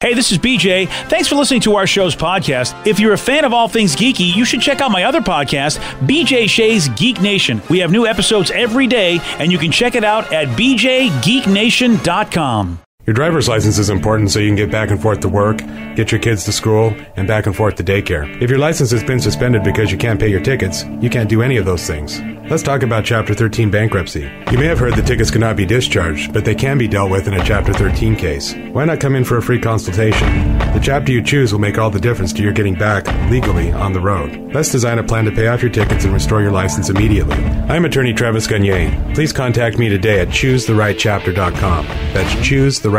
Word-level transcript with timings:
Hey, 0.00 0.12
this 0.12 0.30
is 0.30 0.36
BJ. 0.36 0.88
Thanks 1.08 1.26
for 1.26 1.36
listening 1.36 1.62
to 1.62 1.76
our 1.76 1.86
show's 1.86 2.14
podcast. 2.14 2.86
If 2.86 3.00
you're 3.00 3.14
a 3.14 3.18
fan 3.18 3.46
of 3.46 3.54
all 3.54 3.66
things 3.66 3.96
geeky, 3.96 4.36
you 4.36 4.44
should 4.44 4.60
check 4.60 4.82
out 4.82 4.90
my 4.90 5.04
other 5.04 5.22
podcast, 5.22 5.78
BJ 6.06 6.50
Shea's 6.50 6.90
Geek 6.90 7.22
Nation. 7.22 7.62
We 7.70 7.78
have 7.78 7.90
new 7.90 8.06
episodes 8.06 8.50
every 8.50 8.86
day, 8.86 9.20
and 9.38 9.50
you 9.50 9.56
can 9.56 9.72
check 9.72 9.94
it 9.94 10.04
out 10.04 10.30
at 10.34 10.48
bjgeeknation.com. 10.48 12.80
Your 13.06 13.14
driver's 13.14 13.46
license 13.46 13.78
is 13.78 13.88
important 13.88 14.32
so 14.32 14.40
you 14.40 14.48
can 14.48 14.56
get 14.56 14.68
back 14.68 14.90
and 14.90 15.00
forth 15.00 15.20
to 15.20 15.28
work, 15.28 15.58
get 15.94 16.10
your 16.10 16.20
kids 16.20 16.44
to 16.46 16.50
school, 16.50 16.92
and 17.14 17.28
back 17.28 17.46
and 17.46 17.54
forth 17.54 17.76
to 17.76 17.84
daycare. 17.84 18.26
If 18.42 18.50
your 18.50 18.58
license 18.58 18.90
has 18.90 19.04
been 19.04 19.20
suspended 19.20 19.62
because 19.62 19.92
you 19.92 19.96
can't 19.96 20.18
pay 20.18 20.26
your 20.26 20.40
tickets, 20.40 20.82
you 21.00 21.08
can't 21.08 21.28
do 21.28 21.40
any 21.40 21.56
of 21.56 21.64
those 21.64 21.86
things. 21.86 22.20
Let's 22.50 22.64
talk 22.64 22.82
about 22.82 23.04
Chapter 23.04 23.32
13 23.32 23.70
bankruptcy. 23.70 24.28
You 24.50 24.58
may 24.58 24.66
have 24.66 24.78
heard 24.80 24.94
that 24.94 25.06
tickets 25.06 25.30
cannot 25.30 25.56
be 25.56 25.66
discharged, 25.66 26.32
but 26.32 26.44
they 26.44 26.54
can 26.54 26.78
be 26.78 26.88
dealt 26.88 27.10
with 27.12 27.28
in 27.28 27.34
a 27.34 27.44
Chapter 27.44 27.72
13 27.72 28.16
case. 28.16 28.54
Why 28.72 28.84
not 28.84 28.98
come 28.98 29.14
in 29.14 29.24
for 29.24 29.36
a 29.36 29.42
free 29.42 29.60
consultation? 29.60 30.58
The 30.72 30.80
chapter 30.82 31.12
you 31.12 31.22
choose 31.22 31.52
will 31.52 31.60
make 31.60 31.78
all 31.78 31.90
the 31.90 32.00
difference 32.00 32.32
to 32.34 32.42
your 32.42 32.52
getting 32.52 32.74
back 32.74 33.06
legally 33.30 33.72
on 33.72 33.92
the 33.92 34.00
road. 34.00 34.52
Let's 34.52 34.70
design 34.70 34.98
a 34.98 35.04
plan 35.04 35.24
to 35.26 35.32
pay 35.32 35.46
off 35.48 35.62
your 35.62 35.72
tickets 35.72 36.04
and 36.04 36.12
restore 36.12 36.42
your 36.42 36.52
license 36.52 36.88
immediately. 36.88 37.36
I'm 37.36 37.84
attorney 37.84 38.12
Travis 38.12 38.46
Gagne. 38.46 39.14
Please 39.14 39.32
contact 39.32 39.78
me 39.78 39.88
today 39.88 40.20
at 40.20 40.28
choosetherightchapter.com. 40.28 41.86
That's 42.12 42.34
choosetherightchapter.com. 42.34 42.95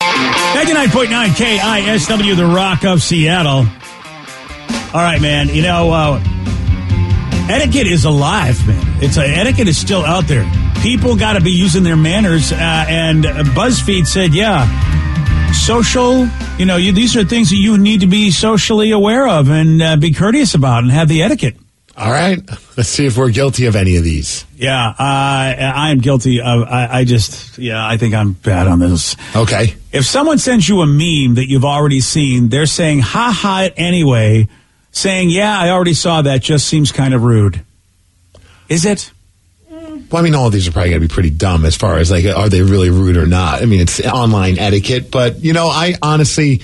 99.9 0.00 1.08
KISW, 1.30 2.36
the 2.36 2.46
Rock 2.46 2.84
of 2.84 3.02
Seattle. 3.02 3.66
All 4.94 5.02
right, 5.02 5.20
man. 5.20 5.48
You 5.48 5.62
know, 5.62 5.90
uh, 5.90 6.22
etiquette 7.50 7.88
is 7.88 8.04
alive, 8.04 8.64
man. 8.66 9.02
It's 9.02 9.16
a, 9.16 9.26
etiquette 9.26 9.66
is 9.66 9.76
still 9.76 10.04
out 10.04 10.28
there. 10.28 10.48
People 10.80 11.16
got 11.16 11.32
to 11.32 11.40
be 11.40 11.50
using 11.50 11.82
their 11.82 11.96
manners. 11.96 12.52
Uh, 12.52 12.56
and 12.56 13.24
BuzzFeed 13.24 14.06
said, 14.06 14.32
yeah, 14.32 14.64
social. 15.52 16.28
You 16.56 16.66
know, 16.66 16.76
you, 16.76 16.92
these 16.92 17.16
are 17.16 17.24
things 17.24 17.50
that 17.50 17.56
you 17.56 17.76
need 17.76 18.00
to 18.00 18.06
be 18.06 18.30
socially 18.30 18.92
aware 18.92 19.26
of 19.26 19.50
and 19.50 19.82
uh, 19.82 19.96
be 19.96 20.12
courteous 20.12 20.54
about 20.54 20.84
and 20.84 20.92
have 20.92 21.08
the 21.08 21.22
etiquette. 21.22 21.56
All 21.96 22.10
right. 22.10 22.38
Let's 22.76 22.90
see 22.90 23.06
if 23.06 23.16
we're 23.16 23.30
guilty 23.30 23.64
of 23.64 23.74
any 23.74 23.96
of 23.96 24.04
these. 24.04 24.44
Yeah, 24.54 24.88
uh, 24.88 24.94
I 24.98 25.90
am 25.90 25.98
guilty 25.98 26.40
of. 26.40 26.62
I, 26.64 26.88
I 26.98 27.04
just, 27.04 27.56
yeah, 27.56 27.86
I 27.86 27.96
think 27.96 28.14
I'm 28.14 28.32
bad 28.32 28.66
on 28.66 28.80
this. 28.80 29.16
Okay. 29.34 29.74
If 29.92 30.04
someone 30.04 30.36
sends 30.38 30.68
you 30.68 30.82
a 30.82 30.86
meme 30.86 31.36
that 31.36 31.46
you've 31.48 31.64
already 31.64 32.00
seen, 32.00 32.50
they're 32.50 32.66
saying 32.66 33.00
"ha 33.00 33.32
ha" 33.34 33.62
it 33.62 33.74
anyway. 33.78 34.48
Saying 34.92 35.30
"yeah, 35.30 35.58
I 35.58 35.70
already 35.70 35.94
saw 35.94 36.20
that" 36.22 36.42
just 36.42 36.68
seems 36.68 36.92
kind 36.92 37.14
of 37.14 37.22
rude. 37.22 37.64
Is 38.68 38.84
it? 38.84 39.10
Well, 39.70 40.20
I 40.20 40.22
mean, 40.22 40.34
all 40.34 40.46
of 40.46 40.52
these 40.52 40.68
are 40.68 40.72
probably 40.72 40.90
going 40.90 41.00
to 41.00 41.08
be 41.08 41.12
pretty 41.12 41.30
dumb 41.30 41.64
as 41.64 41.76
far 41.76 41.96
as 41.96 42.10
like, 42.10 42.24
are 42.26 42.48
they 42.48 42.62
really 42.62 42.90
rude 42.90 43.16
or 43.16 43.26
not? 43.26 43.62
I 43.62 43.66
mean, 43.66 43.80
it's 43.80 44.00
online 44.00 44.58
etiquette, 44.58 45.10
but 45.10 45.42
you 45.42 45.52
know, 45.52 45.66
I 45.66 45.94
honestly, 46.00 46.60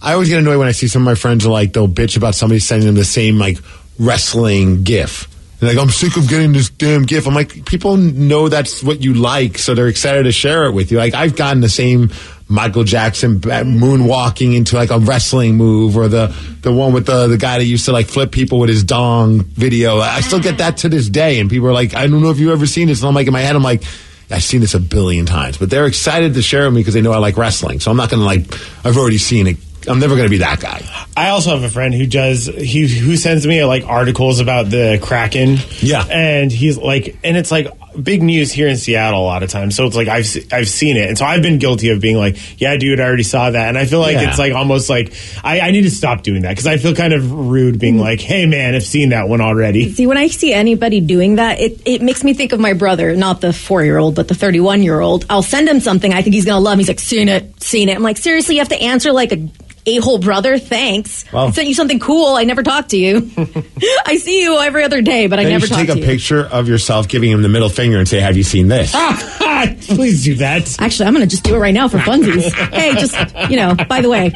I 0.00 0.12
always 0.12 0.28
get 0.28 0.38
annoyed 0.38 0.58
when 0.58 0.68
I 0.68 0.72
see 0.72 0.88
some 0.88 1.02
of 1.02 1.06
my 1.06 1.14
friends 1.14 1.46
are 1.46 1.50
like, 1.50 1.72
they'll 1.72 1.88
bitch 1.88 2.16
about 2.16 2.34
somebody 2.34 2.58
sending 2.58 2.86
them 2.86 2.96
the 2.96 3.04
same 3.04 3.38
like 3.38 3.58
wrestling 4.02 4.82
gif. 4.82 5.28
And 5.60 5.68
like, 5.68 5.78
I'm 5.78 5.90
sick 5.90 6.16
of 6.16 6.28
getting 6.28 6.52
this 6.52 6.70
damn 6.70 7.02
gif. 7.02 7.26
I'm 7.26 7.34
like, 7.34 7.64
people 7.64 7.96
know 7.96 8.48
that's 8.48 8.82
what 8.82 9.00
you 9.02 9.14
like, 9.14 9.58
so 9.58 9.74
they're 9.74 9.88
excited 9.88 10.24
to 10.24 10.32
share 10.32 10.64
it 10.64 10.72
with 10.72 10.90
you. 10.90 10.98
Like, 10.98 11.14
I've 11.14 11.36
gotten 11.36 11.60
the 11.60 11.68
same 11.68 12.10
Michael 12.48 12.84
Jackson 12.84 13.38
moonwalking 13.38 14.56
into 14.56 14.76
like 14.76 14.90
a 14.90 14.98
wrestling 14.98 15.56
move 15.56 15.96
or 15.96 16.08
the, 16.08 16.36
the 16.62 16.72
one 16.72 16.92
with 16.92 17.06
the, 17.06 17.28
the 17.28 17.38
guy 17.38 17.58
that 17.58 17.64
used 17.64 17.86
to 17.86 17.92
like 17.92 18.06
flip 18.06 18.32
people 18.32 18.58
with 18.58 18.68
his 18.68 18.84
dong 18.84 19.44
video. 19.44 20.00
I 20.00 20.20
still 20.20 20.40
get 20.40 20.58
that 20.58 20.78
to 20.78 20.88
this 20.88 21.08
day. 21.08 21.40
And 21.40 21.48
people 21.48 21.68
are 21.68 21.72
like, 21.72 21.94
I 21.94 22.06
don't 22.06 22.22
know 22.22 22.30
if 22.30 22.38
you've 22.38 22.52
ever 22.52 22.66
seen 22.66 22.88
this. 22.88 23.00
And 23.00 23.08
I'm 23.08 23.14
like, 23.14 23.26
in 23.26 23.32
my 23.32 23.40
head, 23.40 23.56
I'm 23.56 23.62
like, 23.62 23.84
I've 24.30 24.42
seen 24.42 24.60
this 24.60 24.74
a 24.74 24.80
billion 24.80 25.26
times, 25.26 25.58
but 25.58 25.70
they're 25.70 25.86
excited 25.86 26.34
to 26.34 26.42
share 26.42 26.64
with 26.64 26.74
me 26.74 26.80
because 26.80 26.94
they 26.94 27.02
know 27.02 27.12
I 27.12 27.18
like 27.18 27.36
wrestling. 27.36 27.80
So 27.80 27.90
I'm 27.90 27.96
not 27.96 28.10
going 28.10 28.20
to 28.20 28.26
like, 28.26 28.52
I've 28.84 28.96
already 28.96 29.18
seen 29.18 29.46
it. 29.46 29.56
I'm 29.88 29.98
never 29.98 30.14
going 30.14 30.26
to 30.26 30.30
be 30.30 30.38
that 30.38 30.60
guy. 30.60 30.82
I 31.16 31.30
also 31.30 31.50
have 31.50 31.62
a 31.62 31.70
friend 31.70 31.94
who 31.94 32.06
does 32.06 32.46
he 32.46 32.86
who 32.86 33.16
sends 33.16 33.46
me 33.46 33.64
like 33.64 33.84
articles 33.84 34.40
about 34.40 34.70
the 34.70 34.98
Kraken. 35.02 35.58
Yeah, 35.80 36.04
and 36.04 36.50
he's 36.50 36.78
like, 36.78 37.16
and 37.24 37.36
it's 37.36 37.50
like 37.50 37.68
big 38.00 38.22
news 38.22 38.52
here 38.52 38.68
in 38.68 38.76
Seattle 38.76 39.20
a 39.20 39.24
lot 39.24 39.42
of 39.42 39.50
times. 39.50 39.76
So 39.76 39.86
it's 39.86 39.96
like 39.96 40.08
I've 40.08 40.26
I've 40.52 40.68
seen 40.68 40.96
it, 40.96 41.08
and 41.08 41.18
so 41.18 41.24
I've 41.24 41.42
been 41.42 41.58
guilty 41.58 41.90
of 41.90 42.00
being 42.00 42.16
like, 42.16 42.60
yeah, 42.60 42.76
dude, 42.76 43.00
I 43.00 43.04
already 43.04 43.22
saw 43.22 43.50
that, 43.50 43.68
and 43.68 43.78
I 43.78 43.86
feel 43.86 44.00
like 44.00 44.14
Yeah. 44.14 44.28
it's 44.28 44.38
like 44.38 44.52
almost 44.52 44.88
like 44.88 45.12
I, 45.42 45.60
I 45.60 45.70
need 45.70 45.82
to 45.82 45.90
stop 45.90 46.22
doing 46.22 46.42
that 46.42 46.50
because 46.50 46.66
I 46.66 46.76
feel 46.76 46.94
kind 46.94 47.12
of 47.12 47.32
rude 47.32 47.78
being 47.78 47.96
mm. 47.96 48.00
like, 48.00 48.20
hey 48.20 48.46
man, 48.46 48.74
I've 48.74 48.84
seen 48.84 49.10
that 49.10 49.28
one 49.28 49.40
already. 49.40 49.92
See, 49.92 50.06
when 50.06 50.18
I 50.18 50.28
see 50.28 50.52
anybody 50.52 51.00
doing 51.00 51.36
that, 51.36 51.60
it, 51.60 51.80
it 51.84 52.02
makes 52.02 52.24
me 52.24 52.34
think 52.34 52.52
of 52.52 52.60
my 52.60 52.72
brother, 52.72 53.14
not 53.16 53.40
the 53.40 53.52
four 53.52 53.84
year 53.84 53.98
old, 53.98 54.14
but 54.14 54.28
the 54.28 54.34
31 54.34 54.82
year 54.82 55.00
old. 55.00 55.26
I'll 55.28 55.42
send 55.42 55.68
him 55.68 55.80
something 55.80 56.12
I 56.12 56.22
think 56.22 56.34
he's 56.34 56.44
going 56.44 56.56
to 56.56 56.60
love. 56.60 56.78
He's 56.78 56.88
like, 56.88 57.00
seen 57.00 57.28
it, 57.28 57.62
seen 57.62 57.88
it. 57.88 57.96
I'm 57.96 58.02
like, 58.02 58.16
seriously, 58.16 58.56
you 58.56 58.60
have 58.60 58.68
to 58.68 58.80
answer 58.80 59.12
like 59.12 59.32
a 59.32 59.48
a 59.86 59.96
hole 59.96 60.18
brother? 60.18 60.58
Thanks. 60.58 61.24
Well- 61.32 61.48
I 61.48 61.50
sent 61.50 61.68
you 61.68 61.74
something 61.74 61.98
cool. 61.98 62.34
I 62.36 62.44
never 62.44 62.62
talked 62.62 62.90
to 62.90 62.96
you. 62.96 63.30
I 64.06 64.16
see 64.16 64.42
you 64.42 64.58
every 64.58 64.84
other 64.84 65.02
day, 65.02 65.26
but 65.26 65.38
I 65.38 65.42
Then 65.44 65.52
you 65.52 65.58
never 65.58 65.66
should 65.66 65.76
talk 65.76 65.86
take 65.86 66.02
a 66.02 66.06
picture 66.06 66.44
of 66.46 66.68
yourself 66.68 67.08
giving 67.08 67.30
him 67.30 67.42
the 67.42 67.48
middle 67.48 67.68
finger 67.68 67.98
and 67.98 68.08
say, 68.08 68.20
"Have 68.20 68.36
you 68.36 68.42
seen 68.42 68.68
this?" 68.68 68.92
Ah, 68.94 69.66
please 69.82 70.24
do 70.24 70.34
that. 70.36 70.76
Actually, 70.80 71.06
I'm 71.06 71.14
going 71.14 71.26
to 71.26 71.30
just 71.30 71.44
do 71.44 71.54
it 71.54 71.58
right 71.58 71.74
now 71.74 71.88
for 71.88 71.98
funsies. 71.98 72.52
hey, 72.72 72.92
just, 72.94 73.16
you 73.50 73.56
know, 73.56 73.74
by 73.88 74.00
the 74.00 74.08
way, 74.08 74.30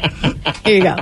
here 0.65 0.75
you 0.75 0.83
go. 0.83 0.95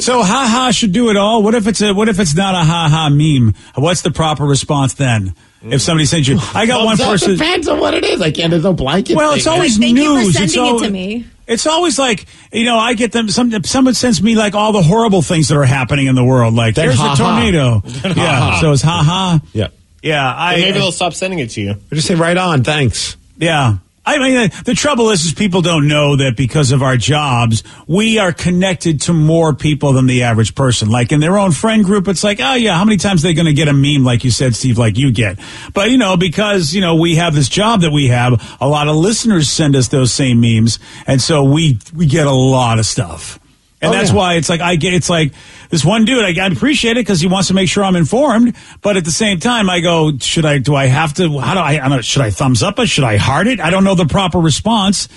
So 0.00 0.22
ha 0.22 0.46
ha 0.50 0.70
should 0.72 0.92
do 0.92 1.10
it 1.10 1.16
all. 1.16 1.42
What 1.42 1.54
if 1.54 1.66
it's 1.66 1.80
a 1.82 1.92
what 1.92 2.08
if 2.08 2.18
it's 2.18 2.34
not 2.34 2.54
a 2.54 2.58
ha 2.58 2.88
ha 2.90 3.08
meme? 3.10 3.54
What's 3.74 4.02
the 4.02 4.10
proper 4.10 4.44
response 4.44 4.94
then? 4.94 5.34
If 5.64 5.80
somebody 5.80 6.06
sends 6.06 6.26
you, 6.26 6.38
I 6.54 6.66
got 6.66 6.84
one 6.84 6.96
person. 6.96 7.32
depends 7.36 7.68
on 7.68 7.78
what 7.78 7.94
it 7.94 8.04
is. 8.04 8.20
I 8.20 8.32
can't. 8.32 8.50
There's 8.50 8.64
no 8.64 8.72
blanket. 8.72 9.16
Well, 9.16 9.30
thing, 9.30 9.36
it's 9.38 9.46
man. 9.46 9.54
always 9.54 9.78
Thank 9.78 9.96
you 9.96 10.04
for 10.04 10.20
news. 10.22 10.32
sending 10.34 10.74
it's 10.74 10.82
it 10.82 10.86
to 10.86 10.90
me. 10.92 11.26
It's 11.46 11.66
always 11.66 11.98
like 11.98 12.26
you 12.52 12.64
know, 12.64 12.78
I 12.78 12.94
get 12.94 13.12
them. 13.12 13.28
Some 13.28 13.62
someone 13.64 13.94
sends 13.94 14.22
me 14.22 14.34
like 14.36 14.54
all 14.54 14.72
the 14.72 14.82
horrible 14.82 15.22
things 15.22 15.48
that 15.48 15.56
are 15.56 15.64
happening 15.64 16.06
in 16.06 16.14
the 16.14 16.24
world. 16.24 16.54
Like 16.54 16.74
Then 16.74 16.86
there's 16.86 16.98
ha 16.98 17.12
a 17.12 17.16
ha. 17.16 17.40
tornado. 17.40 17.82
yeah. 18.16 18.60
So 18.60 18.72
it's 18.72 18.82
ha 18.82 19.02
ha. 19.04 19.40
Yeah. 19.52 19.68
Yeah. 20.02 20.34
I 20.34 20.56
Maybe 20.56 20.78
they'll 20.78 20.92
stop 20.92 21.14
sending 21.14 21.38
it 21.38 21.50
to 21.50 21.60
you. 21.60 21.70
I 21.72 21.94
just 21.94 22.06
say 22.08 22.14
right 22.14 22.36
on. 22.36 22.64
Thanks. 22.64 23.16
Yeah. 23.38 23.76
I 24.04 24.18
mean, 24.18 24.50
the 24.64 24.74
trouble 24.74 25.10
is, 25.10 25.24
is 25.24 25.32
people 25.32 25.62
don't 25.62 25.86
know 25.86 26.16
that 26.16 26.36
because 26.36 26.72
of 26.72 26.82
our 26.82 26.96
jobs, 26.96 27.62
we 27.86 28.18
are 28.18 28.32
connected 28.32 29.02
to 29.02 29.12
more 29.12 29.54
people 29.54 29.92
than 29.92 30.06
the 30.06 30.24
average 30.24 30.56
person. 30.56 30.90
Like 30.90 31.12
in 31.12 31.20
their 31.20 31.38
own 31.38 31.52
friend 31.52 31.84
group, 31.84 32.08
it's 32.08 32.24
like, 32.24 32.40
oh 32.40 32.54
yeah, 32.54 32.76
how 32.76 32.84
many 32.84 32.96
times 32.96 33.24
are 33.24 33.28
they 33.28 33.34
going 33.34 33.46
to 33.46 33.52
get 33.52 33.68
a 33.68 33.72
meme 33.72 34.04
like 34.04 34.24
you 34.24 34.32
said, 34.32 34.56
Steve, 34.56 34.76
like 34.76 34.98
you 34.98 35.12
get? 35.12 35.38
But 35.72 35.90
you 35.90 35.98
know, 35.98 36.16
because 36.16 36.74
you 36.74 36.80
know 36.80 36.96
we 36.96 37.16
have 37.16 37.34
this 37.34 37.48
job 37.48 37.82
that 37.82 37.92
we 37.92 38.08
have, 38.08 38.56
a 38.60 38.66
lot 38.66 38.88
of 38.88 38.96
listeners 38.96 39.48
send 39.48 39.76
us 39.76 39.88
those 39.88 40.12
same 40.12 40.40
memes, 40.40 40.80
and 41.06 41.22
so 41.22 41.44
we 41.44 41.78
we 41.94 42.06
get 42.06 42.26
a 42.26 42.32
lot 42.32 42.80
of 42.80 42.86
stuff. 42.86 43.38
And 43.82 43.90
Oh, 43.90 43.92
that's 43.92 44.10
yeah. 44.10 44.16
why 44.16 44.34
it's 44.34 44.48
like 44.48 44.60
I 44.60 44.76
get 44.76 44.94
it's 44.94 45.10
like 45.10 45.32
this 45.68 45.84
one 45.84 46.04
dude 46.04 46.24
I, 46.24 46.44
I 46.44 46.46
appreciate 46.46 46.92
it 46.92 47.00
because 47.00 47.20
he 47.20 47.26
wants 47.26 47.48
to 47.48 47.54
make 47.54 47.68
sure 47.68 47.82
I'm 47.82 47.96
informed, 47.96 48.54
but 48.80 48.96
at 48.96 49.04
the 49.04 49.10
same 49.10 49.40
time 49.40 49.68
I 49.68 49.80
go 49.80 50.16
should 50.18 50.44
I 50.46 50.58
do 50.58 50.74
I 50.76 50.86
have 50.86 51.12
to 51.14 51.38
how 51.40 51.54
do 51.54 51.60
I, 51.60 51.84
I 51.84 51.88
don't, 51.88 52.04
should 52.04 52.22
I 52.22 52.30
thumbs 52.30 52.62
up 52.62 52.78
it 52.78 52.86
should 52.88 53.02
I 53.04 53.16
heart 53.16 53.48
it 53.48 53.58
I 53.60 53.70
don't 53.70 53.82
know 53.82 53.96
the 53.96 54.06
proper 54.06 54.38
response 54.38 55.08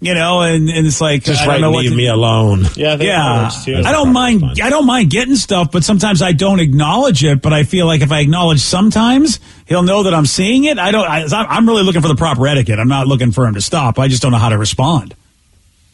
you 0.00 0.14
know 0.14 0.40
and, 0.42 0.68
and 0.68 0.86
it's 0.86 1.00
like 1.00 1.24
Just 1.24 1.42
I 1.42 1.46
right, 1.46 1.52
don't 1.54 1.60
know 1.62 1.70
what 1.72 1.82
leave 1.82 1.90
to- 1.90 1.96
me 1.96 2.06
alone. 2.08 2.64
Yeah, 2.76 2.92
I 2.94 3.02
yeah, 3.02 3.50
too. 3.64 3.82
I 3.84 3.90
don't 3.92 4.12
mind. 4.12 4.42
I 4.62 4.68
don't 4.70 4.86
mind 4.86 5.10
getting 5.10 5.34
stuff, 5.36 5.70
but 5.72 5.82
sometimes 5.84 6.22
I 6.22 6.30
don't 6.32 6.58
acknowledge 6.60 7.22
it. 7.24 7.40
But 7.42 7.52
I 7.52 7.62
feel 7.64 7.86
like 7.86 8.02
if 8.02 8.10
I 8.12 8.18
acknowledge, 8.20 8.60
sometimes 8.60 9.38
he'll 9.66 9.82
know 9.84 10.02
that 10.04 10.12
I'm 10.14 10.26
seeing 10.26 10.64
it. 10.64 10.78
I 10.78 10.90
don't. 10.90 11.08
I, 11.08 11.24
I'm 11.44 11.68
really 11.68 11.82
looking 11.84 12.02
for 12.02 12.08
the 12.08 12.16
proper 12.16 12.46
etiquette. 12.48 12.78
I'm 12.80 12.88
not 12.88 13.06
looking 13.06 13.30
for 13.30 13.46
him 13.46 13.54
to 13.54 13.60
stop. 13.60 13.98
I 14.00 14.08
just 14.08 14.22
don't 14.22 14.32
know 14.32 14.38
how 14.38 14.48
to 14.48 14.58
respond. 14.58 15.14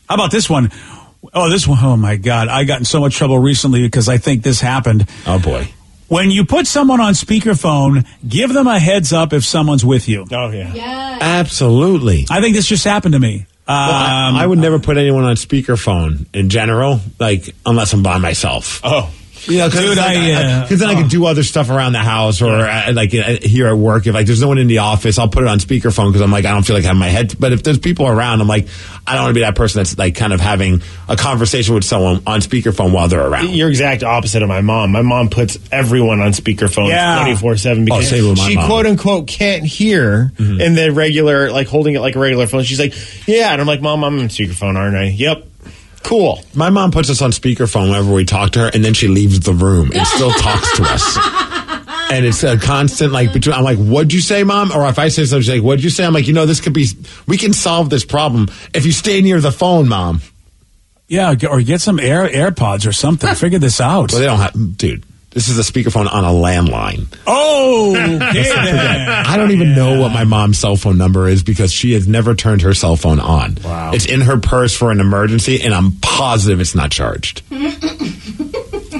How 0.08 0.14
about 0.14 0.30
this 0.30 0.48
one? 0.48 0.70
Oh, 1.34 1.50
this 1.50 1.66
one. 1.66 1.78
Oh 1.82 1.96
my 1.96 2.16
God! 2.16 2.48
I 2.48 2.64
got 2.64 2.78
in 2.78 2.84
so 2.84 3.00
much 3.00 3.16
trouble 3.16 3.38
recently 3.38 3.82
because 3.82 4.08
I 4.08 4.18
think 4.18 4.42
this 4.42 4.60
happened. 4.60 5.08
Oh 5.26 5.38
boy. 5.38 5.68
When 6.08 6.30
you 6.30 6.46
put 6.46 6.66
someone 6.66 7.00
on 7.00 7.12
speakerphone, 7.12 8.06
give 8.26 8.52
them 8.52 8.66
a 8.66 8.78
heads 8.78 9.12
up 9.12 9.32
if 9.34 9.44
someone's 9.44 9.84
with 9.84 10.08
you. 10.08 10.26
Oh 10.32 10.50
yeah. 10.50 10.72
Yes. 10.72 11.18
Absolutely. 11.20 12.26
I 12.30 12.40
think 12.40 12.56
this 12.56 12.66
just 12.66 12.84
happened 12.84 13.12
to 13.12 13.18
me. 13.18 13.46
Um, 13.66 13.76
I, 13.76 14.44
I 14.44 14.46
would 14.46 14.58
never 14.58 14.78
put 14.78 14.96
anyone 14.96 15.24
on 15.24 15.36
speakerphone 15.36 16.24
in 16.32 16.48
general, 16.48 17.00
like 17.20 17.54
unless 17.66 17.92
I'm 17.92 18.02
by 18.02 18.16
myself. 18.16 18.80
Oh. 18.82 19.12
You 19.48 19.58
know, 19.58 19.68
because 19.68 19.80
Dude, 19.82 19.98
I, 19.98 20.62
uh, 20.62 20.66
then 20.68 20.88
I 20.88 20.94
can 20.94 21.08
do 21.08 21.24
other 21.26 21.42
stuff 21.42 21.70
around 21.70 21.92
the 21.92 21.98
house 21.98 22.42
or 22.42 22.54
uh, 22.54 22.92
like 22.92 23.14
uh, 23.14 23.36
here 23.42 23.66
at 23.68 23.76
work. 23.76 24.06
If 24.06 24.14
like 24.14 24.26
there's 24.26 24.40
no 24.42 24.48
one 24.48 24.58
in 24.58 24.66
the 24.66 24.78
office, 24.78 25.18
I'll 25.18 25.28
put 25.28 25.42
it 25.42 25.48
on 25.48 25.58
speakerphone 25.58 26.08
because 26.08 26.20
I'm 26.20 26.30
like 26.30 26.44
I 26.44 26.50
don't 26.52 26.64
feel 26.64 26.76
like 26.76 26.84
having 26.84 27.00
my 27.00 27.08
head. 27.08 27.34
But 27.38 27.52
if 27.52 27.62
there's 27.62 27.78
people 27.78 28.06
around, 28.06 28.40
I'm 28.40 28.48
like 28.48 28.68
I 29.06 29.14
don't 29.14 29.22
want 29.24 29.30
to 29.30 29.34
be 29.34 29.40
that 29.40 29.56
person 29.56 29.80
that's 29.80 29.96
like 29.96 30.14
kind 30.14 30.32
of 30.32 30.40
having 30.40 30.82
a 31.08 31.16
conversation 31.16 31.74
with 31.74 31.84
someone 31.84 32.22
on 32.26 32.40
speakerphone 32.40 32.92
while 32.92 33.08
they're 33.08 33.26
around. 33.26 33.50
You're 33.50 33.68
exact 33.70 34.02
opposite 34.02 34.42
of 34.42 34.48
my 34.48 34.60
mom. 34.60 34.92
My 34.92 35.02
mom 35.02 35.30
puts 35.30 35.58
everyone 35.72 36.20
on 36.20 36.32
speakerphone 36.32 36.88
Yeah. 36.88 37.20
24 37.20 37.56
7 37.56 37.84
because 37.84 38.08
same 38.08 38.28
with 38.28 38.38
my 38.38 38.48
she 38.48 38.56
mom. 38.56 38.66
quote 38.66 38.86
unquote 38.86 39.26
can't 39.26 39.64
hear 39.64 40.32
in 40.38 40.74
the 40.74 40.92
regular, 40.92 41.50
like 41.50 41.68
holding 41.68 41.94
it 41.94 42.00
like 42.00 42.16
a 42.16 42.18
regular 42.18 42.46
phone. 42.46 42.62
She's 42.64 42.78
like, 42.80 42.94
yeah. 43.26 43.52
And 43.52 43.60
I'm 43.60 43.66
like, 43.66 43.80
Mom, 43.80 44.04
I'm 44.04 44.18
on 44.18 44.28
speakerphone, 44.28 44.76
aren't 44.76 44.96
I? 44.96 45.04
Yep. 45.04 45.47
Cool. 46.02 46.42
My 46.54 46.70
mom 46.70 46.90
puts 46.90 47.10
us 47.10 47.20
on 47.20 47.32
speakerphone 47.32 47.88
whenever 47.88 48.12
we 48.12 48.24
talk 48.24 48.52
to 48.52 48.60
her, 48.60 48.70
and 48.72 48.84
then 48.84 48.94
she 48.94 49.08
leaves 49.08 49.40
the 49.40 49.52
room 49.52 49.90
and 49.94 50.06
still 50.06 50.30
talks 50.38 50.76
to 50.76 50.82
us. 50.84 51.18
And 52.10 52.24
it's 52.24 52.42
a 52.42 52.56
constant 52.56 53.12
like 53.12 53.32
between. 53.32 53.54
I'm 53.54 53.64
like, 53.64 53.78
"What'd 53.78 54.12
you 54.12 54.20
say, 54.20 54.42
mom?" 54.42 54.72
Or 54.72 54.86
if 54.88 54.98
I 54.98 55.08
say 55.08 55.24
something, 55.24 55.42
she's 55.42 55.54
like, 55.54 55.62
"What'd 55.62 55.84
you 55.84 55.90
say?" 55.90 56.06
I'm 56.06 56.14
like, 56.14 56.26
"You 56.26 56.32
know, 56.32 56.46
this 56.46 56.60
could 56.60 56.72
be. 56.72 56.86
We 57.26 57.36
can 57.36 57.52
solve 57.52 57.90
this 57.90 58.04
problem 58.04 58.48
if 58.72 58.86
you 58.86 58.92
stay 58.92 59.20
near 59.20 59.40
the 59.40 59.52
phone, 59.52 59.88
mom." 59.88 60.22
yeah, 61.08 61.34
or 61.48 61.62
get 61.62 61.80
some 61.80 61.98
air 61.98 62.28
AirPods 62.28 62.86
or 62.86 62.92
something. 62.92 63.34
Figure 63.34 63.58
this 63.58 63.80
out. 63.80 64.12
Well, 64.12 64.20
they 64.20 64.26
don't 64.26 64.38
have, 64.38 64.76
dude. 64.76 65.04
This 65.38 65.48
is 65.48 65.56
a 65.56 65.72
speakerphone 65.72 66.12
on 66.12 66.24
a 66.24 66.30
landline. 66.30 67.06
Oh, 67.24 67.94
okay 67.96 68.42
then. 68.42 69.08
I 69.08 69.36
don't 69.36 69.52
even 69.52 69.76
know 69.76 70.00
what 70.00 70.12
my 70.12 70.24
mom's 70.24 70.58
cell 70.58 70.74
phone 70.74 70.98
number 70.98 71.28
is 71.28 71.44
because 71.44 71.72
she 71.72 71.92
has 71.92 72.08
never 72.08 72.34
turned 72.34 72.62
her 72.62 72.74
cell 72.74 72.96
phone 72.96 73.20
on. 73.20 73.56
Wow. 73.62 73.92
It's 73.94 74.04
in 74.04 74.22
her 74.22 74.40
purse 74.40 74.76
for 74.76 74.90
an 74.90 74.98
emergency, 74.98 75.62
and 75.62 75.72
I'm 75.72 75.92
positive 76.02 76.60
it's 76.60 76.74
not 76.74 76.90
charged. 76.90 77.42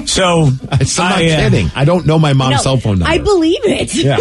So 0.05 0.49
It's, 0.73 0.97
I'm 0.97 1.09
not 1.09 1.19
I, 1.19 1.29
uh, 1.29 1.39
kidding. 1.41 1.71
I 1.75 1.83
don't 1.83 2.05
know 2.05 2.17
my 2.17 2.31
mom's 2.31 2.55
No, 2.55 2.61
cell 2.61 2.77
phone 2.77 2.99
number. 2.99 3.13
I 3.13 3.17
believe 3.17 3.65
it. 3.65 3.93
Yeah. 3.93 4.17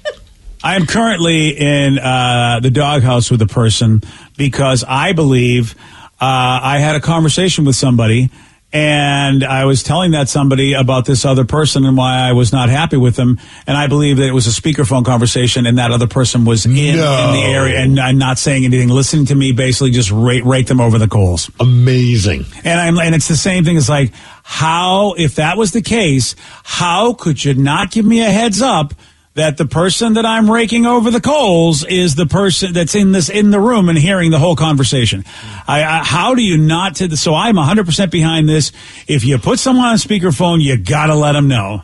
I 0.64 0.76
am 0.76 0.86
currently 0.86 1.50
in 1.50 1.98
uh, 1.98 2.60
the 2.62 2.70
doghouse 2.70 3.30
with 3.30 3.42
a 3.42 3.46
person 3.46 4.02
because 4.38 4.82
I 4.82 5.12
believe 5.12 5.74
uh, 6.20 6.60
I 6.62 6.78
had 6.78 6.96
a 6.96 7.00
conversation 7.00 7.66
with 7.66 7.76
somebody 7.76 8.30
and 8.72 9.42
I 9.42 9.64
was 9.64 9.82
telling 9.82 10.12
that 10.12 10.28
somebody 10.28 10.74
about 10.74 11.04
this 11.04 11.24
other 11.24 11.44
person 11.44 11.84
and 11.84 11.96
why 11.96 12.20
I 12.20 12.32
was 12.32 12.52
not 12.52 12.68
happy 12.68 12.96
with 12.96 13.16
them. 13.16 13.40
And 13.66 13.76
I 13.76 13.88
believe 13.88 14.18
that 14.18 14.28
it 14.28 14.32
was 14.32 14.46
a 14.46 14.60
speakerphone 14.60 15.04
conversation 15.04 15.66
and 15.66 15.78
that 15.78 15.90
other 15.90 16.06
person 16.06 16.44
was 16.44 16.66
in, 16.66 16.72
in 16.76 16.96
the 16.96 17.44
area 17.44 17.80
and, 17.80 17.98
and 17.98 18.18
not 18.18 18.38
saying 18.38 18.64
anything, 18.64 18.88
listening 18.88 19.26
to 19.26 19.34
me 19.34 19.50
basically 19.50 19.90
just 19.90 20.12
rate, 20.12 20.44
rate 20.44 20.68
them 20.68 20.80
over 20.80 20.98
the 20.98 21.08
coals. 21.08 21.50
Amazing. 21.58 22.44
And 22.62 22.80
I'm, 22.80 22.98
and 23.00 23.12
it's 23.14 23.26
the 23.26 23.36
same 23.36 23.64
thing. 23.64 23.76
It's 23.76 23.88
like, 23.88 24.12
how, 24.44 25.14
if 25.14 25.34
that 25.36 25.56
was 25.56 25.72
the 25.72 25.82
case, 25.82 26.36
how 26.62 27.14
could 27.14 27.44
you 27.44 27.54
not 27.54 27.90
give 27.90 28.04
me 28.04 28.20
a 28.20 28.30
heads 28.30 28.62
up 28.62 28.94
that 29.34 29.56
the 29.56 29.66
person 29.66 30.14
that 30.14 30.26
I'm 30.26 30.50
raking 30.50 30.86
over 30.86 31.10
the 31.10 31.20
coals 31.20 31.84
is 31.84 32.14
the 32.14 32.26
person 32.26 32.72
that's 32.72 32.94
in 32.94 33.12
this, 33.12 33.28
in 33.28 33.50
the 33.50 33.60
room 33.60 33.88
and 33.88 33.96
hearing 33.96 34.30
the 34.30 34.38
whole 34.38 34.56
conversation? 34.56 35.24
I, 35.68 35.82
I 35.82 36.04
how 36.04 36.34
do 36.34 36.42
you 36.42 36.56
not 36.58 36.96
to, 36.96 37.16
so 37.16 37.34
I'm 37.34 37.56
100% 37.56 38.10
behind 38.10 38.48
this. 38.48 38.72
If 39.06 39.24
you 39.24 39.38
put 39.38 39.58
someone 39.58 39.86
on 39.86 39.96
speakerphone, 39.96 40.60
you 40.60 40.76
gotta 40.76 41.14
let 41.14 41.32
them 41.32 41.48
know. 41.48 41.82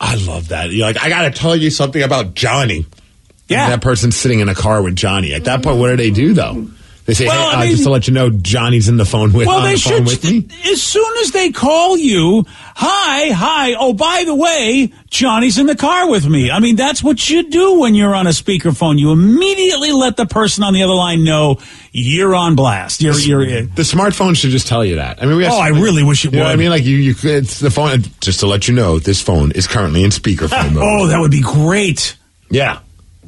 I 0.00 0.16
love 0.16 0.48
that. 0.48 0.70
You're 0.70 0.86
like, 0.86 1.02
I 1.02 1.08
got 1.08 1.22
to 1.22 1.30
tell 1.30 1.56
you 1.56 1.70
something 1.70 2.02
about 2.02 2.34
Johnny. 2.34 2.84
Yeah. 3.48 3.70
That 3.70 3.82
person's 3.82 4.16
sitting 4.16 4.40
in 4.40 4.48
a 4.48 4.54
car 4.54 4.82
with 4.82 4.96
Johnny. 4.96 5.32
At 5.34 5.44
that 5.44 5.62
point, 5.62 5.78
what 5.78 5.88
do 5.88 5.96
they 5.96 6.10
do 6.10 6.34
though? 6.34 6.66
They 7.06 7.12
say, 7.14 7.26
Well, 7.26 7.50
hey, 7.50 7.56
I 7.56 7.58
uh, 7.58 7.60
mean- 7.64 7.70
just 7.72 7.84
to 7.84 7.90
let 7.90 8.08
you 8.08 8.14
know, 8.14 8.30
Johnny's 8.30 8.88
in 8.88 8.96
the 8.96 9.04
phone 9.04 9.32
with 9.34 9.46
Well, 9.46 9.58
on 9.58 9.64
they 9.64 9.74
the 9.74 9.80
phone 9.80 9.92
should. 9.98 10.06
with 10.06 10.24
me. 10.24 10.48
As 10.72 10.82
soon 10.82 11.16
as 11.18 11.32
they 11.32 11.50
call 11.52 11.98
you, 11.98 12.46
hi, 12.48 13.30
hi. 13.30 13.74
Oh, 13.78 13.92
by 13.92 14.24
the 14.24 14.34
way, 14.34 14.90
Johnny's 15.10 15.58
in 15.58 15.66
the 15.66 15.76
car 15.76 16.08
with 16.08 16.26
me. 16.26 16.50
I 16.50 16.60
mean, 16.60 16.76
that's 16.76 17.02
what 17.04 17.28
you 17.28 17.50
do 17.50 17.78
when 17.80 17.94
you're 17.94 18.14
on 18.14 18.26
a 18.26 18.30
speakerphone. 18.30 18.98
You 18.98 19.12
immediately 19.12 19.92
let 19.92 20.16
the 20.16 20.24
person 20.24 20.64
on 20.64 20.72
the 20.72 20.82
other 20.82 20.94
line 20.94 21.24
know 21.24 21.58
you're 21.92 22.34
on 22.34 22.54
blast. 22.56 23.02
You're, 23.02 23.18
you're. 23.20 23.44
The 23.44 23.82
smartphone 23.82 24.34
should 24.34 24.50
just 24.50 24.66
tell 24.66 24.82
you 24.84 24.96
that. 24.96 25.22
I 25.22 25.26
mean, 25.26 25.36
we 25.36 25.44
have 25.44 25.52
Oh, 25.52 25.58
I 25.60 25.68
really 25.68 26.02
wish 26.02 26.24
it 26.24 26.32
would. 26.32 26.40
I 26.40 26.56
mean? 26.56 26.70
Like 26.70 26.84
you, 26.84 26.96
you, 26.96 27.14
it's 27.22 27.60
the 27.60 27.70
phone. 27.70 28.00
Just 28.20 28.40
to 28.40 28.46
let 28.46 28.66
you 28.66 28.74
know, 28.74 28.98
this 28.98 29.20
phone 29.20 29.52
is 29.52 29.66
currently 29.66 30.04
in 30.04 30.10
speakerphone 30.10 30.72
mode. 30.74 30.82
Oh, 30.82 31.06
that 31.08 31.20
would 31.20 31.30
be 31.30 31.42
great. 31.42 32.16
yeah. 32.50 32.80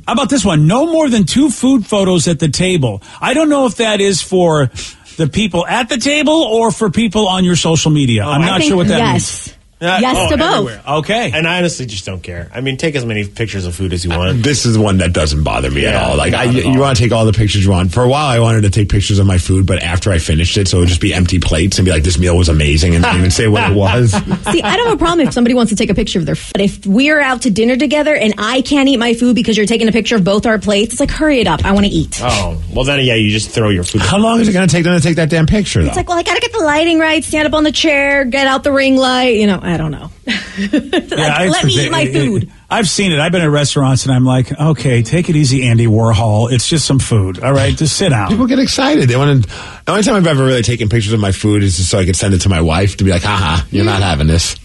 How 0.07 0.13
about 0.13 0.31
this 0.31 0.45
one? 0.45 0.67
No 0.67 0.87
more 0.87 1.09
than 1.09 1.25
two 1.25 1.51
food 1.51 1.85
photos 1.85 2.29
at 2.29 2.39
the 2.39 2.49
table. 2.49 3.03
I 3.21 3.35
don't 3.35 3.49
know 3.49 3.67
if 3.67 3.77
that 3.77 4.01
is 4.01 4.23
for 4.23 4.71
the 5.17 5.29
people 5.29 5.67
at 5.67 5.89
the 5.89 5.97
table 5.99 6.33
or 6.33 6.71
for 6.71 6.91
people 6.91 7.27
on 7.27 7.45
your 7.45 7.57
social 7.57 7.91
media. 7.91 8.25
Oh, 8.25 8.31
I'm 8.31 8.41
not 8.43 8.61
think 8.61 8.69
sure 8.69 8.77
what 8.77 8.89
that 8.89 8.99
yes. 8.99 9.49
means. 9.49 9.56
Yeah. 9.81 9.99
Yes 10.01 10.17
Oh, 10.19 10.31
to 10.31 10.37
both. 10.39 10.53
Everywhere. 10.71 10.83
Okay. 11.01 11.31
And 11.35 11.47
I 11.47 11.59
honestly 11.59 11.85
just 11.85 12.07
don't 12.07 12.23
care. 12.23 12.51
I 12.55 12.63
mean, 12.63 12.79
take 12.79 12.95
as 12.95 13.05
many 13.05 13.27
pictures 13.27 13.67
of 13.67 13.75
food 13.75 13.93
as 13.93 14.05
you 14.05 14.11
want. 14.11 14.43
This 14.43 14.65
is 14.65 14.79
one 14.79 14.99
that 14.99 15.13
doesn't 15.13 15.45
bother 15.45 15.71
me 15.71 15.85
at 15.85 15.95
all. 15.95 16.17
Like, 16.17 16.33
I, 16.33 16.47
not 16.47 16.57
at 16.57 16.65
you 16.65 16.79
want 16.81 16.97
to 16.97 17.03
take 17.03 17.13
all 17.13 17.27
the 17.27 17.33
pictures 17.35 17.63
you 17.65 17.71
want. 17.71 17.93
For 17.93 18.03
a 18.03 18.09
while, 18.09 18.27
I 18.27 18.39
wanted 18.41 18.63
to 18.63 18.71
take 18.71 18.89
pictures 18.89 19.19
of 19.19 19.27
my 19.27 19.37
food, 19.37 19.67
but 19.67 19.83
after 19.83 20.11
I 20.13 20.19
finished 20.19 20.57
it, 20.57 20.67
so 20.69 20.79
it 20.79 20.81
would 20.81 20.89
just 20.89 21.01
be 21.03 21.13
empty 21.13 21.39
plates 21.41 21.79
and 21.79 21.85
be 21.85 21.91
like, 21.93 22.05
"This 22.05 22.19
meal 22.19 22.37
was 22.39 22.49
amazing," 22.49 22.95
and 22.95 23.03
not 23.03 23.17
even 23.17 23.31
say 23.31 23.49
what 23.49 23.71
it 23.71 23.77
was. 23.77 24.13
See, 24.13 24.63
I 24.63 24.77
don't 24.77 24.87
have 24.89 24.95
a 24.95 24.97
problem 24.97 25.27
if 25.29 25.35
somebody 25.35 25.55
wants 25.55 25.71
to 25.71 25.77
take 25.77 25.91
a 25.91 25.95
picture 25.95 26.19
of 26.19 26.25
their 26.27 26.37
food. 26.37 26.53
But 26.55 26.63
if 26.63 26.87
we're 26.87 27.21
out 27.21 27.43
to 27.43 27.51
dinner 27.51 27.77
together 27.77 28.15
and 28.17 28.33
I 28.39 28.63
can't 28.63 28.89
eat 28.89 28.97
my 28.99 29.13
food 29.13 29.35
because 29.35 29.59
you're 29.59 29.67
taking 29.67 29.89
a 29.89 29.93
picture 29.93 30.17
of 30.17 30.25
both 30.25 30.47
our 30.47 30.59
plates, 30.59 30.95
it's 30.95 31.01
like, 31.01 31.11
hurry 31.11 31.41
it 31.41 31.47
up. 31.47 31.65
I 31.67 31.73
want 31.73 31.85
to 31.85 31.93
eat. 31.93 32.19
Oh, 32.23 32.63
well, 32.75 32.85
then, 32.85 33.05
yeah, 33.05 33.15
you 33.15 33.31
just 33.31 33.51
throw 33.51 33.69
your 33.69 33.85
food. 33.85 34.01
How 34.01 34.17
long 34.17 34.41
is 34.41 34.49
it 34.49 34.53
going 34.55 34.67
to 34.67 34.73
take 34.75 34.85
them 34.85 34.97
to 34.97 35.03
take 35.03 35.17
that 35.17 35.29
damn 35.29 35.47
picture? 35.47 35.83
Though? 35.83 35.89
It's 35.89 35.97
like, 35.97 36.09
well, 36.09 36.19
I 36.19 36.23
got 36.23 36.35
to 36.35 36.41
get 36.41 36.53
the 36.53 36.61
lighting 36.65 36.99
right, 36.99 37.23
stand 37.23 37.47
up 37.47 37.53
on 37.53 37.65
the 37.65 37.73
chair, 37.73 38.25
get 38.25 38.47
out 38.47 38.65
the 38.65 38.73
ring 38.73 38.97
light. 38.97 39.37
You 39.37 39.47
know, 39.47 39.61
I 39.69 39.77
don't 39.77 39.91
know. 39.91 40.11
Like, 40.59 41.13
I- 41.13 41.49
let 41.49 41.65
me 41.67 41.73
eat 41.75 41.91
my 41.93 42.01
it- 42.03 42.17
it- 42.17 42.25
food. 42.27 42.53
I've 42.71 42.89
seen 42.89 43.13
it. 43.13 43.19
I've 43.21 43.31
been 43.31 43.43
at 43.43 43.51
restaurants 43.51 44.07
and 44.07 44.15
I'm 44.15 44.25
like, 44.25 44.51
okay, 44.59 45.03
take 45.03 45.29
it 45.29 45.37
easy, 45.37 45.69
Andy 45.69 45.87
Warhol. 45.87 46.51
It's 46.51 46.67
just 46.69 46.85
some 46.87 46.99
food. 46.99 47.41
All 47.43 47.53
right, 47.53 47.77
just 47.77 47.97
sit 47.97 48.09
down. 48.09 48.29
People 48.31 48.47
get 48.47 48.59
excited. 48.59 49.09
They 49.09 49.17
want 49.17 49.45
to. 49.45 49.49
The 49.85 49.93
only 49.93 50.03
time 50.03 50.15
I've 50.17 50.27
ever 50.27 50.45
really 50.45 50.63
taken 50.63 50.89
pictures 50.89 51.13
of 51.13 51.21
my 51.21 51.31
food 51.33 51.63
is 51.63 51.77
just 51.77 51.91
so 51.91 51.99
I 51.99 52.05
could 52.07 52.17
send 52.17 52.33
it 52.35 52.39
to 52.41 52.49
my 52.49 52.61
wife 52.63 52.97
to 52.97 53.05
be 53.05 53.11
like, 53.11 53.23
haha, 53.23 53.65
you're 53.71 53.85
not 53.85 54.03
having 54.03 54.27
this. 54.27 54.57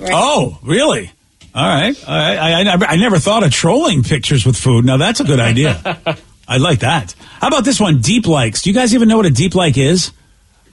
Oh, 0.00 0.58
really? 0.62 1.10
All 1.54 1.62
right. 1.68 1.96
All 2.08 2.14
right. 2.18 2.36
I, 2.38 2.62
I, 2.72 2.76
I 2.92 2.96
never 2.96 3.18
thought 3.18 3.44
of 3.44 3.52
trolling 3.52 4.02
pictures 4.02 4.44
with 4.44 4.56
food. 4.56 4.84
Now 4.84 4.96
that's 4.96 5.20
a 5.20 5.24
good 5.24 5.38
idea. 5.40 5.98
I 6.48 6.56
like 6.58 6.80
that. 6.80 7.14
How 7.40 7.48
about 7.48 7.64
this 7.64 7.78
one? 7.80 8.00
Deep 8.00 8.26
likes. 8.26 8.62
Do 8.62 8.70
you 8.70 8.74
guys 8.74 8.94
even 8.94 9.08
know 9.08 9.16
what 9.18 9.26
a 9.26 9.30
deep 9.30 9.54
like 9.54 9.78
is? 9.78 10.12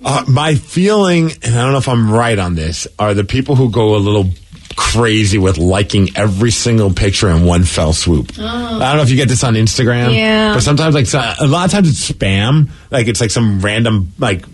Uh, 0.03 0.25
my 0.27 0.55
feeling, 0.55 1.31
and 1.43 1.55
I 1.57 1.61
don't 1.61 1.71
know 1.73 1.77
if 1.77 1.87
I'm 1.87 2.11
right 2.11 2.37
on 2.37 2.55
this, 2.55 2.87
are 2.97 3.13
the 3.13 3.23
people 3.23 3.55
who 3.55 3.69
go 3.69 3.95
a 3.95 3.97
little 3.97 4.31
crazy 4.75 5.37
with 5.37 5.57
liking 5.57 6.09
every 6.15 6.49
single 6.51 6.91
picture 6.93 7.29
in 7.29 7.45
one 7.45 7.63
fell 7.63 7.93
swoop. 7.93 8.31
I 8.39 8.41
don't 8.79 8.79
know 8.97 9.01
if 9.03 9.09
you 9.09 9.15
get 9.15 9.27
this 9.27 9.43
on 9.43 9.53
Instagram, 9.55 10.15
Yeah. 10.15 10.53
but 10.53 10.61
sometimes 10.61 10.95
like 10.95 11.11
a 11.13 11.45
lot 11.45 11.65
of 11.65 11.71
times 11.71 11.89
it's 11.89 12.09
spam. 12.11 12.69
Like 12.89 13.07
it's 13.07 13.21
like 13.21 13.31
some 13.31 13.59
random 13.61 14.13
like 14.17 14.45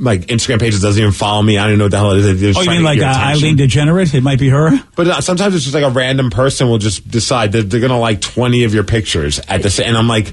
like 0.00 0.22
Instagram 0.26 0.60
page 0.60 0.74
that 0.74 0.80
doesn't 0.82 1.00
even 1.00 1.12
follow 1.12 1.42
me. 1.42 1.58
I 1.58 1.62
don't 1.64 1.70
even 1.72 1.78
know 1.80 1.84
what 1.86 1.90
the 1.90 1.96
hell 1.98 2.12
it 2.12 2.18
is. 2.24 2.40
They're 2.40 2.52
Oh, 2.56 2.62
you 2.62 2.70
mean 2.70 2.82
like 2.84 2.98
get 3.00 3.14
uh. 3.14 3.18
Eileen 3.18 3.56
Degenerate? 3.56 4.14
It 4.14 4.22
might 4.22 4.38
be 4.38 4.48
her. 4.48 4.70
But 4.96 5.08
uh, 5.08 5.20
sometimes 5.20 5.54
it's 5.54 5.64
just 5.64 5.74
like 5.74 5.84
a 5.84 5.90
random 5.90 6.30
person 6.30 6.68
will 6.68 6.78
just 6.78 7.08
decide 7.10 7.52
that 7.52 7.64
they're 7.70 7.80
going 7.80 7.90
to 7.90 7.98
like 7.98 8.20
20 8.20 8.64
of 8.64 8.74
your 8.74 8.84
pictures 8.84 9.40
at 9.48 9.62
the 9.62 9.70
same. 9.70 9.88
And 9.88 9.96
I'm 9.96 10.06
like, 10.08 10.32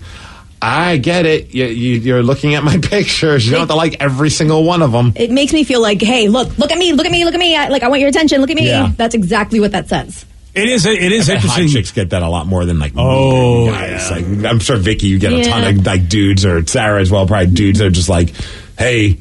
I 0.68 0.98
get 0.98 1.26
it. 1.26 1.54
You, 1.54 1.66
you, 1.66 2.00
you're 2.00 2.24
looking 2.24 2.56
at 2.56 2.64
my 2.64 2.78
pictures. 2.82 3.46
You 3.46 3.52
don't 3.52 3.60
have 3.62 3.70
to 3.70 3.76
like 3.76 3.98
every 4.00 4.30
single 4.30 4.64
one 4.64 4.82
of 4.82 4.92
them. 4.92 5.14
It 5.16 5.30
makes 5.32 5.54
me 5.54 5.64
feel 5.64 5.82
like, 5.82 6.02
hey, 6.02 6.28
look, 6.28 6.58
look 6.58 6.72
at 6.72 6.78
me, 6.78 6.94
look 6.94 7.06
at 7.06 7.12
me, 7.12 7.24
look 7.26 7.34
at 7.36 7.40
me. 7.40 7.56
I, 7.56 7.68
like 7.68 7.84
I 7.84 7.88
want 7.88 8.00
your 8.02 8.10
attention. 8.10 8.42
Look 8.42 8.50
at 8.50 8.56
me. 8.56 8.68
Yeah. 8.68 8.92
That's 8.98 9.14
exactly 9.16 9.60
what 9.60 9.72
that 9.74 9.88
says. 9.90 10.26
It 10.56 10.70
is. 10.70 10.86
It 10.86 11.12
is 11.12 11.28
Hot 11.28 11.36
interesting. 11.36 11.68
chicks 11.68 11.92
get 11.92 12.12
that 12.12 12.24
a 12.24 12.30
lot 12.30 12.48
more 12.48 12.66
than 12.66 12.80
like 12.80 12.94
Oh, 12.96 13.68
guys. 13.70 14.10
Like 14.10 14.26
I'm 14.46 14.60
sure 14.60 14.78
Vicky, 14.78 15.08
you 15.08 15.20
get 15.20 15.34
a 15.34 15.44
ton 15.44 15.64
of 15.78 15.86
like 15.86 16.08
dudes 16.10 16.46
or 16.46 16.66
Sarah 16.66 17.02
as 17.02 17.12
well, 17.12 17.28
probably 17.28 17.54
dudes 17.54 17.80
that 17.80 17.86
are 17.86 17.92
just 17.92 18.08
like, 18.10 18.34
hey, 18.80 19.20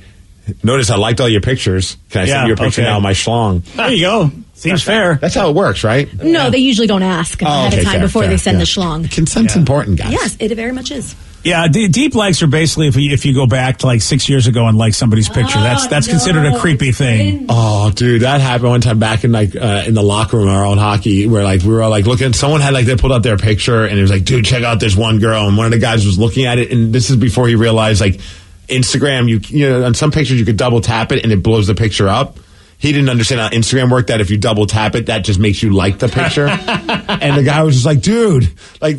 notice 0.62 0.90
I 0.90 0.96
liked 0.96 1.20
all 1.20 1.28
your 1.28 1.40
pictures. 1.40 1.96
Can 2.10 2.22
I 2.22 2.24
Yeah, 2.26 2.34
send 2.34 2.48
you 2.48 2.54
a 2.54 2.56
picture 2.56 2.82
okay. 2.82 2.88
now 2.90 2.98
of 2.98 3.02
my 3.02 3.12
schlong? 3.12 3.64
There 3.74 3.90
you 3.90 4.00
go. 4.02 4.30
Seems 4.54 4.82
fair. 4.84 5.16
That's 5.16 5.34
how 5.34 5.50
it 5.50 5.56
works, 5.56 5.82
right? 5.84 6.08
No, 6.22 6.48
they 6.48 6.58
usually 6.58 6.86
don't 6.86 7.02
ask 7.02 7.42
Oh, 7.42 7.46
ahead 7.46 7.72
okay, 7.72 7.80
of 7.80 7.84
time 7.84 7.92
fair, 7.94 8.02
before 8.06 8.22
fair, 8.22 8.30
they 8.30 8.36
send 8.36 8.54
yeah. 8.54 8.60
the 8.60 8.66
schlong. 8.66 9.10
Consent's 9.10 9.56
important, 9.56 9.98
guys. 9.98 10.12
Yes, 10.12 10.36
it 10.38 10.54
very 10.54 10.72
much 10.72 10.90
is. 10.92 11.14
Yeah, 11.44 11.68
d- 11.68 11.88
deep 11.88 12.14
likes 12.14 12.42
are 12.42 12.46
basically 12.46 12.88
if 12.88 12.96
you, 12.96 13.12
if 13.12 13.26
you 13.26 13.34
go 13.34 13.46
back 13.46 13.78
to 13.78 13.86
like 13.86 14.00
six 14.00 14.30
years 14.30 14.46
ago 14.46 14.66
and 14.66 14.78
like 14.78 14.94
somebody's 14.94 15.28
picture. 15.28 15.58
that's 15.58 15.86
that's 15.88 16.08
considered 16.08 16.46
a 16.46 16.58
creepy 16.58 16.90
thing. 16.90 17.46
Oh, 17.50 17.90
dude, 17.90 18.22
that 18.22 18.40
happened 18.40 18.70
one 18.70 18.80
time 18.80 18.98
back 18.98 19.24
in 19.24 19.32
like 19.32 19.54
uh, 19.54 19.84
in 19.86 19.92
the 19.92 20.02
locker 20.02 20.38
room 20.38 20.48
of 20.48 20.54
our 20.54 20.64
old 20.64 20.78
hockey, 20.78 21.26
where 21.26 21.44
like 21.44 21.60
we 21.62 21.68
were 21.68 21.82
all 21.82 21.90
like 21.90 22.06
looking. 22.06 22.32
Someone 22.32 22.62
had 22.62 22.72
like 22.72 22.86
they 22.86 22.96
pulled 22.96 23.12
out 23.12 23.22
their 23.22 23.36
picture, 23.36 23.84
and 23.84 23.98
it 23.98 24.02
was 24.02 24.10
like, 24.10 24.24
dude, 24.24 24.46
check 24.46 24.62
out 24.62 24.80
this 24.80 24.96
one 24.96 25.18
girl. 25.18 25.46
And 25.46 25.56
one 25.56 25.66
of 25.66 25.72
the 25.72 25.78
guys 25.78 26.06
was 26.06 26.18
looking 26.18 26.46
at 26.46 26.58
it, 26.58 26.72
and 26.72 26.94
this 26.94 27.10
is 27.10 27.16
before 27.16 27.46
he 27.46 27.56
realized 27.56 28.00
like 28.00 28.20
Instagram. 28.68 29.28
You 29.28 29.40
you 29.48 29.68
know, 29.68 29.84
on 29.84 29.92
some 29.92 30.10
pictures 30.12 30.38
you 30.40 30.46
could 30.46 30.56
double 30.56 30.80
tap 30.80 31.12
it, 31.12 31.24
and 31.24 31.30
it 31.30 31.42
blows 31.42 31.66
the 31.66 31.74
picture 31.74 32.08
up. 32.08 32.38
He 32.78 32.90
didn't 32.90 33.10
understand 33.10 33.42
how 33.42 33.50
Instagram 33.50 33.90
worked. 33.90 34.08
That 34.08 34.22
if 34.22 34.30
you 34.30 34.38
double 34.38 34.66
tap 34.66 34.94
it, 34.94 35.06
that 35.06 35.24
just 35.24 35.38
makes 35.38 35.62
you 35.62 35.74
like 35.74 35.98
the 35.98 36.08
picture. 36.08 36.46
and 36.48 37.36
the 37.36 37.42
guy 37.42 37.62
was 37.62 37.74
just 37.74 37.86
like, 37.86 38.00
dude, 38.00 38.50
like. 38.80 38.98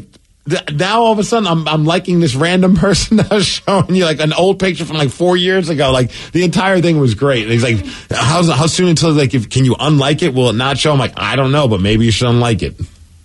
Now 0.73 1.01
all 1.01 1.11
of 1.11 1.17
a 1.19 1.23
sudden 1.23 1.47
I'm 1.47 1.67
I'm 1.67 1.85
liking 1.85 2.19
this 2.19 2.35
random 2.35 2.75
person 2.77 3.17
that 3.17 3.31
was 3.31 3.45
showing 3.47 3.95
you 3.95 4.05
like 4.05 4.19
an 4.19 4.31
old 4.33 4.59
picture 4.59 4.85
from 4.85 4.97
like 4.97 5.09
four 5.09 5.35
years 5.35 5.69
ago. 5.69 5.91
Like 5.91 6.11
the 6.33 6.43
entire 6.43 6.81
thing 6.81 6.99
was 6.99 7.15
great. 7.15 7.43
And 7.43 7.51
he's 7.51 7.63
like, 7.63 7.83
how's 8.11 8.47
how 8.49 8.67
soon 8.67 8.89
until 8.89 9.11
like 9.11 9.33
if 9.33 9.49
can 9.49 9.65
you 9.65 9.75
unlike 9.79 10.21
it? 10.21 10.33
Will 10.35 10.49
it 10.49 10.55
not 10.55 10.77
show? 10.77 10.91
I'm 10.93 10.99
like, 10.99 11.13
I 11.17 11.35
don't 11.35 11.51
know, 11.51 11.67
but 11.67 11.81
maybe 11.81 12.05
you 12.05 12.11
should 12.11 12.27
unlike 12.29 12.61
it. 12.61 12.75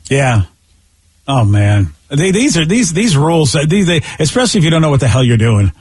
Yeah. 0.09 0.45
Oh 1.29 1.45
man, 1.45 1.93
they, 2.09 2.31
these 2.31 2.57
are 2.57 2.65
these 2.65 2.93
these 2.93 3.17
rules. 3.17 3.55
uh, 3.55 3.65
These 3.69 3.87
they, 3.87 4.00
especially 4.19 4.59
if 4.59 4.65
you 4.65 4.71
don't 4.71 4.83
know 4.83 4.91
what 4.91 5.00
the 5.00 5.09
hell 5.09 5.23
you're 5.23 5.37
doing. 5.37 5.73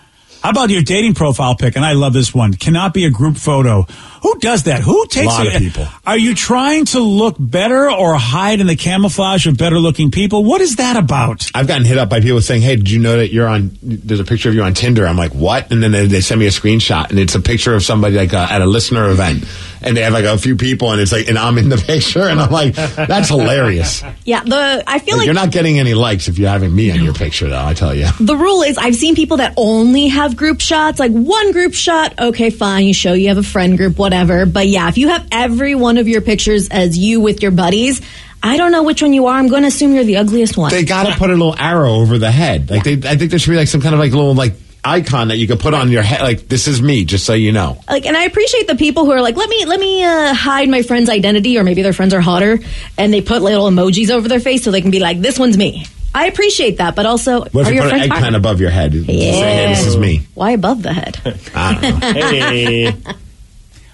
How 0.44 0.52
about 0.52 0.70
your 0.70 0.82
dating 0.84 1.16
profile 1.16 1.56
pic? 1.56 1.76
And 1.76 1.84
I 1.84 1.94
love 1.94 2.14
this 2.14 2.34
one. 2.34 2.54
Cannot 2.54 2.94
be 2.94 3.06
a 3.06 3.10
group 3.10 3.36
photo. 3.36 3.86
Who 4.22 4.38
does 4.40 4.64
that? 4.64 4.82
Who 4.82 5.06
takes 5.08 5.26
a 5.26 5.30
lot 5.30 5.48
it? 5.48 5.56
of 5.56 5.62
people. 5.62 5.88
Are 6.06 6.18
you 6.18 6.36
trying 6.36 6.86
to 6.86 7.00
look 7.00 7.36
better 7.40 7.90
or 7.92 8.16
hide 8.16 8.60
in 8.60 8.68
the 8.68 8.76
camouflage 8.76 9.48
of 9.48 9.58
better 9.58 9.80
looking 9.80 10.12
people? 10.12 10.44
What 10.44 10.62
is 10.62 10.78
that 10.78 10.96
about? 10.98 11.50
I've 11.54 11.68
gotten 11.68 11.86
hit 11.86 11.98
up 11.98 12.10
by 12.10 12.20
people 12.20 12.42
saying, 12.42 12.62
"Hey, 12.62 12.76
did 12.76 12.90
you 12.90 13.00
know 13.00 13.18
that 13.18 13.32
you're 13.32 13.48
on? 13.48 13.72
There's 13.82 14.20
a 14.20 14.24
picture 14.26 14.50
of 14.50 14.56
you 14.56 14.64
on 14.64 14.74
Tinder." 14.74 15.08
I'm 15.08 15.18
like, 15.18 15.34
"What?" 15.34 15.72
And 15.72 15.82
then 15.82 15.92
they, 15.92 16.06
they 16.08 16.22
send 16.22 16.40
me 16.40 16.48
a 16.48 16.52
screenshot, 16.52 17.10
and 17.10 17.20
it's 17.20 17.36
a 17.36 17.40
picture 17.42 17.74
of 17.74 17.84
somebody 17.84 18.16
like 18.16 18.34
uh, 18.34 18.48
at 18.50 18.62
a 18.62 18.66
listener 18.66 19.10
event, 19.10 19.46
and 19.82 19.96
they 19.96 20.02
have 20.02 20.14
like 20.14 20.26
a 20.26 20.38
few 20.38 20.56
people, 20.56 20.92
and 20.92 21.00
it's 21.02 21.12
like, 21.12 21.28
and 21.30 21.38
I'm 21.38 21.58
in 21.58 21.70
the 21.70 21.78
picture, 21.88 22.24
and 22.28 22.40
I'm 22.40 22.52
like, 22.52 22.76
"That's 22.76 23.30
hilarious." 23.30 24.04
Yeah, 24.26 24.44
the 24.44 24.84
I 24.88 25.00
feel 25.00 25.14
Like, 25.16 25.20
like 25.20 25.26
you're 25.26 25.34
not 25.34 25.52
getting 25.52 25.80
any 25.80 25.94
likes 25.94 26.28
if 26.28 26.38
you're 26.38 26.50
having 26.50 26.76
me 26.76 26.90
in 26.90 27.02
your 27.04 27.14
picture, 27.14 27.48
though. 27.50 27.64
I 27.64 27.74
tell 27.74 27.94
you. 27.96 28.08
the 28.20 28.36
rule 28.36 28.62
is 28.64 28.78
I've 28.78 28.96
seen 28.96 29.16
people 29.16 29.38
that 29.38 29.54
only 29.58 30.08
have 30.08 30.36
group 30.36 30.62
shots, 30.62 31.00
like 31.00 31.12
one 31.12 31.52
group 31.52 31.74
shot. 31.74 32.20
Okay, 32.20 32.50
fine, 32.50 32.86
you 32.86 32.94
show 32.94 33.14
you 33.14 33.30
have 33.30 33.38
a 33.38 33.44
friend 33.44 33.78
group, 33.78 33.98
whatever. 34.10 34.46
But 34.48 34.68
yeah, 34.68 34.90
if 34.90 34.98
you 34.98 35.10
have 35.10 35.28
every 35.32 35.76
one 35.76 35.98
of 35.98 36.08
your 36.08 36.22
pictures 36.22 36.68
as 36.70 36.98
you 36.98 37.22
with 37.22 37.44
your 37.44 37.52
buddies, 37.52 38.02
I 38.42 38.58
don't 38.58 38.72
know 38.72 38.82
which 38.84 39.02
one 39.04 39.14
you 39.14 39.28
are. 39.28 39.38
I'm 39.38 39.50
going 39.50 39.62
to 39.62 39.68
assume 39.68 39.94
you're 39.94 40.04
the 40.04 40.18
ugliest 40.18 40.58
one. 40.58 40.72
They 40.72 40.84
got 40.84 41.06
to 41.06 41.14
put 41.16 41.30
a 41.30 41.34
little 41.34 41.56
arrow 41.58 41.94
over 41.94 42.18
the 42.18 42.32
head. 42.32 42.72
Like 42.72 42.84
they, 42.84 42.94
I 42.94 43.16
think 43.18 43.30
there 43.30 43.38
should 43.40 43.52
be 43.52 43.58
like 43.58 43.68
some 43.68 43.82
kind 43.82 43.94
of 43.94 44.00
like 44.00 44.12
little 44.12 44.34
like 44.34 44.54
icon 44.84 45.28
that 45.28 45.38
you 45.38 45.46
could 45.46 45.60
put 45.60 45.76
on 45.76 45.92
your 45.92 46.02
head. 46.02 46.22
Like 46.22 46.48
this 46.48 46.68
is 46.68 46.82
me, 46.82 47.06
just 47.06 47.26
so 47.26 47.34
you 47.34 47.52
know. 47.52 47.80
like 47.88 48.06
and 48.08 48.16
i 48.18 48.24
appreciate 48.24 48.66
the 48.68 48.76
people 48.76 49.06
who 49.06 49.12
are 49.12 49.22
like 49.22 49.36
let 49.36 49.50
me 49.50 49.66
let 49.66 49.80
me 49.80 50.04
uh, 50.04 50.34
hide 50.34 50.70
my 50.70 50.82
friend's 50.82 51.10
identity 51.10 51.58
or 51.60 51.64
maybe 51.64 51.82
their 51.84 51.94
friends 51.94 52.14
are 52.14 52.22
hotter 52.22 52.58
and 52.98 53.14
they 53.14 53.22
put 53.22 53.42
little 53.44 53.70
emojis 53.70 54.10
over 54.10 54.28
their 54.28 54.40
face 54.40 54.64
so 54.64 54.72
they 54.72 54.82
can 54.82 54.90
be 54.90 55.00
like 55.02 55.20
this 55.20 55.38
one's 55.38 55.58
me 55.58 55.86
i 56.16 56.28
appreciate 56.28 56.78
that 56.78 56.96
but 56.96 57.06
also 57.06 57.44
What 57.52 57.68
are 57.68 57.72
you 57.72 57.76
your 57.76 57.84
put 57.84 57.94
an 57.94 58.00
friends 58.00 58.14
eggplant 58.14 58.36
above 58.38 58.62
your 58.62 58.70
head? 58.70 58.94
Say, 58.94 59.02
hey, 59.04 59.68
this 59.68 59.86
is 59.86 59.98
me. 59.98 60.22
why 60.34 60.52
above 60.52 60.82
the 60.82 60.94
head 60.94 61.20
I 61.54 61.74
don't 61.74 62.00
know. 62.00 62.14
Hey, 62.14 62.94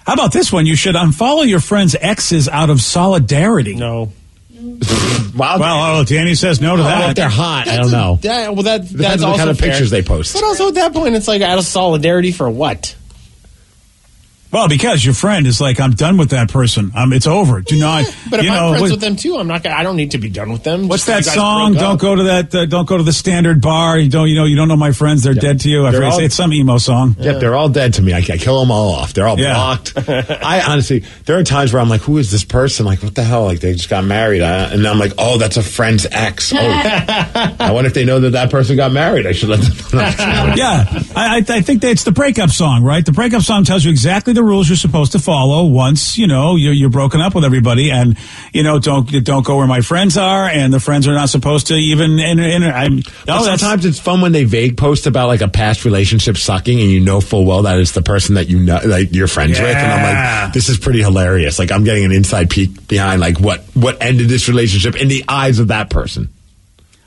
How 0.06 0.14
about 0.14 0.32
this 0.32 0.52
one? 0.52 0.66
You 0.66 0.76
should 0.76 0.96
unfollow 0.96 1.48
your 1.48 1.60
friend's 1.60 1.96
exes 1.96 2.48
out 2.48 2.70
of 2.70 2.82
solidarity. 2.82 3.76
no. 3.76 4.12
Wow. 5.36 5.60
Well, 5.60 6.00
oh, 6.00 6.04
Danny 6.06 6.34
says 6.34 6.62
no 6.62 6.78
to 6.78 6.82
Oh, 6.82 6.86
if 6.86 6.92
that. 7.08 7.16
they're 7.18 7.28
hot, 7.28 7.68
I 7.68 7.76
don't 7.76 7.92
know. 7.92 8.18
Yeah, 8.22 8.50
well, 8.50 8.64
that, 8.64 8.84
Depends 8.84 8.94
that's 8.98 9.24
on 9.24 9.32
the 9.34 9.38
kind 9.38 9.50
of 9.50 9.60
fair. 9.60 9.72
pictures 9.72 9.90
they 9.90 10.02
post. 10.02 10.34
But 10.34 10.46
also 10.46 10.70
at 10.70 10.76
that 10.76 10.94
point, 10.94 11.14
it's 11.16 11.28
like 11.28 11.42
out 11.42 11.58
of 11.58 11.66
solidarity 11.66 12.32
for 12.32 12.50
what? 12.50 12.96
Well, 14.56 14.70
because 14.70 15.04
your 15.04 15.14
friend 15.14 15.46
is 15.48 15.60
like, 15.60 15.80
I'm 15.82 15.92
done 15.92 16.18
with 16.18 16.30
that 16.30 16.50
person. 16.50 16.92
Um, 16.96 17.12
it's 17.14 17.28
over. 17.28 17.60
Do 17.62 17.78
not. 17.78 18.06
But 18.30 18.40
if 18.40 18.46
you 18.46 18.52
I'm 18.52 18.56
know, 18.56 18.70
friends 18.70 18.82
what- 18.84 18.92
with 18.92 19.02
them 19.02 19.16
too, 19.18 19.36
I'm 19.38 19.48
not. 19.48 19.64
Gonna, 19.64 19.76
I 19.76 19.84
don't 19.84 19.98
need 19.98 20.12
to 20.12 20.18
be 20.18 20.30
done 20.30 20.52
with 20.52 20.64
them. 20.64 20.88
What's 20.88 21.06
Just 21.06 21.26
that 21.28 21.34
song? 21.36 21.74
Don't 21.74 21.96
up. 21.96 22.00
go 22.00 22.16
to 22.16 22.24
that. 22.24 22.56
Uh, 22.56 22.66
don't 22.66 22.88
go 22.88 22.96
to 22.98 23.04
the 23.04 23.12
standard 23.14 23.60
bar. 23.62 24.00
You 24.00 24.10
don't. 24.10 24.30
You 24.30 24.36
know. 24.36 24.46
You 24.46 24.56
don't 24.56 24.68
know 24.70 24.78
my 24.78 24.92
friends. 24.94 25.24
They're 25.24 25.34
dead 25.34 25.60
to 25.62 25.70
you. 25.70 25.86
I 25.86 25.92
They're 25.92 26.00
forget. 26.02 26.14
all- 26.14 26.20
it's 26.22 26.36
some 26.36 26.54
emo 26.54 26.78
song. 26.78 27.16
Yep, 27.20 27.40
they're 27.42 27.56
all 27.56 27.68
dead 27.70 27.96
to 27.96 28.02
me. 28.02 28.14
I, 28.14 28.20
I 28.20 28.22
kill 28.38 28.60
them 28.62 28.72
all 28.72 28.92
off. 28.94 29.14
They're 29.14 29.28
all 29.28 29.38
Yeah. 29.40 29.54
blocked. 29.54 29.94
I 30.10 30.62
honestly, 30.66 31.04
there 31.26 31.38
are 31.38 31.44
times 31.44 31.74
where 31.74 31.82
I'm 31.82 31.90
like, 31.90 32.02
"Who 32.02 32.18
is 32.18 32.32
this 32.32 32.46
person? 32.46 32.86
Like, 32.86 33.04
what 33.04 33.14
the 33.16 33.24
hell? 33.24 33.44
Like, 33.44 33.60
they 33.60 33.74
just 33.74 33.90
got 33.90 34.06
married." 34.06 34.42
I, 34.42 34.72
and 34.74 34.88
I'm 34.88 35.00
like, 35.00 35.12
"Oh, 35.18 35.38
that's 35.38 35.58
a 35.58 35.64
friend's 35.64 36.06
ex." 36.10 36.54
Oh, 37.38 37.56
I 37.60 37.72
wonder 37.72 37.88
if 37.88 37.94
they 37.94 38.06
know 38.06 38.20
that 38.22 38.32
that 38.32 38.50
person 38.52 38.76
got 38.78 38.92
married. 38.92 39.28
I 39.28 39.32
should 39.34 39.50
let 39.50 39.60
them. 39.62 39.74
know. 40.00 40.06
Yeah, 40.56 40.86
I, 41.16 41.38
I, 41.38 41.44
I 41.48 41.62
think 41.62 41.82
that 41.82 41.92
it's 41.92 42.04
the 42.06 42.12
breakup 42.12 42.50
song, 42.50 42.84
right? 42.84 43.06
The 43.06 43.12
breakup 43.12 43.42
song 43.42 43.64
tells 43.66 43.84
you 43.84 43.92
exactly 43.92 44.34
the 44.34 44.44
rules 44.46 44.70
you're 44.70 44.78
supposed 44.78 45.12
to 45.14 45.20
follow 45.20 45.66
once 45.66 46.18
you 46.18 46.28
know 46.28 46.56
you're, 46.56 46.74
you're 46.74 46.90
broken 46.90 47.22
up 47.22 47.36
with 47.36 47.44
everybody, 47.44 47.92
and 47.92 48.18
you 48.54 48.64
know 48.64 48.80
don't 48.80 49.06
don't 49.24 49.46
go 49.46 49.58
where 49.58 49.68
my 49.68 49.82
friends 49.82 50.18
are, 50.18 50.48
and 50.48 50.74
the 50.74 50.80
friends 50.80 51.08
are 51.08 51.14
not 51.14 51.30
supposed 51.30 51.68
to 51.68 51.74
even 51.74 52.20
enter. 52.20 52.44
enter 52.44 52.72
I'm, 52.72 53.02
no, 53.28 53.44
sometimes 53.44 53.86
it's 53.86 54.00
fun 54.00 54.22
when 54.22 54.32
they 54.32 54.44
vague 54.44 54.78
post 54.78 55.08
about 55.08 55.28
like 55.28 55.42
a 55.42 55.48
past 55.48 55.86
relationship 55.86 56.38
sucking, 56.38 56.80
and 56.80 56.90
you 56.90 57.00
know 57.00 57.22
full 57.22 57.46
well 57.46 57.64
that 57.64 57.80
it's 57.80 57.92
the 57.92 58.02
person 58.02 58.36
that 58.36 58.48
you 58.48 58.60
know, 58.60 58.80
like 58.86 59.14
you're 59.14 59.28
friends 59.28 59.60
with, 59.60 59.75
and 59.75 59.92
I'm 59.92 60.44
like, 60.46 60.54
this 60.54 60.70
is 60.70 60.78
pretty 60.78 61.02
hilarious. 61.02 61.60
Like 61.60 61.72
I'm 61.72 61.84
getting 61.84 62.06
an 62.06 62.12
inside 62.12 62.50
peek 62.50 62.88
behind 62.88 63.22
like 63.22 63.40
what 63.40 63.62
what 63.74 64.02
ended 64.02 64.30
this 64.30 64.48
relationship 64.48 64.96
in 64.96 65.08
the 65.08 65.25
eyes 65.28 65.60
of 65.60 65.70
that 65.70 65.90
person. 65.90 66.30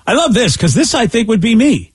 I 0.06 0.14
love 0.14 0.32
this 0.32 0.56
because 0.56 0.74
this 0.74 0.94
I 0.94 1.06
think 1.06 1.28
would 1.28 1.40
be 1.40 1.54
me. 1.54 1.92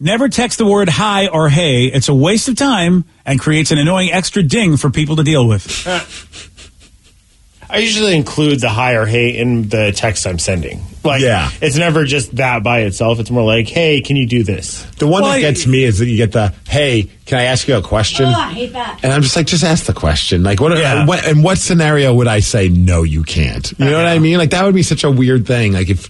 Never 0.00 0.28
text 0.28 0.58
the 0.58 0.66
word 0.66 0.88
hi 0.88 1.26
or 1.26 1.48
hey. 1.48 1.86
It's 1.86 2.08
a 2.08 2.14
waste 2.14 2.46
of 2.46 2.54
time 2.54 3.04
and 3.26 3.40
creates 3.40 3.72
an 3.72 3.78
annoying 3.78 4.12
extra 4.12 4.44
ding 4.44 4.76
for 4.76 4.90
people 4.90 5.16
to 5.16 5.24
deal 5.24 5.46
with. 5.46 5.86
I 7.70 7.78
usually 7.78 8.14
include 8.14 8.60
the 8.60 8.68
hi 8.68 8.94
or 8.94 9.06
hey 9.06 9.36
in 9.36 9.68
the 9.68 9.90
text 9.90 10.24
I'm 10.24 10.38
sending. 10.38 10.82
Like, 11.04 11.22
Yeah. 11.22 11.50
it's 11.60 11.76
never 11.76 12.04
just 12.04 12.36
that 12.36 12.62
by 12.62 12.80
itself. 12.80 13.20
It's 13.20 13.30
more 13.30 13.44
like, 13.44 13.68
hey, 13.68 14.00
can 14.00 14.16
you 14.16 14.26
do 14.26 14.42
this? 14.42 14.82
The 14.98 15.06
one 15.06 15.22
Well, 15.22 15.32
that 15.32 15.40
gets 15.40 15.66
me 15.66 15.84
is 15.84 15.98
that 15.98 16.06
you 16.06 16.16
get 16.16 16.32
the 16.32 16.52
hey, 16.68 17.08
can 17.26 17.38
I 17.38 17.44
ask 17.44 17.68
you 17.68 17.76
a 17.76 17.82
question? 17.82 18.26
Oh, 18.26 18.30
I 18.30 18.52
hate 18.52 18.72
that. 18.72 19.00
And 19.02 19.12
I'm 19.12 19.22
just 19.22 19.36
like, 19.36 19.46
just 19.46 19.64
ask 19.64 19.84
the 19.84 19.92
question. 19.92 20.42
Like, 20.42 20.60
what? 20.60 20.76
Yeah. 20.76 21.06
what 21.06 21.26
in 21.26 21.42
what 21.42 21.58
scenario 21.58 22.14
would 22.14 22.26
I 22.28 22.40
say 22.40 22.68
no? 22.68 23.02
You 23.02 23.22
can't. 23.22 23.70
You 23.78 23.84
know 23.84 23.96
what 23.96 24.06
I 24.06 24.18
mean? 24.18 24.38
Like 24.38 24.50
that 24.50 24.64
would 24.64 24.74
be 24.74 24.82
such 24.82 25.04
a 25.04 25.10
weird 25.10 25.46
thing. 25.46 25.72
Like, 25.72 25.90
if 25.90 26.08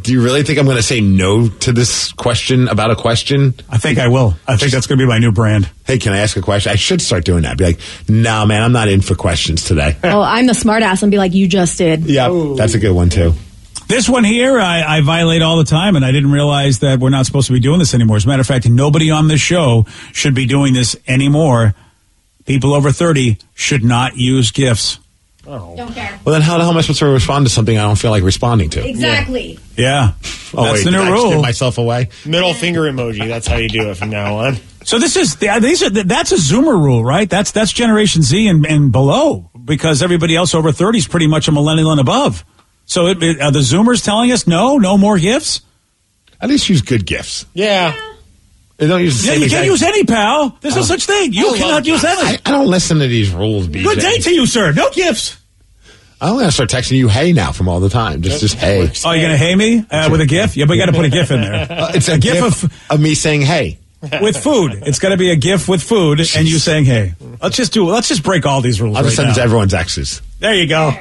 do 0.00 0.12
you 0.12 0.22
really 0.22 0.44
think 0.44 0.58
I'm 0.60 0.64
going 0.64 0.76
to 0.76 0.82
say 0.82 1.00
no 1.00 1.48
to 1.48 1.72
this 1.72 2.12
question 2.12 2.68
about 2.68 2.92
a 2.92 2.96
question? 2.96 3.54
I 3.68 3.78
think 3.78 3.98
I 3.98 4.06
will. 4.08 4.36
I 4.46 4.56
think 4.56 4.70
that's 4.70 4.86
going 4.86 4.98
to 4.98 5.04
be 5.04 5.08
my 5.08 5.18
new 5.18 5.32
brand. 5.32 5.68
Hey, 5.84 5.98
can 5.98 6.12
I 6.12 6.18
ask 6.18 6.36
a 6.36 6.40
question? 6.40 6.70
I 6.70 6.76
should 6.76 7.02
start 7.02 7.24
doing 7.24 7.42
that. 7.42 7.58
Be 7.58 7.64
like, 7.64 7.80
no, 8.08 8.46
man, 8.46 8.62
I'm 8.62 8.70
not 8.72 8.88
in 8.88 9.00
for 9.00 9.16
questions 9.16 9.64
today. 9.64 9.96
oh 10.04 10.22
i'm 10.22 10.46
the 10.46 10.54
smart 10.54 10.82
ass 10.84 11.02
and 11.02 11.10
be 11.10 11.18
like 11.18 11.34
you 11.34 11.48
just 11.48 11.76
did 11.78 12.04
yeah, 12.04 12.28
oh. 12.28 12.54
that's 12.54 12.74
a 12.74 12.78
good 12.78 12.92
one 12.92 13.10
too. 13.10 13.34
This 13.88 14.08
one 14.08 14.24
here, 14.24 14.58
I, 14.58 14.98
I 14.98 15.00
violate 15.02 15.42
all 15.42 15.58
the 15.58 15.64
time, 15.64 15.96
and 15.96 16.04
I 16.04 16.12
didn't 16.12 16.32
realize 16.32 16.78
that 16.78 16.98
we're 16.98 17.10
not 17.10 17.26
supposed 17.26 17.46
to 17.48 17.52
be 17.52 17.60
doing 17.60 17.78
this 17.78 17.94
anymore. 17.94 18.16
As 18.16 18.24
a 18.24 18.28
matter 18.28 18.40
of 18.40 18.46
fact, 18.46 18.68
nobody 18.68 19.10
on 19.10 19.28
this 19.28 19.40
show 19.40 19.86
should 20.12 20.34
be 20.34 20.46
doing 20.46 20.72
this 20.72 20.96
anymore. 21.06 21.74
People 22.46 22.72
over 22.74 22.90
30 22.90 23.38
should 23.54 23.84
not 23.84 24.16
use 24.16 24.50
gifts. 24.50 24.98
Oh. 25.44 25.74
don't 25.76 25.92
care 25.92 26.20
Well, 26.24 26.32
then 26.34 26.42
how 26.42 26.56
the 26.56 26.62
hell 26.62 26.70
am 26.70 26.78
I 26.78 26.82
supposed 26.82 27.00
to 27.00 27.06
respond 27.06 27.46
to 27.46 27.50
something 27.52 27.76
I 27.76 27.82
don't 27.82 27.98
feel 27.98 28.12
like 28.12 28.22
responding 28.22 28.70
to? 28.70 28.88
exactly 28.88 29.58
Yeah. 29.76 30.12
Oh, 30.54 30.64
That's 30.64 30.78
wait, 30.78 30.84
the 30.84 30.90
did 30.92 30.92
new 30.92 31.02
I 31.02 31.08
just 31.08 31.22
give 31.24 31.32
rule. 31.32 31.42
myself 31.42 31.78
away. 31.78 32.08
Middle 32.24 32.54
finger 32.54 32.82
emoji. 32.82 33.26
That's 33.26 33.48
how 33.48 33.56
you 33.56 33.68
do 33.68 33.90
it 33.90 33.96
from 33.96 34.10
now 34.10 34.36
on. 34.36 34.58
So 34.84 34.98
this 35.00 35.16
is 35.16 35.34
these 35.36 35.82
are 35.82 35.90
that's 35.90 36.30
a 36.30 36.36
Zoomer 36.36 36.80
rule, 36.80 37.04
right? 37.04 37.28
That's 37.28 37.50
that's 37.50 37.72
Generation 37.72 38.22
Z 38.22 38.46
and, 38.46 38.64
and 38.66 38.92
below 38.92 39.50
because 39.64 40.00
everybody 40.02 40.36
else 40.36 40.54
over 40.54 40.70
thirty 40.70 40.98
is 40.98 41.08
pretty 41.08 41.26
much 41.26 41.48
a 41.48 41.52
millennial 41.52 41.90
and 41.90 42.00
above. 42.00 42.44
So 42.86 43.06
it, 43.08 43.22
it- 43.22 43.40
are 43.40 43.52
the 43.52 43.60
Zoomers 43.60 44.04
telling 44.04 44.32
us 44.32 44.46
no, 44.46 44.78
no 44.78 44.96
more 44.98 45.18
gifts? 45.18 45.62
At 46.40 46.48
least 46.48 46.68
use 46.68 46.82
good 46.82 47.06
gifts. 47.06 47.46
Yeah. 47.54 47.94
They 48.78 48.88
don't 48.88 49.00
use 49.00 49.22
the 49.22 49.28
Yeah, 49.28 49.32
same 49.34 49.42
you 49.42 49.48
can't 49.48 49.64
exact- 49.64 49.66
use 49.66 49.82
any, 49.82 50.04
pal. 50.04 50.58
There's 50.60 50.74
no 50.74 50.82
such 50.82 51.04
thing. 51.06 51.32
You 51.32 51.54
cannot 51.54 51.86
use 51.86 52.02
gifts. 52.02 52.20
any. 52.20 52.30
I, 52.30 52.40
I 52.44 52.50
don't 52.50 52.66
listen 52.66 52.98
to 52.98 53.06
these 53.06 53.30
rules, 53.30 53.68
BJ. 53.68 53.84
Good 53.84 53.98
day 54.00 54.18
to 54.18 54.30
you, 54.34 54.46
sir. 54.46 54.72
No 54.72 54.90
gifts. 54.90 55.36
I'm 56.20 56.36
gonna 56.36 56.52
start 56.52 56.70
texting 56.70 56.96
you 56.98 57.08
"Hey" 57.08 57.32
now 57.32 57.50
from 57.50 57.68
all 57.68 57.80
the 57.80 57.88
time. 57.88 58.22
Just, 58.22 58.40
just 58.40 58.54
"Hey." 58.54 58.88
Oh, 59.04 59.10
you're 59.12 59.22
gonna 59.22 59.36
hey 59.36 59.56
me 59.56 59.84
uh, 59.90 60.08
with 60.10 60.20
a 60.20 60.26
GIF? 60.26 60.56
Yeah, 60.56 60.66
but 60.66 60.74
you 60.74 60.80
got 60.80 60.86
to 60.86 60.92
put 60.96 61.04
a 61.04 61.08
GIF 61.08 61.32
in 61.32 61.40
there. 61.40 61.66
Uh, 61.68 61.90
it's 61.94 62.06
a, 62.08 62.16
GIF 62.16 62.34
gif 62.34 62.64
of- 62.64 62.90
of, 62.90 63.00
me 63.00 63.14
saying 63.16 63.40
"Hey." 63.42 63.78
with 64.20 64.36
food. 64.36 64.82
It's 64.86 64.98
got 65.00 65.08
to 65.10 65.16
be 65.16 65.30
a 65.32 65.36
GIF 65.36 65.68
with 65.68 65.82
food, 65.82 66.18
and 66.20 66.48
you 66.48 66.58
saying 66.58 66.84
hey. 66.86 67.14
Let's 67.40 67.56
just 67.56 67.72
do. 67.72 67.86
Let's 67.86 68.06
just 68.08 68.22
break 68.24 68.46
all 68.46 68.60
these 68.60 68.80
rules. 68.80 68.96
I'll 68.96 69.02
right 69.02 69.06
just 69.08 69.16
send 69.16 69.26
now. 69.28 69.32
it 69.32 69.36
to 69.36 69.42
everyone's 69.42 69.74
exes. 69.74 70.22
There 70.40 70.54
you 70.54 70.66
go. 70.68 70.92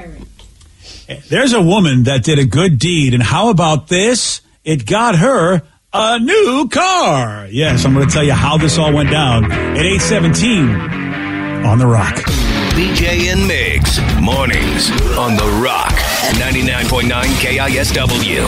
There's 1.30 1.54
a 1.54 1.62
woman 1.62 2.04
that 2.04 2.24
did 2.24 2.40
a 2.40 2.46
good 2.46 2.80
deed, 2.80 3.14
and 3.14 3.24
how 3.24 3.50
about 3.50 3.88
this? 3.88 4.42
It 4.64 4.86
got 4.86 5.16
her 5.16 5.62
a 5.94 6.20
new 6.20 6.70
car. 6.70 7.48
Yes, 7.50 7.86
I'm 7.86 7.94
going 7.94 8.08
to 8.08 8.14
tell 8.14 8.24
you 8.24 8.34
how 8.34 8.58
this 8.58 8.78
all 8.78 8.94
went 8.94 9.10
down 9.10 9.52
at 9.52 9.86
817 9.86 10.70
on 11.66 11.78
The 11.80 11.88
Rock. 11.88 12.16
BJ 12.72 13.32
and 13.32 13.50
Migs, 13.50 14.00
mornings 14.22 14.90
on 15.18 15.36
The 15.36 15.60
Rock, 15.62 15.92
99.9 16.40 17.10
KISW. 17.42 18.48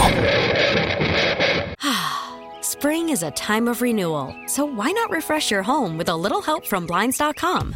Spring 2.63 3.09
is 3.09 3.23
a 3.23 3.31
time 3.31 3.67
of 3.67 3.81
renewal, 3.81 4.33
so 4.47 4.63
why 4.65 4.91
not 4.91 5.09
refresh 5.09 5.51
your 5.51 5.63
home 5.63 5.97
with 5.97 6.09
a 6.09 6.15
little 6.15 6.41
help 6.41 6.65
from 6.65 6.85
Blinds.com? 6.85 7.75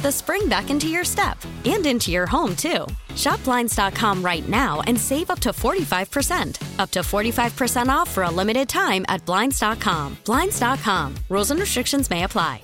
the 0.00 0.10
spring 0.12 0.48
back 0.48 0.70
into 0.70 0.88
your 0.88 1.04
step 1.04 1.38
and 1.64 1.86
into 1.86 2.10
your 2.10 2.26
home, 2.26 2.56
too. 2.56 2.86
Shop 3.14 3.42
Blinds.com 3.44 4.22
right 4.22 4.48
now 4.48 4.80
and 4.86 4.98
save 4.98 5.30
up 5.30 5.40
to 5.40 5.50
45%. 5.50 6.78
Up 6.80 6.90
to 6.90 7.00
45% 7.00 7.88
off 7.88 8.10
for 8.10 8.22
a 8.24 8.30
limited 8.30 8.68
time 8.68 9.04
at 9.08 9.24
Blinds.com. 9.26 10.16
Blinds.com. 10.24 11.14
Rules 11.28 11.50
and 11.50 11.60
restrictions 11.60 12.08
may 12.10 12.24
apply. 12.24 12.62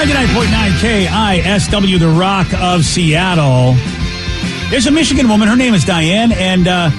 99.9 0.00 0.70
KISW, 0.80 1.98
The 1.98 2.08
Rock 2.08 2.46
of 2.54 2.84
Seattle. 2.84 3.74
There's 4.70 4.86
a 4.86 4.90
Michigan 4.90 5.28
woman. 5.28 5.48
Her 5.48 5.56
name 5.56 5.74
is 5.74 5.84
Diane, 5.84 6.32
and 6.32 6.68
uh, 6.68 6.90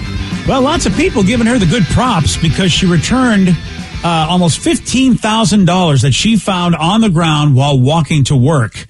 well, 0.48 0.62
lots 0.62 0.86
of 0.86 0.96
people 0.96 1.24
giving 1.24 1.48
her 1.48 1.58
the 1.58 1.65
good 1.65 1.84
props 1.86 2.38
because 2.38 2.72
she 2.72 2.86
returned 2.86 3.55
uh, 4.03 4.27
almost 4.29 4.60
fifteen 4.60 5.15
thousand 5.15 5.65
dollars 5.65 6.01
that 6.03 6.13
she 6.13 6.38
found 6.38 6.75
on 6.75 7.01
the 7.01 7.10
ground 7.10 7.55
while 7.55 7.79
walking 7.79 8.24
to 8.25 8.36
work, 8.36 8.88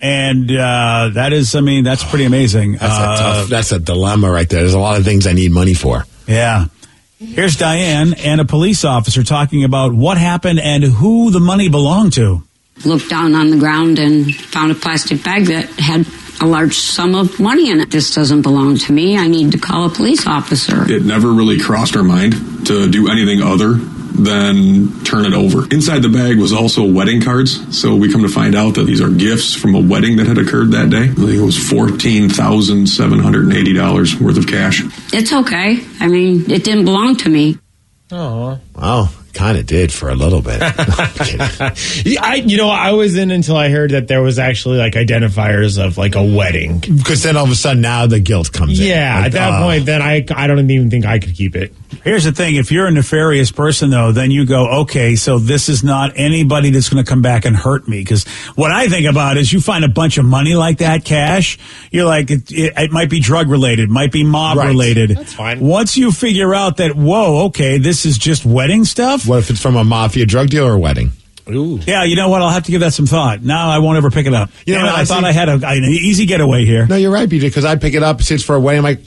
and 0.00 0.50
uh, 0.50 1.10
that 1.14 1.32
is, 1.32 1.54
I 1.54 1.60
mean, 1.60 1.84
that's 1.84 2.02
pretty 2.04 2.24
amazing. 2.24 2.72
That's, 2.72 2.82
Uh, 2.84 2.86
a 3.14 3.16
tough, 3.18 3.48
that's 3.48 3.72
a 3.72 3.78
dilemma 3.78 4.30
right 4.30 4.48
there. 4.48 4.60
There's 4.60 4.74
a 4.74 4.78
lot 4.78 4.98
of 4.98 5.04
things 5.04 5.26
I 5.26 5.32
need 5.32 5.52
money 5.52 5.74
for. 5.74 6.04
yeah. 6.26 6.66
Here's 7.22 7.54
Diane 7.56 8.14
and 8.14 8.40
a 8.40 8.46
police 8.46 8.82
officer 8.82 9.22
talking 9.22 9.62
about 9.62 9.92
what 9.92 10.16
happened 10.16 10.58
and 10.58 10.82
who 10.82 11.30
the 11.30 11.38
money 11.38 11.68
belonged 11.68 12.14
to. 12.14 12.42
looked 12.86 13.10
down 13.10 13.34
on 13.34 13.50
the 13.50 13.58
ground 13.58 13.98
and 13.98 14.34
found 14.34 14.72
a 14.72 14.74
plastic 14.74 15.22
bag 15.22 15.44
that 15.48 15.66
had 15.78 16.06
a 16.40 16.46
large 16.46 16.76
sum 16.76 17.14
of 17.14 17.38
money 17.38 17.70
in 17.70 17.78
it. 17.78 17.90
This 17.90 18.14
doesn't 18.14 18.40
belong 18.40 18.78
to 18.78 18.92
me. 18.94 19.18
I 19.18 19.26
need 19.28 19.52
to 19.52 19.58
call 19.58 19.84
a 19.84 19.90
police 19.90 20.26
officer. 20.26 20.90
It 20.90 21.02
never 21.04 21.30
really 21.30 21.58
crossed 21.60 21.94
our 21.94 22.02
mind 22.02 22.32
to 22.68 22.88
do 22.90 23.10
anything 23.10 23.42
other 23.42 23.74
than 24.24 25.02
turn 25.04 25.24
it 25.26 25.32
over. 25.32 25.64
Inside 25.72 26.02
the 26.02 26.08
bag 26.08 26.38
was 26.38 26.52
also 26.52 26.84
wedding 26.84 27.22
cards. 27.22 27.78
So 27.78 27.94
we 27.96 28.12
come 28.12 28.22
to 28.22 28.28
find 28.28 28.54
out 28.54 28.74
that 28.74 28.84
these 28.84 29.00
are 29.00 29.08
gifts 29.10 29.54
from 29.54 29.74
a 29.74 29.80
wedding 29.80 30.16
that 30.16 30.26
had 30.26 30.36
occurred 30.38 30.72
that 30.72 30.90
day. 30.90 31.04
I 31.04 31.14
think 31.14 31.30
it 31.30 31.40
was 31.40 31.56
$14,780 31.56 34.20
worth 34.20 34.36
of 34.38 34.46
cash. 34.46 34.82
It's 35.12 35.32
okay. 35.32 35.82
I 36.00 36.06
mean, 36.08 36.50
it 36.50 36.64
didn't 36.64 36.84
belong 36.84 37.16
to 37.16 37.28
me. 37.28 37.58
Oh, 38.12 38.58
Well, 38.74 39.12
kind 39.32 39.56
of 39.56 39.66
did 39.66 39.92
for 39.92 40.08
a 40.08 40.14
little 40.14 40.42
bit. 40.42 40.60
I'm 40.60 40.70
yeah, 42.04 42.22
I 42.22 42.42
you 42.44 42.56
know 42.56 42.68
I 42.68 42.92
was 42.92 43.16
in 43.16 43.30
until 43.30 43.56
I 43.56 43.68
heard 43.68 43.92
that 43.92 44.08
there 44.08 44.22
was 44.22 44.38
actually 44.38 44.78
like 44.78 44.94
identifiers 44.94 45.82
of 45.82 45.96
like 45.96 46.14
a 46.14 46.22
wedding. 46.22 46.80
Because 46.80 47.22
then 47.22 47.36
all 47.36 47.44
of 47.44 47.50
a 47.50 47.54
sudden 47.54 47.82
now 47.82 48.06
the 48.06 48.20
guilt 48.20 48.52
comes 48.52 48.80
in. 48.80 48.86
Yeah, 48.86 49.16
Like, 49.16 49.26
at 49.26 49.32
that 49.32 49.60
oh. 49.60 49.64
point, 49.64 49.86
then 49.86 50.02
I 50.02 50.24
I 50.34 50.46
don't 50.46 50.70
even 50.70 50.90
think 50.90 51.06
I 51.06 51.18
could 51.18 51.34
keep 51.34 51.56
it. 51.56 51.74
Here's 52.04 52.24
the 52.24 52.32
thing: 52.32 52.54
if 52.56 52.70
you're 52.72 52.86
a 52.86 52.90
nefarious 52.90 53.50
person, 53.50 53.90
though, 53.90 54.12
then 54.12 54.30
you 54.30 54.46
go, 54.46 54.80
okay, 54.82 55.16
so 55.16 55.38
this 55.38 55.68
is 55.68 55.82
not 55.84 56.12
anybody 56.16 56.70
that's 56.70 56.88
going 56.88 57.04
to 57.04 57.08
come 57.08 57.20
back 57.22 57.44
and 57.44 57.56
hurt 57.56 57.88
me. 57.88 58.00
Because 58.00 58.26
what 58.54 58.70
I 58.70 58.88
think 58.88 59.06
about 59.06 59.36
is, 59.36 59.52
you 59.52 59.60
find 59.60 59.84
a 59.84 59.88
bunch 59.88 60.16
of 60.18 60.24
money 60.24 60.54
like 60.54 60.78
that, 60.78 61.04
cash. 61.04 61.58
You're 61.90 62.06
like, 62.06 62.30
it, 62.30 62.50
it, 62.52 62.72
it 62.76 62.92
might 62.92 63.10
be 63.10 63.20
drug 63.20 63.48
related, 63.48 63.90
might 63.90 64.12
be 64.12 64.24
mob 64.24 64.56
Right. 64.58 64.68
related. 64.68 65.10
That's 65.10 65.32
fine. 65.34 65.60
Once 65.60 65.96
you 65.96 66.12
figure 66.12 66.54
out 66.54 66.76
that, 66.78 66.94
whoa, 66.94 67.46
okay, 67.46 67.78
this 67.78 68.06
is 68.06 68.16
just 68.18 68.44
wedding 68.46 68.84
stuff. 68.84 69.26
What 69.26 69.38
if 69.40 69.50
it's 69.50 69.60
from 69.60 69.76
a 69.76 69.84
mafia 69.84 70.26
drug 70.26 70.48
dealer 70.48 70.72
or 70.72 70.78
wedding? 70.78 71.10
Ooh. 71.48 71.80
Yeah, 71.84 72.04
you 72.04 72.14
know 72.14 72.28
what? 72.28 72.42
I'll 72.42 72.50
have 72.50 72.64
to 72.64 72.70
give 72.70 72.80
that 72.82 72.92
some 72.92 73.06
thought. 73.06 73.42
Now 73.42 73.70
I 73.70 73.78
won't 73.78 73.96
ever 73.96 74.10
pick 74.10 74.26
it 74.26 74.34
up. 74.34 74.50
You 74.66 74.74
know 74.74 74.80
Damn 74.80 74.86
what, 74.86 74.94
I, 74.98 75.00
I 75.00 75.04
thought 75.04 75.22
see- 75.22 75.26
I 75.28 75.32
had 75.32 75.48
a, 75.48 75.54
an 75.66 75.82
easy 75.84 76.26
getaway 76.26 76.64
here. 76.64 76.86
No, 76.86 76.94
you're 76.94 77.10
right, 77.10 77.28
BJ, 77.28 77.40
because 77.42 77.64
I 77.64 77.74
pick 77.74 77.94
it 77.94 78.02
up, 78.04 78.22
see 78.22 78.36
it's 78.36 78.44
for 78.44 78.54
a 78.54 78.60
wedding. 78.60 78.78
I'm 78.78 78.84
like, 78.84 79.00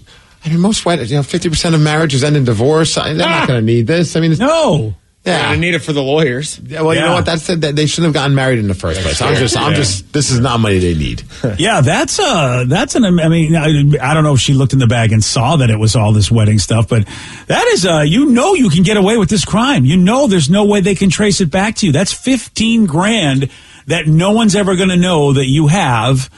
I 0.46 0.50
mean, 0.50 0.60
most 0.60 0.86
weddings, 0.86 1.10
you 1.12 1.18
know, 1.18 1.24
50% 1.24 1.74
of 1.74 1.82
marriages 1.82 2.24
end 2.24 2.36
in 2.36 2.44
divorce. 2.44 2.98
I, 2.98 3.14
they're 3.14 3.26
Ah. 3.28 3.40
not 3.40 3.48
going 3.48 3.60
to 3.62 3.66
need 3.66 3.88
this. 3.88 4.16
I 4.16 4.20
mean, 4.20 4.32
it's, 4.32 4.42
No. 4.42 4.94
yeah. 5.26 5.50
I 5.50 5.56
need 5.56 5.74
it 5.74 5.80
for 5.80 5.94
the 5.94 6.02
lawyers. 6.04 6.60
Yeah, 6.66 6.82
well, 6.82 6.94
you 6.94 7.00
know 7.00 7.14
what? 7.14 7.26
That's 7.26 7.48
that 7.48 7.62
they 7.78 7.86
shouldn't 7.86 8.08
have 8.08 8.14
gotten 8.14 8.36
married 8.36 8.60
in 8.60 8.68
the 8.68 8.74
first 8.74 9.00
place. 9.02 9.22
I'm 9.22 9.36
just, 9.36 9.56
I'm 9.56 9.72
Yeah. 9.72 9.78
just. 9.78 10.12
This 10.12 10.32
is 10.32 10.42
not 10.42 10.60
money 10.60 10.80
they 10.80 10.96
need. 10.96 11.24
Yeah, 11.58 11.80
that's 11.82 12.20
uh 12.20 12.66
that's 12.68 12.96
an. 12.96 13.06
I 13.06 13.28
mean, 13.30 13.56
I, 13.56 13.68
I 14.02 14.14
don't 14.14 14.24
know 14.24 14.34
if 14.34 14.40
she 14.42 14.54
looked 14.54 14.74
in 14.74 14.80
the 14.80 14.88
bag 14.88 15.12
and 15.14 15.24
saw 15.24 15.56
that 15.58 15.70
it 15.70 15.78
was 15.80 15.96
all 15.96 16.12
this 16.14 16.30
wedding 16.32 16.58
stuff, 16.60 16.88
but 16.90 17.08
that 17.48 17.66
is 17.68 17.86
uh 17.86 18.02
you 18.02 18.26
know 18.28 18.54
you 18.54 18.70
can 18.70 18.84
get 18.84 18.98
away 18.98 19.18
with 19.18 19.30
this 19.30 19.46
crime. 19.46 19.86
You 19.86 19.96
know 19.98 20.28
there's 20.28 20.50
no 20.50 20.66
way 20.66 20.82
they 20.82 20.96
can 20.96 21.10
trace 21.10 21.40
it 21.42 21.52
back 21.52 21.76
to 21.76 21.86
you. 21.86 21.92
That's 21.94 22.12
fifteen 22.14 22.86
grand 22.86 23.50
that 23.88 24.08
no 24.08 24.32
one's 24.32 24.56
ever 24.56 24.76
going 24.76 24.90
to 24.90 24.96
know 24.98 25.34
that 25.34 25.46
you 25.46 25.68
have, 25.68 26.30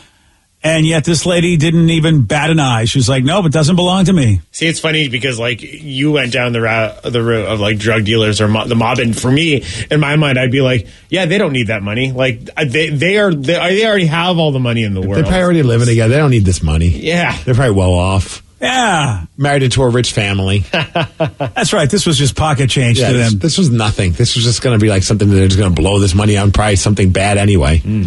and 0.66 0.86
yet 0.86 1.06
this 1.06 1.26
lady 1.26 1.56
didn't 1.56 1.90
even 1.92 2.24
bat 2.24 2.50
an 2.50 2.60
eye. 2.60 2.86
She 2.86 2.98
was 2.98 3.08
like, 3.08 3.24
"Nope, 3.24 3.46
it 3.46 3.52
doesn't 3.54 3.76
belong 3.78 4.06
to 4.06 4.14
me." 4.14 4.42
See, 4.52 4.68
it's 4.68 4.80
funny 4.80 5.08
because 5.08 5.40
like 5.40 5.62
you 5.62 6.12
went 6.12 6.34
down 6.34 6.52
the 6.52 6.60
route 6.62 7.04
the 7.04 7.22
route 7.24 7.48
of 7.48 7.60
like 7.62 7.78
drug 7.78 8.04
dealers 8.04 8.42
or 8.42 8.48
mo- 8.48 8.68
the 8.68 8.76
mob, 8.76 9.00
and 9.00 9.18
for 9.18 9.32
me, 9.32 9.64
in 9.92 10.00
my 10.00 10.16
mind, 10.18 10.38
I'd 10.40 10.52
be 10.52 10.62
like, 10.62 10.88
yeah, 11.10 11.26
they 11.26 11.38
don't 11.38 11.54
need 11.54 11.68
that 11.68 11.84
money. 11.84 12.12
Like 12.12 12.44
they 12.56 12.90
they 12.90 13.18
are 13.20 13.34
they, 13.34 13.54
they 13.54 13.86
already 13.86 14.08
have 14.08 14.38
all 14.40 14.52
the 14.52 14.60
money 14.60 14.84
in 14.84 14.94
the 14.94 15.00
world. 15.02 15.12
They 15.14 15.22
world. 15.22 15.26
probably 15.28 15.44
already 15.44 15.64
living 15.64 15.88
together. 15.88 16.14
They 16.14 16.20
don't 16.20 16.32
need 16.32 16.46
this 16.46 16.62
money. 16.64 16.88
Yeah. 16.90 17.38
They're 17.44 17.54
probably 17.56 17.76
well 17.76 17.94
off. 17.94 18.42
Yeah, 18.62 19.26
Married 19.38 19.64
into 19.64 19.84
a 19.84 19.90
rich 19.90 20.14
family. 20.14 20.60
that's 20.72 21.74
right. 21.74 21.90
This 21.90 22.06
was 22.06 22.18
just 22.18 22.36
pocket 22.36 22.70
change 22.70 23.00
Yeah, 23.00 23.10
to 23.12 23.14
this, 23.18 23.30
them. 23.32 23.40
this 23.40 23.58
was 23.58 23.70
nothing. 23.70 24.14
This 24.14 24.36
was 24.36 24.44
just 24.46 24.62
going 24.62 24.80
to 24.80 24.82
be 24.84 24.90
like 24.90 25.04
something 25.04 25.30
that 25.30 25.36
they're 25.36 25.48
just 25.48 25.60
going 25.60 25.76
to 25.76 25.80
blow 25.80 26.00
this 26.00 26.16
money 26.16 26.38
on 26.38 26.52
price, 26.52 26.82
something 26.82 27.12
bad 27.12 27.38
anyway. 27.38 27.80
Hmm. 27.80 28.06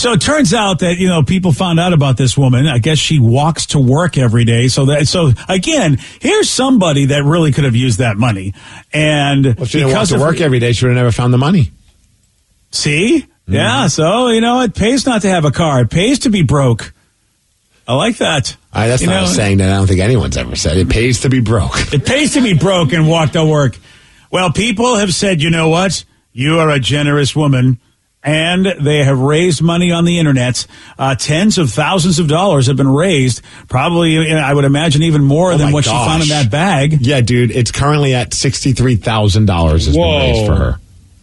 So 0.00 0.12
it 0.14 0.20
turns 0.22 0.54
out 0.54 0.78
that 0.78 0.96
you 0.96 1.08
know 1.08 1.22
people 1.22 1.52
found 1.52 1.78
out 1.78 1.92
about 1.92 2.16
this 2.16 2.36
woman. 2.36 2.66
I 2.66 2.78
guess 2.78 2.96
she 2.98 3.18
walks 3.18 3.66
to 3.66 3.78
work 3.78 4.16
every 4.16 4.44
day. 4.44 4.68
So 4.68 4.86
that 4.86 5.06
so 5.08 5.32
again, 5.48 5.98
here's 6.20 6.48
somebody 6.48 7.06
that 7.06 7.22
really 7.24 7.52
could 7.52 7.64
have 7.64 7.76
used 7.76 7.98
that 7.98 8.16
money. 8.16 8.54
And 8.94 9.44
Well, 9.44 9.54
if 9.62 9.68
she 9.68 9.78
didn't 9.80 9.92
walk 9.94 10.08
to 10.08 10.18
work 10.18 10.40
every 10.40 10.58
day, 10.58 10.72
she 10.72 10.86
would 10.86 10.96
have 10.96 11.04
never 11.04 11.12
found 11.12 11.32
the 11.34 11.38
money. 11.38 11.70
see, 12.70 13.26
Mm-hmm. 13.46 13.54
yeah. 13.54 13.88
So 13.88 14.28
you 14.28 14.40
know, 14.40 14.60
it 14.60 14.74
pays 14.74 15.04
not 15.06 15.22
to 15.22 15.28
have 15.28 15.44
a 15.44 15.50
car. 15.50 15.80
It 15.82 15.90
pays 15.90 16.20
to 16.20 16.30
be 16.30 16.42
broke. 16.42 16.92
I 17.88 17.94
like 17.94 18.18
that. 18.18 18.56
Right, 18.74 18.86
that's 18.86 19.02
You 19.02 19.08
not 19.08 19.24
know, 19.24 19.30
a 19.30 19.34
saying 19.34 19.58
that 19.58 19.70
I 19.70 19.76
don't 19.76 19.88
think 19.88 20.00
anyone's 20.00 20.36
ever 20.36 20.54
said. 20.54 20.76
It 20.76 20.88
pays 20.88 21.20
to 21.20 21.28
be 21.28 21.40
broke. 21.40 21.74
It 21.92 22.06
pays 22.06 22.34
to 22.34 22.40
be 22.40 22.54
broke 22.54 22.92
and 22.92 23.08
walk 23.08 23.32
to 23.32 23.44
work. 23.44 23.76
Well, 24.30 24.52
people 24.52 24.96
have 24.96 25.12
said, 25.12 25.42
you 25.42 25.50
know 25.50 25.68
what? 25.68 26.04
You 26.32 26.60
are 26.60 26.70
a 26.70 26.78
generous 26.78 27.34
woman. 27.34 27.80
And 28.22 28.66
they 28.66 29.02
have 29.02 29.18
raised 29.18 29.62
money 29.62 29.92
on 29.92 30.04
the 30.04 30.18
internet. 30.18 30.66
Uh, 30.98 31.14
tens 31.14 31.56
of 31.56 31.70
thousands 31.70 32.18
of 32.18 32.28
dollars 32.28 32.66
have 32.66 32.76
been 32.76 32.92
raised. 32.92 33.40
Probably, 33.68 34.30
I 34.30 34.52
would 34.52 34.66
imagine 34.66 35.02
even 35.04 35.24
more 35.24 35.54
Oh 35.54 35.56
than 35.56 35.72
what 35.72 35.84
she 35.84 35.90
found 35.90 36.22
in 36.22 36.28
that 36.28 36.50
bag. 36.50 36.98
Yeah, 37.00 37.22
dude, 37.22 37.50
it's 37.50 37.70
currently 37.70 38.14
at 38.14 38.34
sixty-three 38.34 38.96
thousand 38.96 39.46
dollars 39.46 39.86
has 39.86 39.96
Whoa. 39.96 40.18
been 40.18 40.32
raised 40.32 40.46
for 40.46 40.56
her. 40.56 40.80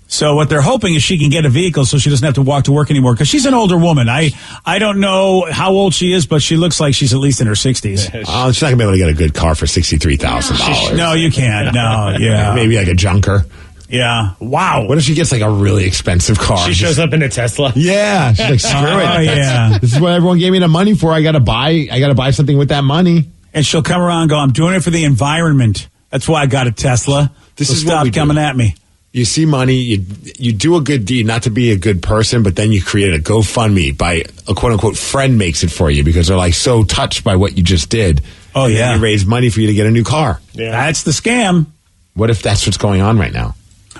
So 0.09 0.35
what 0.35 0.47
they're 0.49 0.61
hoping 0.61 0.95
is 0.95 1.03
she 1.03 1.17
can 1.17 1.29
get 1.29 1.45
a 1.45 1.49
vehicle 1.49 1.85
so 1.85 1.97
she 1.97 2.09
doesn't 2.09 2.25
have 2.25 2.35
to 2.35 2.41
walk 2.41 2.63
to 2.63 2.71
work 2.71 2.89
anymore 2.89 3.13
because 3.13 3.27
she's 3.27 3.45
an 3.45 3.53
older 3.53 3.77
woman. 3.77 4.07
I 4.07 4.31
I 4.65 4.79
don't 4.79 4.99
know 5.01 5.45
how 5.51 5.71
old 5.73 5.93
she 5.93 6.13
is, 6.13 6.25
but 6.25 6.41
she 6.41 6.55
looks 6.55 6.79
like 6.79 6.95
she's 6.95 7.13
at 7.13 7.19
least 7.19 7.41
in 7.41 7.47
her 7.47 7.55
sixties. 7.55 8.09
Oh, 8.25 8.51
she's 8.51 8.61
not 8.61 8.69
gonna 8.69 8.77
be 8.77 8.83
able 8.83 8.93
to 8.93 8.97
get 8.97 9.09
a 9.09 9.13
good 9.13 9.33
car 9.33 9.53
for 9.53 9.67
sixty 9.67 9.97
three 9.97 10.15
thousand 10.15 10.57
dollars. 10.57 10.97
No, 10.97 11.13
you 11.13 11.29
can't. 11.29 11.75
No, 11.75 12.15
yeah, 12.17 12.55
maybe 12.55 12.77
like 12.77 12.87
a 12.87 12.95
junker. 12.95 13.45
Yeah. 13.89 14.33
Wow. 14.39 14.85
What 14.87 14.97
if 14.97 15.03
she 15.03 15.13
gets 15.13 15.31
like 15.31 15.41
a 15.41 15.49
really 15.49 15.85
expensive 15.85 16.37
car? 16.39 16.57
She 16.67 16.73
shows 16.73 16.99
up 16.99 17.13
in 17.13 17.21
a 17.21 17.29
Tesla. 17.29 17.71
Yeah, 17.75 18.33
she's 18.33 18.49
like, 18.49 18.59
screw 18.75 18.99
it. 18.99 19.07
Oh, 19.15 19.19
yeah. 19.19 19.77
This 19.79 19.93
is 19.95 19.99
what 19.99 20.13
everyone 20.13 20.39
gave 20.39 20.51
me 20.51 20.59
the 20.59 20.67
money 20.67 20.93
for. 20.95 21.11
I 21.13 21.21
gotta 21.21 21.39
buy. 21.39 21.87
I 21.91 21.99
gotta 21.99 22.15
buy 22.15 22.31
something 22.31 22.57
with 22.57 22.69
that 22.69 22.83
money. 22.83 23.25
And 23.53 23.65
she'll 23.65 23.81
come 23.83 24.01
around 24.01 24.23
and 24.23 24.29
go, 24.29 24.37
I'm 24.37 24.51
doing 24.51 24.75
it 24.75 24.83
for 24.83 24.89
the 24.91 25.03
environment. 25.05 25.87
That's 26.09 26.27
why 26.27 26.41
I 26.41 26.45
got 26.45 26.67
a 26.67 26.71
Tesla. 26.71 27.31
This 27.55 27.69
So 27.69 27.73
is 27.73 27.85
what 27.85 27.91
stop 27.91 28.03
we 28.03 28.11
do. 28.11 28.19
coming 28.19 28.37
at 28.37 28.55
me. 28.55 28.75
You 29.13 29.25
see 29.25 29.45
money, 29.45 29.75
you 29.75 30.05
you 30.37 30.51
do 30.53 30.75
a 30.75 30.81
good 30.81 31.05
deed, 31.05 31.25
not 31.25 31.43
to 31.43 31.49
be 31.49 31.71
a 31.71 31.77
good 31.77 32.03
person, 32.03 32.43
but 32.43 32.55
then 32.55 32.71
you 32.71 32.83
create 32.83 33.13
a 33.15 33.23
GoFundMe 33.23 33.97
by 33.97 34.23
a 34.47 34.53
quote 34.53 34.73
unquote 34.73 34.95
friend 34.97 35.37
makes 35.39 35.63
it 35.63 35.69
for 35.71 35.89
you 35.89 36.03
because 36.03 36.27
they're 36.27 36.37
like 36.37 36.53
so 36.53 36.83
touched 36.83 37.23
by 37.23 37.35
what 37.37 37.57
you 37.57 37.63
just 37.63 37.89
did. 37.89 38.21
Oh, 38.53 38.65
And 38.65 38.73
then 38.73 38.79
yeah. 38.79 38.95
you 38.95 39.01
raise 39.01 39.25
money 39.25 39.49
for 39.49 39.59
you 39.61 39.67
to 39.67 39.73
get 39.73 39.87
a 39.87 39.91
new 39.91 40.03
car. 40.03 40.39
Yeah, 40.53 40.71
That's 40.71 41.03
the 41.03 41.11
scam. 41.11 41.67
What 42.13 42.29
if 42.29 42.41
that's 42.43 42.65
what's 42.67 42.77
going 42.77 43.01
on 43.01 43.17
right 43.17 43.31
now? 43.33 43.55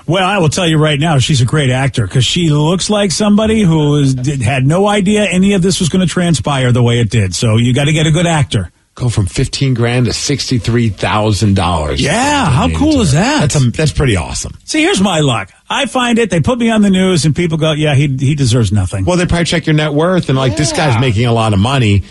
Well, 0.08 0.26
I 0.26 0.38
will 0.38 0.48
tell 0.48 0.66
you 0.66 0.78
right 0.78 0.98
now, 0.98 1.18
she's 1.18 1.42
a 1.42 1.44
great 1.44 1.68
actor 1.68 2.06
because 2.06 2.24
she 2.24 2.48
looks 2.48 2.88
like 2.88 3.12
somebody 3.12 3.60
who 3.62 3.96
is, 3.96 4.14
did, 4.14 4.40
had 4.40 4.66
no 4.66 4.88
idea 4.88 5.24
any 5.24 5.52
of 5.52 5.60
this 5.60 5.80
was 5.80 5.90
going 5.90 6.00
to 6.00 6.10
transpire 6.10 6.72
the 6.72 6.82
way 6.82 6.98
it 6.98 7.10
did. 7.10 7.34
So 7.34 7.58
you 7.58 7.74
got 7.74 7.84
to 7.84 7.92
get 7.92 8.06
a 8.06 8.10
good 8.10 8.26
actor. 8.26 8.72
Go 8.94 9.08
from 9.08 9.26
fifteen 9.26 9.74
grand 9.74 10.06
to 10.06 10.12
sixty 10.12 10.58
three 10.58 10.88
thousand 10.88 11.54
dollars. 11.54 12.02
Yeah, 12.02 12.46
how 12.46 12.68
cool 12.76 13.00
is 13.00 13.12
that? 13.12 13.42
That's 13.42 13.54
a, 13.54 13.70
that's 13.70 13.92
pretty 13.92 14.16
awesome. 14.16 14.54
See, 14.64 14.82
here's 14.82 15.00
my 15.00 15.20
luck. 15.20 15.52
I 15.70 15.86
find 15.86 16.18
it. 16.18 16.30
They 16.30 16.40
put 16.40 16.58
me 16.58 16.68
on 16.70 16.82
the 16.82 16.90
news, 16.90 17.24
and 17.24 17.36
people 17.36 17.58
go, 17.58 17.70
"Yeah, 17.70 17.94
he 17.94 18.08
he 18.08 18.34
deserves 18.34 18.72
nothing." 18.72 19.04
Well, 19.04 19.16
they 19.16 19.26
probably 19.26 19.44
check 19.44 19.66
your 19.66 19.74
net 19.74 19.92
worth 19.92 20.30
and 20.30 20.36
like 20.36 20.56
this 20.56 20.72
guy's 20.72 21.00
making 21.00 21.26
a 21.26 21.32
lot 21.32 21.52
of 21.52 21.60
money. 21.60 22.02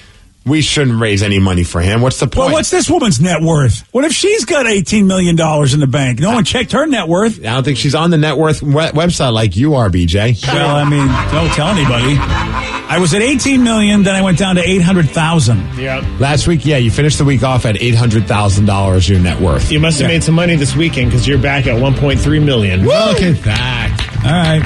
We 0.48 0.62
shouldn't 0.62 1.00
raise 1.00 1.24
any 1.24 1.40
money 1.40 1.64
for 1.64 1.82
him. 1.82 2.02
What's 2.02 2.20
the 2.20 2.28
point? 2.28 2.38
Well, 2.38 2.52
what's 2.54 2.70
this 2.70 2.90
woman's 2.90 3.20
net 3.20 3.42
worth? 3.42 3.88
What 3.92 4.06
if 4.06 4.14
she's 4.14 4.46
got 4.46 4.66
eighteen 4.68 5.08
million 5.08 5.36
dollars 5.36 5.74
in 5.74 5.80
the 5.80 5.88
bank? 5.88 6.20
No 6.20 6.32
one 6.32 6.46
checked 6.46 6.72
her 6.72 6.86
net 6.86 7.08
worth. 7.08 7.40
I 7.40 7.54
don't 7.54 7.64
think 7.64 7.78
she's 7.78 7.96
on 7.96 8.12
the 8.12 8.18
net 8.18 8.38
worth 8.38 8.62
we- 8.62 8.74
website 8.74 9.34
like 9.34 9.56
you 9.56 9.76
are, 9.76 9.90
BJ. 9.90 10.42
Well, 10.48 10.76
I 10.76 10.84
mean, 10.90 11.08
don't 11.32 11.54
tell 11.54 11.68
anybody. 11.68 12.16
I 12.90 13.00
was 13.00 13.14
at 13.14 13.22
eighteen 13.22 13.64
million, 13.64 14.04
then 14.04 14.16
I 14.16 14.22
went 14.22 14.38
down 14.38 14.56
to 14.56 14.62
eight 14.68 14.82
hundred 14.82 15.10
thousand. 15.10 15.78
Yeah. 15.78 16.00
Last 16.20 16.48
week, 16.48 16.66
yeah, 16.66 16.78
you 16.78 16.90
finished 16.90 17.18
the 17.18 17.26
week 17.26 17.44
off 17.44 17.66
at 17.66 17.82
eight 17.82 17.96
hundred 17.96 18.28
thousand 18.28 18.66
dollars 18.66 19.10
your 19.10 19.20
net 19.20 19.42
worth. 19.42 19.72
You 19.72 19.80
must 19.80 20.00
have 20.00 20.08
made 20.08 20.24
some 20.24 20.36
money 20.36 20.56
this 20.56 20.76
weekend 20.76 21.12
because 21.12 21.28
you're 21.28 21.38
back 21.38 21.68
at 21.68 21.76
1.3 21.76 22.46
million. 22.46 22.86
Look 22.86 23.22
at 23.22 23.44
that! 23.44 24.22
All 24.24 24.32
right, 24.32 24.64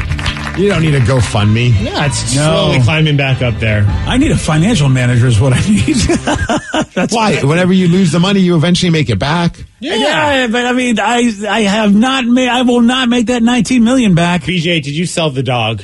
You 0.57 0.67
don't 0.67 0.81
need 0.81 0.93
a 0.95 0.99
GoFundMe. 0.99 1.69
Yeah, 1.81 2.05
it's 2.05 2.35
No. 2.35 2.41
slowly 2.43 2.79
climbing 2.81 3.15
back 3.17 3.41
up 3.41 3.55
there. 3.59 3.83
I 3.87 4.17
need 4.17 4.31
a 4.31 4.37
financial 4.37 4.89
manager. 4.89 5.27
Is 5.27 5.39
what 5.39 5.53
I 5.53 5.59
need. 5.67 5.95
That's 6.93 7.13
Why? 7.13 7.41
Whenever 7.41 7.71
you 7.73 7.87
lose 7.87 8.11
the 8.11 8.19
money, 8.19 8.41
you 8.41 8.55
eventually 8.55 8.89
make 8.89 9.09
it 9.09 9.17
back. 9.17 9.55
Yeah. 9.79 10.47
but 10.47 10.65
I 10.65 10.73
mean, 10.73 10.99
I 10.99 11.31
I 11.49 11.61
have 11.61 11.95
not 11.95 12.25
made. 12.25 12.49
I 12.49 12.63
will 12.63 12.81
not 12.81 13.07
make 13.09 13.27
that 13.27 13.41
nineteen 13.41 13.83
million 13.83 14.13
back. 14.13 14.41
BJ, 14.43 14.83
did 14.83 14.87
you 14.95 15.05
sell 15.05 15.29
the 15.29 15.41
dog? 15.43 15.83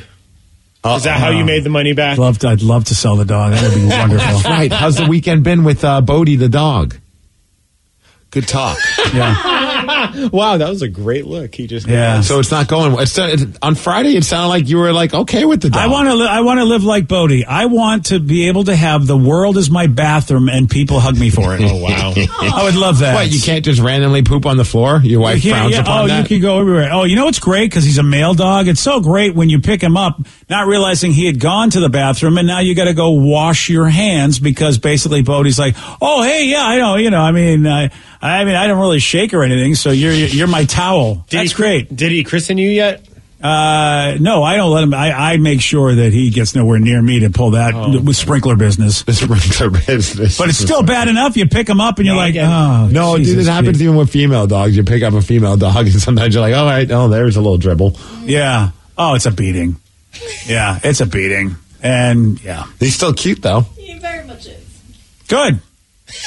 Is 0.85 1.03
that 1.03 1.19
how 1.19 1.29
you 1.31 1.43
made 1.43 1.63
the 1.63 1.69
money 1.69 1.93
back? 1.93 2.17
Love 2.17 2.37
to, 2.39 2.47
I'd 2.49 2.61
love 2.61 2.85
to 2.85 2.95
sell 2.95 3.15
the 3.15 3.25
dog. 3.25 3.53
That 3.53 3.63
would 3.63 3.75
be 3.75 3.85
wonderful. 3.89 4.41
Right. 4.49 4.71
How's 4.71 4.95
the 4.97 5.05
weekend 5.07 5.43
been 5.43 5.63
with 5.63 5.83
uh, 5.83 6.01
Bodie 6.01 6.35
the 6.37 6.49
dog? 6.49 6.95
Good 8.31 8.47
talk. 8.47 8.77
Yeah, 9.13 9.76
Wow, 10.31 10.57
that 10.57 10.69
was 10.69 10.81
a 10.81 10.87
great 10.87 11.25
look. 11.25 11.53
He 11.55 11.67
just 11.67 11.87
yeah. 11.87 12.21
So 12.21 12.39
it's 12.39 12.51
not 12.51 12.67
going. 12.67 12.95
It's, 12.99 13.17
it, 13.17 13.57
on 13.61 13.75
Friday, 13.75 14.15
it 14.15 14.23
sounded 14.23 14.49
like 14.49 14.67
you 14.67 14.77
were 14.77 14.91
like 14.93 15.13
okay 15.13 15.45
with 15.45 15.61
the 15.61 15.69
dog. 15.69 15.81
I 15.81 15.87
want 15.87 16.07
to. 16.07 16.15
Li- 16.15 16.27
I 16.27 16.41
want 16.41 16.59
to 16.59 16.65
live 16.65 16.83
like 16.83 17.07
Bodie. 17.07 17.45
I 17.45 17.65
want 17.65 18.07
to 18.07 18.19
be 18.19 18.47
able 18.47 18.65
to 18.65 18.75
have 18.75 19.07
the 19.07 19.17
world 19.17 19.57
as 19.57 19.69
my 19.69 19.87
bathroom 19.87 20.49
and 20.49 20.69
people 20.69 20.99
hug 20.99 21.17
me 21.19 21.29
for 21.29 21.55
it. 21.55 21.61
Oh 21.63 21.77
wow. 21.77 22.13
I 22.15 22.63
would 22.63 22.75
love 22.75 22.99
that. 22.99 23.13
What? 23.15 23.31
You 23.31 23.39
can't 23.39 23.63
just 23.63 23.79
randomly 23.81 24.23
poop 24.23 24.45
on 24.45 24.57
the 24.57 24.65
floor. 24.65 24.99
Your 25.03 25.21
wife 25.21 25.43
You 25.43 25.51
can't- 25.51 25.61
frowns 25.61 25.73
yeah, 25.75 25.81
upon 25.81 26.03
oh, 26.05 26.07
that. 26.07 26.21
you 26.23 26.27
can 26.27 26.41
go 26.41 26.59
everywhere. 26.59 26.89
Oh, 26.91 27.03
you 27.03 27.15
know 27.15 27.25
what's 27.25 27.39
great 27.39 27.69
because 27.69 27.83
he's 27.83 27.97
a 27.97 28.03
male 28.03 28.33
dog. 28.33 28.67
It's 28.67 28.81
so 28.81 28.99
great 28.99 29.35
when 29.35 29.49
you 29.49 29.59
pick 29.59 29.81
him 29.81 29.95
up, 29.97 30.19
not 30.49 30.67
realizing 30.67 31.11
he 31.11 31.25
had 31.25 31.39
gone 31.39 31.69
to 31.71 31.79
the 31.79 31.89
bathroom, 31.89 32.37
and 32.37 32.47
now 32.47 32.59
you 32.59 32.75
got 32.75 32.85
to 32.85 32.93
go 32.93 33.11
wash 33.11 33.69
your 33.69 33.87
hands 33.87 34.39
because 34.39 34.77
basically 34.77 35.21
Bodie's 35.21 35.59
like, 35.59 35.75
"Oh, 36.01 36.23
hey, 36.23 36.45
yeah, 36.45 36.63
I 36.63 36.77
know, 36.77 36.95
you 36.95 37.09
know, 37.09 37.21
I 37.21 37.31
mean, 37.31 37.65
I, 37.67 37.89
I 38.21 38.43
mean, 38.45 38.55
I 38.55 38.67
don't 38.67 38.79
really 38.79 38.99
shake 38.99 39.33
or 39.33 39.43
anything, 39.43 39.75
so 39.79 39.91
you're 39.91 40.13
you're 40.13 40.47
my 40.47 40.65
towel. 40.65 41.25
Did 41.29 41.39
That's 41.39 41.51
he, 41.51 41.55
great. 41.55 41.95
Did 41.95 42.11
he 42.11 42.23
christen 42.23 42.57
you 42.57 42.69
yet? 42.69 43.03
Uh, 43.39 44.17
no, 44.19 44.41
I 44.41 44.55
don't 44.55 44.71
let 44.73 44.83
him. 44.83 44.93
I, 44.95 45.33
I 45.33 45.37
make 45.37 45.61
sure 45.61 45.93
that 45.93 46.11
he 46.11 46.31
gets 46.31 46.55
nowhere 46.55 46.79
near 46.79 46.99
me 46.99 47.19
to 47.19 47.29
pull 47.29 47.51
that 47.51 47.75
Oh. 47.75 47.99
with 48.01 48.15
sprinkler 48.15 48.55
business. 48.55 49.03
This 49.03 49.21
regular 49.21 49.69
business. 49.85 50.39
But 50.39 50.49
it's 50.49 50.57
still 50.57 50.81
bad 50.81 51.07
enough. 51.07 51.37
You 51.37 51.47
pick 51.47 51.69
him 51.69 51.79
up 51.79 51.97
and 51.99 52.07
you're 52.07 52.15
No, 52.15 52.19
like, 52.21 52.35
oh, 52.35 52.89
No, 52.91 53.15
dude, 53.15 53.37
it 53.37 53.45
happens 53.45 53.77
kid." 53.77 53.83
even 53.83 53.95
with 53.95 54.09
female 54.09 54.47
dogs. 54.47 54.75
You 54.75 54.83
pick 54.83 55.03
up 55.03 55.13
a 55.13 55.21
female 55.21 55.55
dog, 55.55 55.85
and 55.85 56.01
sometimes 56.01 56.33
you're 56.33 56.41
like, 56.41 56.55
"All 56.55 56.65
right, 56.65 56.89
oh, 56.89 57.09
there's 57.09 57.35
a 57.35 57.41
little 57.41 57.59
dribble." 57.59 57.95
Yeah. 58.23 58.71
Oh, 58.97 59.13
it's 59.13 59.27
a 59.27 59.31
beating. 59.31 59.75
Yeah, 60.47 60.79
it's 60.83 60.99
a 61.01 61.05
beating. 61.05 61.55
And 61.83 62.43
yeah, 62.43 62.65
He's 62.79 62.95
still 62.95 63.13
cute 63.13 63.43
though. 63.43 63.61
He 63.77 63.99
very 63.99 64.25
much 64.25 64.47
is. 64.47 64.57
good. 65.27 65.59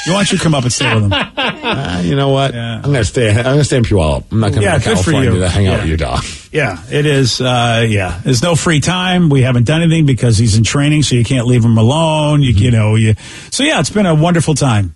You 0.06 0.12
want 0.12 0.30
you 0.32 0.38
come 0.38 0.54
up 0.54 0.64
and 0.64 0.72
stay 0.72 0.94
with 0.94 1.04
him? 1.10 1.12
Uh, 1.60 2.00
you 2.02 2.16
know 2.16 2.30
what? 2.30 2.54
Yeah. 2.54 2.76
I'm 2.76 2.82
gonna 2.90 3.04
stay. 3.04 3.28
I'm 3.30 3.44
gonna 3.44 3.64
stay 3.64 3.76
in 3.76 3.84
Puyallup. 3.84 4.24
I'm 4.32 4.40
not 4.40 4.50
gonna 4.52 4.62
Yeah, 4.62 4.72
go 4.72 4.78
to 4.78 4.84
California 4.94 5.32
you. 5.32 5.38
to 5.40 5.48
hang 5.48 5.66
out 5.68 5.80
with 5.80 5.88
your 5.88 5.98
dog. 5.98 6.24
Yeah, 6.50 6.82
it 6.90 7.04
is. 7.04 7.40
Uh, 7.40 7.84
yeah, 7.88 8.18
there's 8.24 8.42
no 8.42 8.56
free 8.56 8.80
time. 8.80 9.28
We 9.28 9.42
haven't 9.42 9.64
done 9.66 9.82
anything 9.82 10.06
because 10.06 10.38
he's 10.38 10.56
in 10.56 10.64
training, 10.64 11.02
so 11.02 11.16
you 11.16 11.24
can't 11.24 11.46
leave 11.46 11.62
him 11.64 11.76
alone. 11.76 12.40
You, 12.42 12.52
you 12.52 12.70
know, 12.70 12.94
you. 12.94 13.14
So 13.50 13.62
yeah, 13.62 13.78
it's 13.78 13.90
been 13.90 14.06
a 14.06 14.14
wonderful 14.14 14.54
time. 14.54 14.94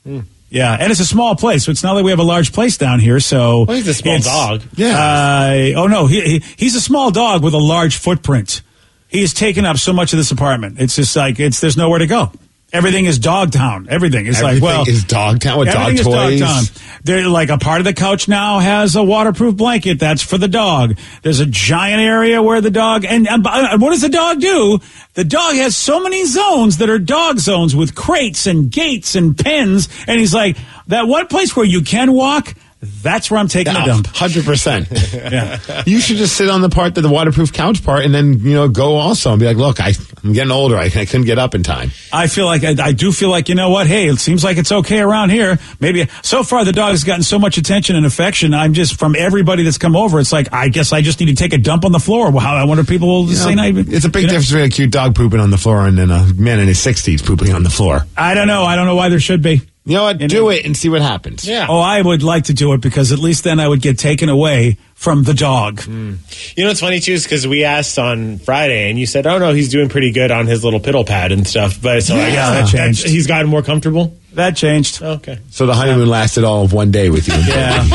Yeah, 0.49 0.73
and 0.81 0.91
it's 0.91 1.01
a 1.01 1.07
small 1.07 1.37
place, 1.37 1.65
so 1.65 1.71
it's 1.71 1.83
not 1.83 1.93
like 1.93 2.05
we 2.05 2.11
have 2.11 2.19
a 2.19 2.25
large 2.25 2.53
place 2.53 2.79
down 2.79 2.99
here. 2.99 3.21
So 3.21 3.65
Well, 3.65 3.77
he's 3.77 3.89
a 3.89 3.95
small 3.95 4.19
dog. 4.21 4.63
Yeah. 4.75 4.99
Uh, 4.99 5.81
oh 5.83 5.87
no, 5.87 6.07
he, 6.07 6.21
he 6.23 6.45
he's 6.57 6.75
a 6.77 6.81
small 6.81 7.11
dog 7.11 7.45
with 7.45 7.53
a 7.55 7.59
large 7.59 7.97
footprint. 7.99 8.63
He 9.09 9.21
has 9.21 9.35
taken 9.35 9.65
up 9.67 9.77
so 9.77 9.93
much 9.93 10.13
of 10.15 10.17
this 10.17 10.31
apartment. 10.31 10.81
It's 10.81 10.97
just 10.97 11.15
like 11.15 11.39
it's 11.39 11.61
there's 11.61 11.77
nowhere 11.77 11.99
to 11.99 12.07
go. 12.07 12.33
Everything 12.75 13.05
is 13.05 13.21
dog 13.21 13.53
town. 13.53 13.87
Everything 13.89 14.27
is 14.27 14.43
like 14.43 14.61
well, 14.61 14.87
is 14.89 15.05
dog 15.05 15.39
town 15.39 15.61
with 15.61 15.69
dog 15.69 15.97
toys. 15.97 16.73
There, 17.05 17.29
like 17.29 17.49
a 17.49 17.57
part 17.59 17.81
of 17.81 17.85
the 17.85 17.93
couch 17.93 18.27
now 18.27 18.59
has 18.59 18.97
a 18.97 19.03
waterproof 19.05 19.57
blanket. 19.57 20.01
That's 20.01 20.23
for 20.23 20.39
the 20.39 20.49
dog. 20.49 20.99
There's 21.23 21.39
a 21.39 21.47
giant 21.47 22.01
area 22.01 22.43
where 22.43 22.61
the 22.61 22.73
dog 22.73 23.05
and, 23.05 23.29
and 23.29 23.45
what 23.45 23.91
does 23.91 24.01
the 24.01 24.09
dog 24.09 24.41
do? 24.41 24.81
The 25.15 25.23
dog 25.23 25.55
has 25.55 25.77
so 25.77 26.03
many 26.03 26.25
zones 26.25 26.79
that 26.79 26.91
are 26.91 26.99
dog 26.99 27.39
zones 27.39 27.77
with 27.77 27.95
crates 27.95 28.47
and 28.49 28.71
gates 28.71 29.15
and 29.15 29.39
pens. 29.39 29.89
And 30.09 30.19
he's 30.19 30.35
like, 30.35 30.57
that 30.89 31.07
one 31.07 31.29
place 31.29 31.55
where 31.55 31.67
you 31.67 31.83
can 31.83 32.13
walk. 32.13 32.55
That's 33.03 33.31
where 33.31 33.41
I'm 33.41 33.49
taking 33.49 33.75
a 33.75 33.85
dump. 33.85 34.07
Hundred 34.09 34.45
percent. 34.45 34.89
Yeah. 35.15 35.83
You 35.87 36.01
should 36.01 36.17
just 36.17 36.37
sit 36.37 36.49
on 36.51 36.61
the 36.61 36.69
part 36.69 36.95
that 36.97 37.01
the 37.01 37.09
waterproof 37.09 37.53
couch 37.53 37.83
part, 37.85 38.05
and 38.05 38.15
then 38.15 38.41
you 38.41 38.55
know 38.55 38.69
go 38.69 38.97
also 38.97 39.31
and 39.33 39.41
be 39.41 39.47
like, 39.47 39.57
"Look, 39.57 39.81
I, 39.81 39.93
I'm 40.23 40.33
getting 40.33 40.51
older. 40.51 40.77
I, 40.77 40.85
I 40.85 41.05
couldn't 41.07 41.25
get 41.25 41.39
up 41.39 41.55
in 41.55 41.63
time." 41.63 41.91
I 42.13 42.27
feel 42.27 42.47
like 42.47 42.63
I, 42.65 42.75
I 42.81 42.93
do 42.93 43.11
feel 43.13 43.31
like 43.31 43.49
you 43.49 43.55
know 43.55 43.71
what? 43.71 43.87
Hey, 43.87 44.07
it 44.09 44.19
seems 44.19 44.45
like 44.45 44.59
it's 44.59 44.71
okay 44.73 45.01
around 45.01 45.31
here. 45.31 45.59
Maybe 45.81 46.09
so 46.23 46.43
far 46.43 46.65
the 46.65 46.73
dog 46.73 46.91
has 46.91 47.05
gotten 47.05 47.23
so 47.23 47.39
much 47.39 47.59
attention 47.59 47.97
and 47.97 48.05
affection. 48.07 48.55
I'm 48.55 48.75
just 48.75 48.99
from 48.99 49.15
everybody 49.17 49.63
that's 49.63 49.79
come 49.79 49.97
over. 49.97 50.21
It's 50.21 50.33
like 50.33 50.53
I 50.53 50.69
guess 50.69 50.93
I 50.93 51.01
just 51.01 51.21
need 51.21 51.27
to 51.27 51.35
take 51.35 51.53
a 51.53 51.59
dump 51.59 51.85
on 51.85 51.93
the 51.93 52.01
floor. 52.01 52.31
Well, 52.31 52.41
how 52.41 52.55
I 52.55 52.65
wonder 52.65 52.83
if 52.83 52.89
people 52.89 53.09
will 53.09 53.29
You 53.29 53.35
say 53.37 53.55
it's 53.55 54.05
a 54.05 54.09
big 54.09 54.23
you 54.23 54.27
know? 54.27 54.33
difference 54.33 54.51
between 54.51 54.65
a 54.65 54.71
cute 54.71 54.91
dog 54.91 55.15
pooping 55.15 55.41
on 55.41 55.51
the 55.51 55.59
floor 55.59 55.87
and 55.87 55.97
then 55.97 56.11
a 56.11 56.25
man 56.35 56.59
in 56.61 56.67
his 56.69 56.79
sixties 56.81 57.23
pooping 57.23 57.53
on 57.53 57.63
the 57.63 57.71
floor. 57.71 58.05
I 58.17 58.35
don't 58.35 58.47
know. 58.47 58.65
I 58.65 58.77
don't 58.77 58.87
know 58.87 58.97
why 58.97 59.09
there 59.09 59.21
should 59.21 59.43
be. 59.43 59.63
You 59.87 59.97
know 59.97 60.05
what? 60.05 60.21
You 60.21 60.29
Do 60.29 60.41
know- 60.45 60.49
it 60.49 60.65
and 60.65 60.75
see 60.75 60.89
what 60.89 61.03
happens. 61.03 61.47
Yeah. 61.47 61.67
Oh, 61.69 61.79
I 61.79 62.01
would 62.01 62.23
like 62.23 62.45
to 62.45 62.55
do 62.55 62.73
it 62.73 62.81
because 62.81 63.13
at 63.13 63.19
least 63.19 63.45
then 63.45 63.61
I 63.61 63.69
would 63.69 63.83
get 63.83 63.99
taken 63.99 64.31
away 64.31 64.79
from 64.95 65.25
the 65.25 65.35
dog. 65.35 65.83
Hmm. 65.83 66.15
You 66.57 66.65
know 66.65 66.71
what's 66.71 66.81
funny 66.81 67.01
too 67.01 67.13
is 67.13 67.25
because 67.25 67.47
we 67.47 67.65
asked 67.65 67.99
on 67.99 68.39
Friday 68.39 68.89
and 68.89 68.99
you 68.99 69.05
said, 69.07 69.27
"Oh 69.27 69.37
no, 69.37 69.53
he's 69.53 69.69
doing 69.69 69.91
pretty 69.91 70.11
good 70.13 70.31
on 70.31 70.47
his 70.47 70.65
little 70.65 70.81
piddle 70.81 71.07
pad 71.07 71.33
and 71.33 71.47
stuff." 71.47 71.83
But 71.83 72.03
so 72.03 72.15
I 72.15 72.31
guess 72.31 72.35
that 72.35 72.51
that, 72.51 72.55
that's, 72.61 72.71
changed. 72.73 73.09
he's 73.09 73.27
gotten 73.27 73.49
more 73.51 73.63
comfortable. 73.63 74.17
That 74.33 74.57
changed. 74.57 75.01
Oh, 75.03 75.13
okay. 75.13 75.39
So 75.51 75.67
the 75.67 75.75
honeymoon 75.75 76.09
lasted 76.09 76.45
all 76.45 76.65
of 76.65 76.73
one 76.73 76.91
day 76.91 77.11
with 77.11 77.29
you. 77.29 77.35
Yeah. 77.47 77.87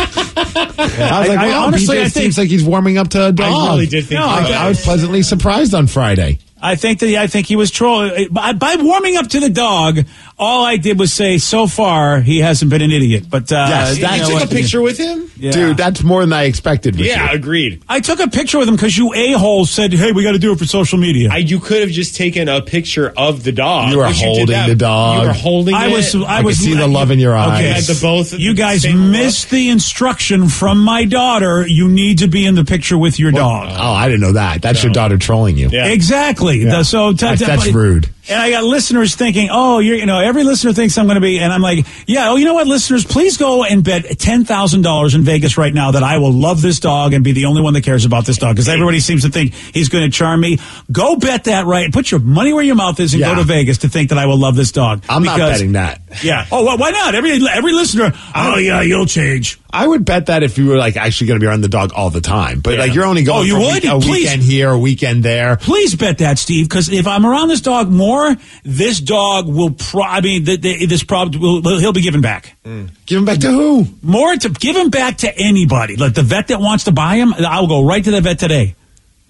I 1.02 1.20
was 1.20 1.30
like, 1.30 1.38
I- 1.40 1.46
I 1.48 1.50
wow, 1.50 1.66
honestly, 1.68 1.98
BJ 1.98 2.00
I 2.02 2.04
think- 2.10 2.24
seems 2.24 2.38
like 2.38 2.50
he's 2.50 2.64
warming 2.64 2.98
up 2.98 3.10
to 3.10 3.28
a 3.28 3.32
dog. 3.32 3.48
I 3.52 3.74
really 3.74 3.88
did 3.88 4.06
think 4.06 4.20
No, 4.22 4.28
he 4.28 4.54
I. 4.54 4.66
I 4.66 4.70
was 4.70 4.82
pleasantly 4.84 5.22
surprised 5.24 5.74
on 5.74 5.88
Friday. 5.88 6.40
I 6.62 6.76
think 6.76 7.00
that 7.00 7.10
I 7.16 7.28
think 7.28 7.48
he 7.48 7.56
was 7.56 7.72
trolling 7.72 8.28
by, 8.32 8.54
by 8.54 8.76
warming 8.78 9.16
up 9.18 9.28
to 9.30 9.40
the 9.40 9.50
dog. 9.50 10.06
All 10.38 10.64
I 10.66 10.78
did 10.78 10.98
was 11.00 11.12
say, 11.14 11.38
so 11.38 11.68
far 11.68 12.22
he 12.22 12.40
hasn't 12.40 12.72
been 12.72 12.82
an 12.82 12.92
idiot. 12.92 13.26
But 13.30 13.52
uh, 13.52 13.66
Yes, 13.70 13.98
you 13.98 14.02
that- 14.04 14.10
know 14.12 14.16
You 14.18 14.24
took 14.32 14.34
what? 14.42 14.52
a 14.52 14.56
picture 14.56 14.82
with 14.82 14.98
him? 14.98 15.30
Yeah. 15.38 15.52
Dude, 15.52 15.78
that's 15.78 16.04
more 16.04 16.22
than 16.22 16.34
I 16.34 16.44
expected. 16.44 16.96
Yeah, 16.98 17.32
you. 17.32 17.38
agreed. 17.38 17.82
I 17.88 18.00
took 18.02 18.20
a 18.20 18.28
picture 18.28 18.58
with 18.58 18.68
him 18.68 18.76
because 18.76 18.98
you 18.98 19.14
a 19.14 19.34
hole 19.34 19.66
said, 19.66 19.94
"Hey, 19.94 20.12
we 20.12 20.22
got 20.24 20.34
to 20.34 20.40
do 20.40 20.52
it 20.52 20.60
for 20.60 20.66
social 20.66 20.98
media." 20.98 21.30
I, 21.32 21.38
you 21.38 21.60
could 21.60 21.80
have 21.82 21.90
just 21.92 22.16
taken 22.18 22.50
a 22.50 22.62
picture 22.62 23.14
of 23.16 23.44
the 23.44 23.52
dog. 23.54 23.92
You 23.92 24.00
were 24.00 24.10
holding 24.12 24.48
that. 24.48 24.68
the 24.68 24.76
dog. 24.76 25.22
You 25.22 25.28
were 25.30 25.34
holding 25.34 25.76
I 25.76 25.88
it. 25.88 25.92
was. 25.94 26.14
I, 26.16 26.40
I 26.40 26.42
was 26.42 26.58
could 26.58 26.66
see 26.66 26.74
the 26.76 26.88
love 26.88 27.12
in 27.12 27.20
your 27.20 27.38
Okay, 27.38 27.72
eyes. 27.72 27.88
Had 27.88 27.96
the 27.96 28.00
both 28.02 28.34
you 28.34 28.54
guys 28.54 28.82
same 28.82 29.12
missed 29.12 29.50
the 29.50 29.70
instruction 29.70 30.50
from 30.50 30.84
my 30.84 31.06
daughter. 31.06 31.66
You 31.66 31.88
need 31.88 32.20
to 32.20 32.28
be 32.28 32.46
in 32.46 32.56
the 32.56 32.66
picture 32.66 32.98
with 32.98 33.18
your 33.20 33.32
dog. 33.32 33.70
Oh, 33.72 33.94
I 33.94 34.08
didn't 34.10 34.22
know 34.22 34.34
that. 34.34 34.62
That's 34.62 34.84
your 34.84 34.92
daughter 34.92 35.18
trolling 35.18 35.58
you. 35.58 35.70
Yeah. 35.70 35.88
Exactly. 35.88 36.49
Yeah. 36.58 36.82
So 36.84 37.12
t- 37.12 37.18
That's- 37.18 37.40
t- 37.40 37.46
that's 37.46 37.66
but- 37.66 37.74
rude. 37.74 38.10
And 38.30 38.40
I 38.40 38.52
got 38.52 38.64
listeners 38.64 39.16
thinking, 39.16 39.50
"Oh, 39.52 39.80
you're 39.80 39.96
you 39.96 40.06
know, 40.06 40.20
every 40.20 40.44
listener 40.44 40.72
thinks 40.74 40.98
I'm 40.98 41.06
going 41.06 41.16
to 41.16 41.22
be." 41.22 41.40
And 41.40 41.52
I'm 41.52 41.62
like, 41.62 41.86
"Yeah, 42.08 42.30
oh, 42.30 42.36
you 42.36 42.46
know 42.46 42.54
what, 42.54 42.68
listeners, 42.68 43.04
please 43.06 43.38
go 43.38 43.64
and 43.64 43.84
bet 43.84 44.20
ten 44.20 44.46
thousand 44.46 44.84
dollars 44.84 45.16
in 45.16 45.24
Vegas 45.24 45.58
right 45.58 45.74
now 45.74 45.92
that 45.92 46.04
I 46.04 46.20
will 46.20 46.32
love 46.32 46.62
this 46.62 46.80
dog 46.80 47.14
and 47.14 47.24
be 47.24 47.32
the 47.32 47.46
only 47.46 47.62
one 47.62 47.74
that 47.74 47.82
cares 47.84 48.06
about 48.06 48.26
this 48.26 48.38
dog 48.38 48.56
because 48.56 48.70
everybody 48.70 49.00
seems 49.00 49.24
to 49.24 49.30
think 49.30 49.54
he's 49.54 49.90
going 49.90 50.04
to 50.04 50.16
charm 50.16 50.42
me. 50.42 50.60
Go 50.92 51.16
bet 51.16 51.46
that 51.46 51.66
right. 51.66 51.92
Put 51.92 52.12
your 52.12 52.20
money 52.20 52.54
where 52.54 52.64
your 52.64 52.76
mouth 52.76 53.00
is 53.00 53.14
and 53.14 53.22
Yeah. 53.22 53.30
go 53.34 53.36
to 53.36 53.44
Vegas 53.44 53.80
to 53.80 53.90
think 53.90 54.10
that 54.10 54.18
I 54.20 54.28
will 54.28 54.38
love 54.38 54.56
this 54.56 54.72
dog. 54.72 55.04
I'm 55.10 55.24
not 55.24 55.40
betting 55.40 55.72
that. 55.74 56.02
Yeah. 56.24 56.46
Oh, 56.52 56.64
well, 56.66 56.78
why 56.78 56.92
not? 56.92 57.16
Every 57.16 57.32
every 57.50 57.74
listener. 57.74 58.14
Oh 58.36 58.58
yeah, 58.58 58.82
you'll 58.82 59.06
change. 59.08 59.60
I 59.72 59.86
would 59.88 60.04
bet 60.06 60.28
that 60.28 60.42
if 60.44 60.58
you 60.58 60.68
were 60.68 60.78
like 60.78 60.98
actually 60.98 61.28
going 61.28 61.40
to 61.40 61.44
be 61.44 61.48
around 61.48 61.62
the 61.62 61.68
dog 61.68 61.94
all 61.96 62.10
the 62.10 62.22
time, 62.22 62.60
but 62.62 62.78
like 62.80 62.94
you're 62.94 63.06
only 63.06 63.24
going 63.24 63.40
Oh, 63.40 63.44
you 63.44 63.54
for 63.54 63.60
a 63.60 63.66
would? 63.66 63.84
week- 63.84 63.92
a 63.92 64.00
Please. 64.00 64.12
weekend 64.24 64.42
here, 64.44 64.70
a 64.72 64.78
weekend 64.80 65.24
there. 65.24 65.58
Please 65.58 65.96
bet 65.96 66.18
that, 66.20 66.40
Steve, 66.40 66.68
because 66.68 66.90
if 66.90 67.06
I'm 67.08 67.26
around 67.26 67.50
this 67.50 67.62
dog 67.62 67.90
more, 67.90 68.19
this 68.64 69.00
dog 69.00 69.48
will. 69.48 69.72
Pro- 69.72 70.04
I 70.04 70.22
mean, 70.22 70.46
th- 70.46 70.62
th- 70.62 70.90
this 70.90 71.04
problem 71.04 71.42
will, 71.64 71.80
he'll 71.80 71.94
be 71.94 72.02
given 72.02 72.22
back. 72.22 72.56
Mm. 72.66 72.90
Give 73.06 73.18
him 73.20 73.26
back 73.26 73.40
to 73.40 73.52
who? 73.52 73.86
More 74.02 74.36
to 74.36 74.50
give 74.50 74.76
him 74.76 74.90
back 74.90 75.18
to 75.20 75.38
anybody. 75.38 75.96
Like 75.96 76.14
the 76.14 76.24
vet 76.24 76.48
that 76.50 76.60
wants 76.60 76.86
to 76.86 76.92
buy 76.92 77.16
him, 77.18 77.34
I'll 77.34 77.68
go 77.68 77.86
right 77.86 78.04
to 78.04 78.12
the 78.12 78.22
vet 78.22 78.40
today. 78.40 78.76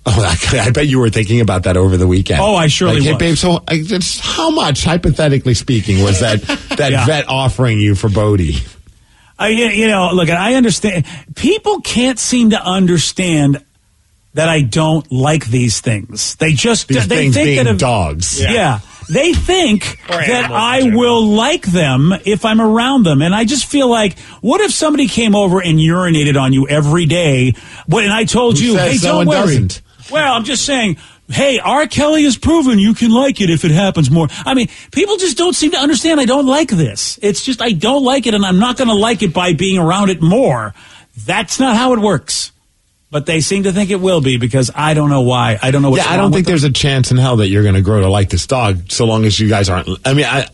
Oh, 0.05 0.37
I, 0.53 0.59
I 0.67 0.71
bet 0.71 0.87
you 0.87 0.99
were 0.99 1.09
thinking 1.09 1.41
about 1.41 1.63
that 1.63 1.75
over 1.77 1.97
the 1.97 2.07
weekend. 2.07 2.39
Oh, 2.41 2.55
I 2.55 2.67
surely 2.67 2.95
like, 2.95 3.03
hey, 3.03 3.11
was. 3.13 3.19
babe. 3.19 3.35
So, 3.37 3.63
I, 3.67 3.81
just 3.83 4.21
how 4.21 4.49
much, 4.49 4.83
hypothetically 4.83 5.53
speaking, 5.53 6.01
was 6.03 6.21
that 6.21 6.41
that 6.77 6.91
Yeah. 6.91 7.05
vet 7.05 7.27
offering 7.27 7.79
you 7.79 7.95
for 7.95 8.09
Bodie? 8.09 8.55
Uh, 8.55 9.43
I, 9.43 9.47
you 9.49 9.87
know, 9.87 10.09
look, 10.13 10.29
I 10.29 10.55
understand. 10.55 11.05
People 11.35 11.81
can't 11.81 12.19
seem 12.19 12.49
to 12.51 12.61
understand 12.61 13.63
that 14.33 14.47
I 14.49 14.61
don't 14.61 15.09
like 15.11 15.47
these 15.47 15.81
things. 15.81 16.35
They 16.35 16.53
just 16.53 16.87
These 16.87 17.07
they 17.07 17.15
things 17.17 17.35
think 17.35 17.45
being 17.45 17.57
that 17.63 17.67
if- 17.67 17.77
dogs. 17.79 18.39
Yeah. 18.41 18.79
They 19.11 19.33
think 19.33 19.99
that 20.07 20.51
I 20.51 20.95
will 20.95 21.25
like 21.25 21.63
them 21.65 22.13
if 22.25 22.45
I'm 22.45 22.61
around 22.61 23.07
them. 23.07 23.23
And 23.23 23.33
I 23.33 23.43
just 23.43 23.65
feel 23.65 23.89
like, 23.89 24.19
what 24.41 24.61
if 24.61 24.71
somebody 24.71 25.07
came 25.07 25.33
over 25.35 25.59
and 25.59 25.79
urinated 25.79 26.39
on 26.39 26.53
you 26.53 26.67
every 26.67 27.07
day? 27.07 27.53
What, 27.87 28.03
and 28.03 28.13
I 28.13 28.25
told 28.25 28.59
Who 28.59 28.65
you, 28.65 28.73
says 28.75 28.91
hey, 28.91 28.97
someone 28.97 29.25
don't 29.25 29.35
worry. 29.35 29.47
doesn't? 29.47 29.81
Well, 30.11 30.31
I'm 30.31 30.43
just 30.43 30.63
saying, 30.63 30.97
hey, 31.27 31.57
R. 31.57 31.87
Kelly 31.87 32.23
has 32.25 32.37
proven 32.37 32.77
you 32.77 32.93
can 32.93 33.09
like 33.09 33.41
it 33.41 33.49
if 33.49 33.65
it 33.65 33.71
happens 33.71 34.11
more. 34.11 34.27
I 34.45 34.53
mean, 34.53 34.67
people 34.91 35.17
just 35.17 35.37
don't 35.39 35.55
seem 35.55 35.71
to 35.71 35.77
understand 35.79 36.19
I 36.19 36.25
don't 36.25 36.45
like 36.45 36.69
this. 36.69 37.17
It's 37.23 37.43
just 37.43 37.63
I 37.63 37.71
don't 37.71 38.03
like 38.03 38.27
it, 38.27 38.35
and 38.35 38.45
I'm 38.45 38.59
not 38.59 38.77
going 38.77 38.89
to 38.89 38.93
like 38.95 39.23
it 39.23 39.33
by 39.33 39.53
being 39.53 39.79
around 39.79 40.11
it 40.11 40.21
more. 40.21 40.75
That's 41.25 41.59
not 41.59 41.75
how 41.75 41.93
it 41.93 41.99
works. 41.99 42.51
But 43.11 43.25
they 43.25 43.41
seem 43.41 43.63
to 43.63 43.71
think 43.71 43.89
it 43.89 43.99
will 43.99 44.21
be 44.21 44.37
because 44.37 44.69
I 44.75 44.93
don't 44.93 45.09
know 45.09 45.21
why. 45.21 45.57
I 45.59 45.71
don't 45.71 45.81
know 45.81 45.89
what's 45.89 46.05
yeah, 46.05 46.11
I 46.11 46.17
don't 46.17 46.31
think 46.31 46.45
them. 46.45 46.51
there's 46.51 46.63
a 46.63 46.71
chance 46.71 47.09
in 47.09 47.17
hell 47.17 47.37
that 47.37 47.47
you're 47.47 47.63
going 47.63 47.75
to 47.75 47.81
grow 47.81 48.01
to 48.01 48.07
like 48.07 48.29
this 48.29 48.45
dog 48.45 48.91
so 48.91 49.05
long 49.05 49.25
as 49.25 49.39
you 49.39 49.49
guys 49.49 49.67
aren't. 49.67 49.89
I 50.05 50.13
mean, 50.13 50.25
I, 50.25 50.45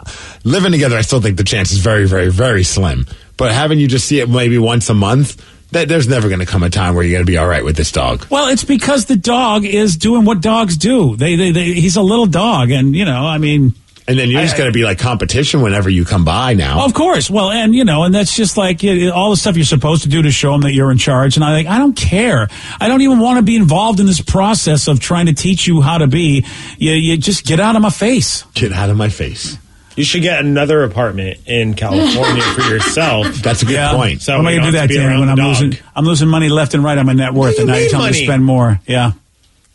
living 0.45 0.71
together, 0.71 0.97
I 0.97 1.01
still 1.01 1.19
think 1.19 1.35
the 1.35 1.43
chance 1.43 1.71
is 1.71 1.79
very, 1.79 2.07
very, 2.07 2.31
very 2.31 2.63
slim. 2.63 3.07
But 3.35 3.51
having 3.51 3.77
you 3.77 3.89
just 3.89 4.07
see 4.07 4.21
it 4.21 4.29
maybe 4.29 4.57
once 4.57 4.89
a 4.89 4.93
month, 4.93 5.43
that 5.71 5.89
there's 5.89 6.07
never 6.07 6.29
going 6.29 6.39
to 6.39 6.45
come 6.45 6.63
a 6.63 6.69
time 6.69 6.95
where 6.95 7.03
you're 7.03 7.11
going 7.11 7.25
to 7.25 7.29
be 7.29 7.37
all 7.37 7.47
right 7.47 7.65
with 7.65 7.75
this 7.75 7.91
dog. 7.91 8.25
Well, 8.29 8.47
it's 8.47 8.63
because 8.63 9.05
the 9.05 9.17
dog 9.17 9.65
is 9.65 9.97
doing 9.97 10.23
what 10.23 10.39
dogs 10.39 10.77
do. 10.77 11.17
They, 11.17 11.35
they, 11.35 11.51
they 11.51 11.73
he's 11.73 11.97
a 11.97 12.01
little 12.01 12.27
dog, 12.27 12.71
and 12.71 12.95
you 12.95 13.03
know, 13.03 13.25
I 13.25 13.37
mean, 13.37 13.73
And 14.07 14.19
then 14.19 14.29
you're 14.29 14.41
just 14.41 14.55
going 14.55 14.69
to 14.69 14.73
be 14.73 14.83
like 14.83 14.99
competition 14.99 15.61
whenever 15.61 15.89
you 15.89 16.05
come 16.05 16.23
by 16.25 16.53
now. 16.53 16.85
of 16.85 16.93
course. 16.93 17.27
Well, 17.27 17.49
and 17.49 17.73
you 17.73 17.83
know, 17.85 18.03
and 18.03 18.13
that's 18.13 18.35
just 18.35 18.55
like 18.55 18.83
it, 18.83 19.09
all 19.09 19.31
the 19.31 19.35
stuff 19.37 19.55
you're 19.55 19.65
supposed 19.65 20.03
to 20.03 20.09
do 20.09 20.21
to 20.21 20.29
show 20.31 20.51
them 20.51 20.61
that 20.61 20.73
you're 20.73 20.91
in 20.91 20.99
charge. 20.99 21.37
And 21.37 21.43
I 21.43 21.53
like, 21.53 21.65
I 21.67 21.79
don't 21.79 21.95
care. 21.97 22.47
I 22.79 22.87
don't 22.87 23.01
even 23.01 23.19
want 23.19 23.37
to 23.37 23.41
be 23.41 23.55
involved 23.55 23.99
in 23.99 24.05
this 24.05 24.21
process 24.21 24.87
of 24.87 24.99
trying 24.99 25.25
to 25.25 25.33
teach 25.33 25.65
you 25.65 25.81
how 25.81 25.97
to 25.97 26.05
be. 26.07 26.45
You, 26.77 26.91
you 26.91 27.17
just 27.17 27.45
get 27.47 27.59
out 27.59 27.75
of 27.75 27.81
my 27.81 27.89
face. 27.89 28.43
Get 28.53 28.71
out 28.71 28.91
of 28.91 28.97
my 28.97 29.09
face. 29.09 29.57
You 29.95 30.03
should 30.03 30.21
get 30.21 30.39
another 30.41 30.83
apartment 30.83 31.39
in 31.47 31.73
California 31.73 32.43
for 32.53 32.61
yourself. 32.63 33.27
That's 33.41 33.61
a 33.63 33.65
good 33.65 33.73
Yeah. 33.75 33.93
point. 33.93 34.21
So 34.21 34.33
How 34.33 34.39
am 34.39 34.45
I 34.45 34.53
gonna 34.55 34.65
do 34.67 34.71
that, 34.73 34.81
to 34.83 34.87
be 34.89 34.95
Dan? 34.97 35.19
When 35.21 35.29
I'm 35.29 35.37
dog. 35.37 35.47
losing, 35.61 35.79
I'm 35.95 36.05
losing 36.05 36.27
money 36.27 36.49
left 36.49 36.73
and 36.75 36.83
right 36.83 36.97
on 36.97 37.05
my 37.07 37.13
net 37.13 37.33
worth, 37.33 37.55
do 37.55 37.61
and 37.61 37.71
now 37.71 37.77
you're 37.77 37.89
telling 37.89 38.11
me 38.11 38.19
to 38.19 38.25
spend 38.25 38.43
more. 38.45 38.79
Yeah. 38.85 39.13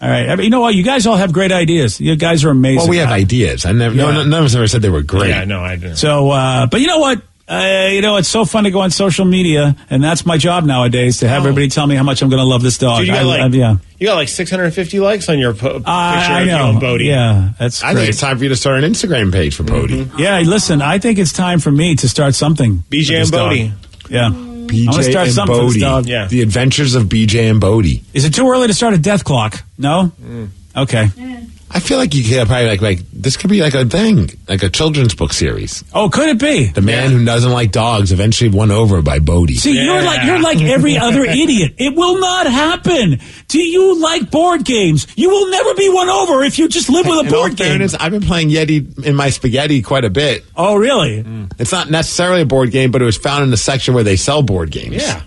All 0.03 0.09
right. 0.09 0.29
I 0.31 0.37
mean, 0.37 0.45
you 0.45 0.51
know 0.51 0.61
what? 0.61 0.75
You 0.75 0.83
guys 0.83 1.07
all 1.07 1.17
have 1.17 1.33
great 1.33 1.53
ideas. 1.53 2.01
You 2.01 2.17
guys 2.17 2.45
are 2.45 2.51
amazing. 2.51 2.79
Well, 2.79 2.89
we 2.89 2.97
have 2.99 3.11
ideas. 3.11 3.67
I 3.67 3.73
never, 3.73 3.95
no, 3.95 4.09
Yeah. 4.09 4.15
no, 4.15 4.25
none 4.25 4.41
of 4.41 4.47
us 4.47 4.55
ever 4.55 4.67
said 4.67 4.81
they 4.83 4.89
were 4.89 5.03
great. 5.03 5.29
Yeah, 5.29 5.45
no, 5.45 5.61
I 5.61 5.77
didn't. 5.77 5.97
So, 5.97 6.31
uh, 6.31 6.67
but 6.67 6.81
you 6.81 6.87
know 6.87 6.99
what? 6.99 7.21
Uh, 7.47 7.89
you 7.91 8.01
know, 8.01 8.17
it's 8.17 8.29
so 8.29 8.45
fun 8.45 8.63
to 8.63 8.71
go 8.71 8.79
on 8.81 8.93
social 8.93 9.25
media, 9.25 9.75
and 9.91 10.03
that's 10.05 10.25
my 10.25 10.39
job 10.39 10.65
nowadays 10.65 11.19
to 11.19 11.29
have 11.29 11.39
Oh. 11.43 11.49
everybody 11.49 11.67
tell 11.69 11.85
me 11.85 11.97
how 11.97 12.05
much 12.05 12.23
I'm 12.23 12.29
going 12.31 12.39
to 12.39 12.45
love 12.45 12.63
this 12.63 12.79
dog. 12.79 13.01
Dude, 13.01 13.09
you 13.09 13.13
got 13.13 13.23
I- 13.23 13.25
like 13.25 13.41
I- 13.41 13.47
yeah, 13.49 13.75
you 13.99 14.07
got 14.07 14.15
like 14.15 14.29
650 14.29 15.01
likes 15.01 15.29
on 15.29 15.39
your 15.41 15.53
po- 15.53 15.75
picture 15.75 15.91
I, 15.91 16.27
I 16.29 16.41
of 16.43 16.47
you 16.47 16.53
know. 16.53 16.71
and 16.71 16.81
Bodie. 16.81 17.05
Yeah, 17.07 17.49
that's 17.59 17.83
I 17.83 17.93
think 17.93 18.09
it's 18.09 18.21
time 18.21 18.39
for 18.39 18.45
you 18.45 18.51
to 18.51 18.57
start 18.57 18.83
an 18.83 18.91
Instagram 18.93 19.33
page 19.33 19.57
for 19.57 19.65
Bodie. 19.65 20.09
yeah, 20.17 20.39
listen, 20.47 20.81
I 20.81 20.99
think 21.01 21.19
it's 21.19 21.33
time 21.33 21.59
for 21.59 21.73
me 21.73 21.97
to 21.97 22.09
start 22.09 22.37
something. 22.37 22.85
BJ 22.89 23.19
with 23.19 23.23
and 23.23 23.31
Bodie. 23.33 23.69
dog. 23.69 23.73
Yeah, 24.11 24.29
BJ 24.71 24.87
I'm 24.89 25.03
start 25.03 25.27
and 25.27 25.33
something 25.35 25.57
for 25.57 25.63
this 25.65 25.73
Bodie. 25.75 25.81
dog. 25.81 26.07
Yeah. 26.07 26.27
The 26.27 26.43
Adventures 26.43 26.95
of 26.95 27.05
BJ 27.05 27.51
and 27.51 27.61
Bodie. 27.61 28.03
Is 28.15 28.25
it 28.25 28.35
too 28.35 28.49
early 28.49 28.69
to 28.69 28.75
start 28.75 28.95
a 28.95 28.99
death 28.99 29.25
clock? 29.25 29.63
No. 29.79 30.13
Mm. 30.23 30.49
Okay. 30.77 31.05
Mm. 31.07 31.50
I 31.73 31.79
feel 31.79 31.99
like 31.99 32.15
you 32.15 32.25
could 32.25 32.49
probably 32.49 32.67
like 32.67 32.81
like 32.83 32.99
this 33.13 33.37
could 33.37 33.49
be 33.49 33.61
like 33.61 33.75
a 33.75 33.85
thing, 33.85 34.29
like 34.49 34.63
a 34.65 34.69
children's 34.69 35.15
book 35.15 35.33
series. 35.33 35.85
Oh, 35.95 36.09
could 36.11 36.29
it 36.29 36.39
be? 36.41 36.67
The 36.67 36.81
man 36.83 37.11
who 37.13 37.25
doesn't 37.25 37.53
like 37.53 37.71
dogs 37.71 38.11
eventually 38.11 38.51
won 38.51 38.73
over 38.73 39.03
by 39.03 39.21
Bodie. 39.21 39.55
See, 39.55 39.81
you're 39.81 40.03
like 40.03 40.25
you're 40.27 40.41
like 40.41 40.61
every 40.61 40.99
other 41.07 41.23
idiot. 41.25 41.75
It 41.79 41.95
will 41.97 42.19
not 42.19 42.47
happen. 42.49 43.21
Do 43.47 43.61
you 43.61 44.01
like 44.03 44.31
board 44.33 44.65
games? 44.65 45.07
You 45.17 45.31
will 45.31 45.49
never 45.51 45.75
be 45.75 45.89
won 45.89 46.09
over 46.09 46.43
if 46.43 46.59
you 46.59 46.69
just 46.69 46.91
live 46.91 47.07
with 47.07 47.19
a 47.19 47.21
In 47.21 47.27
all 47.27 47.33
board 47.43 47.57
game. 47.57 47.69
fairness, 47.69 47.95
I've 47.95 48.11
been 48.13 48.23
playing 48.23 48.49
Yeti 48.51 49.05
in 49.07 49.15
my 49.15 49.31
spaghetti 49.31 49.81
quite 49.83 50.05
a 50.05 50.11
bit. 50.11 50.45
Oh, 50.57 50.75
really? 50.77 51.23
Mm. 51.23 51.53
It's 51.59 51.71
not 51.73 51.89
necessarily 51.89 52.43
a 52.43 52.47
board 52.47 52.73
game, 52.73 52.91
but 52.91 53.01
it 53.01 53.05
was 53.05 53.17
found 53.17 53.45
in 53.45 53.51
the 53.51 53.57
section 53.57 53.95
where 53.95 54.05
they 54.05 54.17
sell 54.17 54.43
board 54.43 54.71
games. 54.73 54.97
Yeah. 54.97 55.23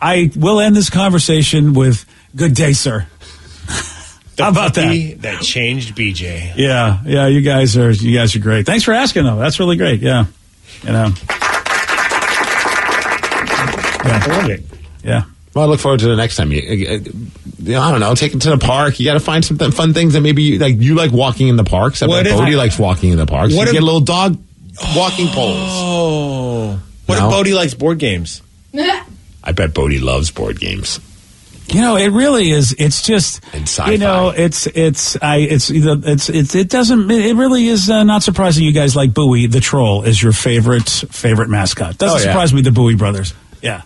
I 0.00 0.30
will 0.36 0.60
end 0.60 0.76
this 0.76 0.90
conversation 0.90 1.72
with 1.72 2.04
"Good 2.36 2.54
day, 2.54 2.72
sir." 2.72 3.08
The 4.38 4.44
How 4.44 4.50
about 4.50 4.74
that? 4.74 5.16
that 5.22 5.42
changed 5.42 5.94
BJ. 5.96 6.52
Yeah, 6.56 7.00
yeah. 7.04 7.26
You 7.26 7.40
guys 7.40 7.76
are 7.76 7.90
you 7.90 8.16
guys 8.16 8.34
are 8.36 8.38
great. 8.38 8.64
Thanks 8.66 8.84
for 8.84 8.92
asking, 8.94 9.24
though. 9.24 9.36
That's 9.36 9.58
really 9.60 9.76
great. 9.76 10.00
Yeah, 10.00 10.26
you 10.84 10.92
know. 10.92 11.12
Yeah. 14.04 14.22
I 14.24 14.26
love 14.40 14.50
it. 14.50 14.62
Yeah. 15.04 15.24
Well, 15.54 15.64
I 15.66 15.68
look 15.68 15.80
forward 15.80 16.00
to 16.00 16.06
the 16.08 16.16
next 16.16 16.36
time. 16.36 16.52
You, 16.52 16.58
uh, 16.60 16.92
you 17.58 17.72
know, 17.72 17.80
I 17.82 17.90
don't 17.90 18.00
know, 18.00 18.14
take 18.14 18.34
it 18.34 18.40
to 18.42 18.50
the 18.50 18.58
park. 18.58 18.98
You 19.00 19.04
got 19.06 19.14
to 19.14 19.20
find 19.20 19.44
some 19.44 19.58
th- 19.58 19.74
fun 19.74 19.92
things 19.92 20.12
that 20.14 20.20
maybe 20.20 20.42
you, 20.44 20.58
like 20.58 20.76
you 20.78 20.94
like 20.94 21.10
walking 21.12 21.48
in 21.48 21.56
the 21.56 21.64
parks. 21.64 22.00
I 22.02 22.06
What 22.06 22.22
bet 22.24 22.32
if- 22.32 22.38
Bodie 22.38 22.54
likes 22.56 22.78
walking 22.78 23.10
in 23.10 23.18
the 23.18 23.26
parks. 23.26 23.54
What 23.54 23.62
you 23.62 23.68
if- 23.68 23.72
get 23.72 23.82
a 23.82 23.84
little 23.84 24.00
dog 24.00 24.38
walking 24.94 25.26
poles. 25.28 25.56
Oh. 25.58 26.80
What 27.06 27.18
No. 27.18 27.26
if 27.26 27.32
Bodie 27.32 27.54
likes 27.54 27.74
board 27.74 27.98
games? 27.98 28.40
I 29.42 29.52
bet 29.52 29.74
Bodie 29.74 29.98
loves 29.98 30.30
board 30.30 30.60
games. 30.60 31.00
You 31.70 31.82
know, 31.82 31.96
it 31.96 32.08
really 32.08 32.50
is. 32.50 32.74
It's 32.78 33.02
just 33.02 33.42
And 33.52 33.68
you 33.92 33.98
know, 33.98 34.30
it's 34.30 34.66
it's 34.68 35.16
I 35.20 35.36
it's 35.38 35.70
either 35.70 35.96
it's 36.02 36.28
it's 36.30 36.54
it 36.54 36.70
doesn't 36.70 37.10
it 37.10 37.34
really 37.36 37.66
is 37.68 37.90
uh, 37.90 38.04
not 38.04 38.22
surprising 38.22 38.64
you 38.64 38.72
guys 38.72 38.96
like 38.96 39.12
Bowie 39.12 39.46
the 39.46 39.60
troll 39.60 40.02
is 40.04 40.22
your 40.22 40.32
favorite 40.32 40.88
favorite 40.88 41.50
mascot. 41.50 41.98
Doesn't 41.98 42.16
Oh, 42.16 42.20
yeah. 42.20 42.30
surprise 42.32 42.54
me 42.54 42.62
the 42.62 42.70
Bowie 42.72 42.94
brothers. 42.96 43.34
Yeah. 43.60 43.82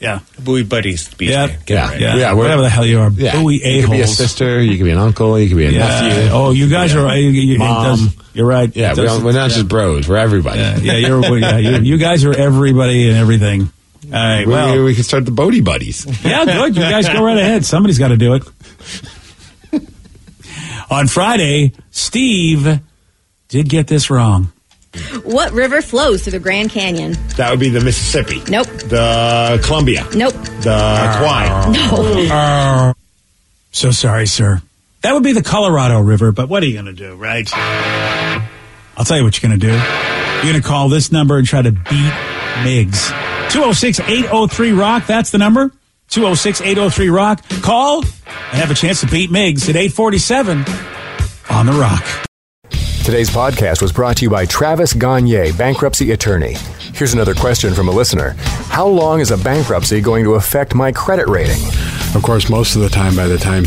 Yeah. 0.00 0.20
Bowie 0.38 0.62
buddies. 0.64 1.08
BJ. 1.08 1.30
Yeah. 1.30 1.56
Yeah. 1.66 1.88
right. 1.88 2.00
Yeah. 2.00 2.16
Yeah, 2.16 2.32
Whatever 2.34 2.62
the 2.62 2.68
hell 2.68 2.84
you 2.86 3.00
are. 3.00 3.10
Yeah, 3.10 3.40
Bowie 3.40 3.54
you 3.64 3.82
could 3.82 3.90
be 3.90 4.00
a 4.02 4.06
sister, 4.06 4.60
you 4.62 4.76
could 4.76 4.84
be 4.84 4.90
an 4.92 4.98
uncle, 4.98 5.38
you 5.40 5.48
could 5.48 5.56
be 5.56 5.66
a 5.66 5.70
Yeah. 5.70 5.88
nephew. 6.02 6.30
Oh, 6.30 6.50
you 6.52 6.68
guys 6.68 6.92
Yeah. 6.94 7.00
are. 7.00 7.16
You, 7.16 7.28
you, 7.30 7.54
it 7.54 7.58
Mom. 7.58 7.84
does- 7.98 8.14
you're 8.34 8.46
right. 8.46 8.70
Yeah, 8.76 8.92
It 8.92 8.96
does, 8.96 9.20
we're 9.24 9.32
not 9.32 9.48
yeah. 9.50 9.56
just 9.56 9.68
bros. 9.68 10.06
We're 10.06 10.18
everybody. 10.18 10.60
Yeah, 10.60 10.76
yeah, 10.78 10.92
you're. 11.08 11.38
yeah, 11.38 11.56
you, 11.58 11.78
you 11.78 11.96
guys 11.98 12.24
are 12.24 12.32
everybody 12.32 13.08
and 13.08 13.16
everything. 13.18 13.70
All 14.08 14.18
right. 14.18 14.46
We, 14.46 14.52
Well, 14.52 14.82
we 14.84 14.94
can 14.94 15.04
start 15.04 15.24
the 15.24 15.30
Bodie 15.30 15.60
buddies. 15.60 16.04
yeah, 16.24 16.44
good. 16.44 16.76
You 16.76 16.82
guys 16.82 17.08
go 17.08 17.22
right 17.24 17.36
ahead. 17.38 17.64
Somebody's 17.64 17.98
got 17.98 18.08
to 18.08 18.16
do 18.16 18.34
it. 18.34 18.42
On 20.90 21.06
Friday, 21.06 21.72
Steve 21.90 22.80
did 23.48 23.68
get 23.68 23.86
this 23.86 24.08
wrong. 24.10 24.52
What 25.22 25.52
river 25.52 25.82
flows 25.82 26.22
through 26.22 26.32
the 26.32 26.38
Grand 26.38 26.70
Canyon? 26.70 27.12
That 27.36 27.50
would 27.50 27.60
be 27.60 27.68
the 27.68 27.82
Mississippi, 27.82 28.42
Nope. 28.50 28.66
the 28.66 29.60
Columbia, 29.64 30.06
Nope. 30.16 30.32
the 30.32 31.16
Quine. 31.18 31.72
No. 31.72 32.34
Uh, 32.34 32.94
so 33.70 33.90
sorry, 33.90 34.26
sir. 34.26 34.62
That 35.02 35.12
would 35.12 35.22
be 35.22 35.32
the 35.32 35.42
Colorado 35.42 36.00
River, 36.00 36.32
but 36.32 36.48
what 36.48 36.62
are 36.62 36.66
you 36.66 36.72
going 36.72 36.86
to 36.86 36.92
do, 36.94 37.14
right? 37.16 37.48
I'll 38.96 39.04
tell 39.04 39.18
you 39.18 39.24
what 39.24 39.40
you're 39.40 39.46
going 39.48 39.60
to 39.60 39.66
do. 39.66 39.72
You're 39.74 40.52
going 40.52 40.62
to 40.62 40.66
call 40.66 40.88
this 40.88 41.12
number 41.12 41.36
and 41.36 41.46
try 41.46 41.60
to 41.60 41.70
beat 41.70 42.12
Migs. 42.64 43.10
206 43.50 44.00
803 44.00 44.72
Rock, 44.72 45.06
that's 45.06 45.30
the 45.30 45.38
number. 45.38 45.72
206 46.08 46.60
803 46.60 47.08
Rock. 47.08 47.44
Call 47.62 48.02
and 48.02 48.60
have 48.60 48.70
a 48.70 48.74
chance 48.74 49.00
to 49.00 49.06
beat 49.06 49.30
Miggs 49.30 49.68
at 49.68 49.76
847 49.76 50.64
on 51.50 51.66
the 51.66 51.72
Rock. 51.72 52.04
Today's 53.04 53.30
podcast 53.30 53.80
was 53.80 53.90
brought 53.90 54.18
to 54.18 54.24
you 54.24 54.30
by 54.30 54.44
Travis 54.44 54.92
Gagne, 54.92 55.52
bankruptcy 55.52 56.10
attorney. 56.12 56.56
Here's 56.92 57.14
another 57.14 57.34
question 57.34 57.72
from 57.72 57.88
a 57.88 57.90
listener 57.90 58.32
How 58.68 58.86
long 58.86 59.20
is 59.20 59.30
a 59.30 59.38
bankruptcy 59.38 60.00
going 60.02 60.24
to 60.24 60.34
affect 60.34 60.74
my 60.74 60.92
credit 60.92 61.26
rating? 61.26 61.60
Of 62.14 62.22
course, 62.22 62.48
most 62.48 62.74
of 62.74 62.82
the 62.82 62.88
time, 62.88 63.14
by 63.14 63.26
the 63.28 63.36
time 63.36 63.64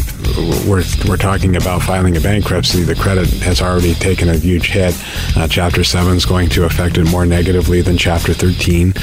we're, 0.68 0.84
we're 1.08 1.18
talking 1.18 1.56
about 1.56 1.84
filing 1.84 2.18
a 2.18 2.20
bankruptcy, 2.20 2.84
the 2.84 2.96
credit 2.96 3.30
has 3.44 3.62
already 3.62 3.94
taken 3.94 4.30
a 4.30 4.36
huge 4.36 4.70
hit. 4.72 4.96
Uh, 5.38 5.48
chapter 5.48 5.84
7 5.84 6.16
is 6.16 6.26
going 6.26 6.50
to 6.50 6.66
affect 6.66 6.98
it 6.98 7.06
more 7.06 7.26
negatively 7.26 7.82
than 7.82 7.98
Chapter 7.98 8.34
13. 8.34 8.94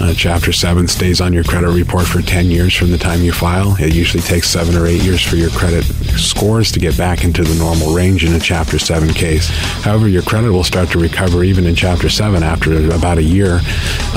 Uh, 0.00 0.14
chapter 0.14 0.52
7 0.52 0.88
stays 0.88 1.20
on 1.20 1.32
your 1.32 1.44
credit 1.44 1.70
report 1.70 2.06
for 2.06 2.20
10 2.22 2.46
years 2.46 2.74
from 2.74 2.90
the 2.90 2.98
time 2.98 3.22
you 3.22 3.32
file. 3.32 3.76
It 3.78 3.94
usually 3.94 4.22
takes 4.22 4.48
7 4.50 4.74
or 4.74 4.86
8 4.86 5.00
years 5.02 5.22
for 5.22 5.36
your 5.36 5.50
credit 5.50 5.84
scores 6.18 6.72
to 6.72 6.80
get 6.80 6.98
back 6.98 7.22
into 7.22 7.44
the 7.44 7.54
normal 7.54 7.94
range 7.94 8.24
in 8.24 8.32
a 8.34 8.40
Chapter 8.40 8.80
7 8.80 9.14
case. 9.14 9.48
However, 9.84 10.08
your 10.08 10.22
credit 10.22 10.50
will 10.50 10.64
start 10.64 10.90
to 10.90 10.98
recover 10.98 11.44
even 11.44 11.66
in 11.66 11.76
Chapter 11.76 12.08
7 12.08 12.42
after 12.42 12.90
about 12.90 13.18
a 13.18 13.22
year. 13.22 13.60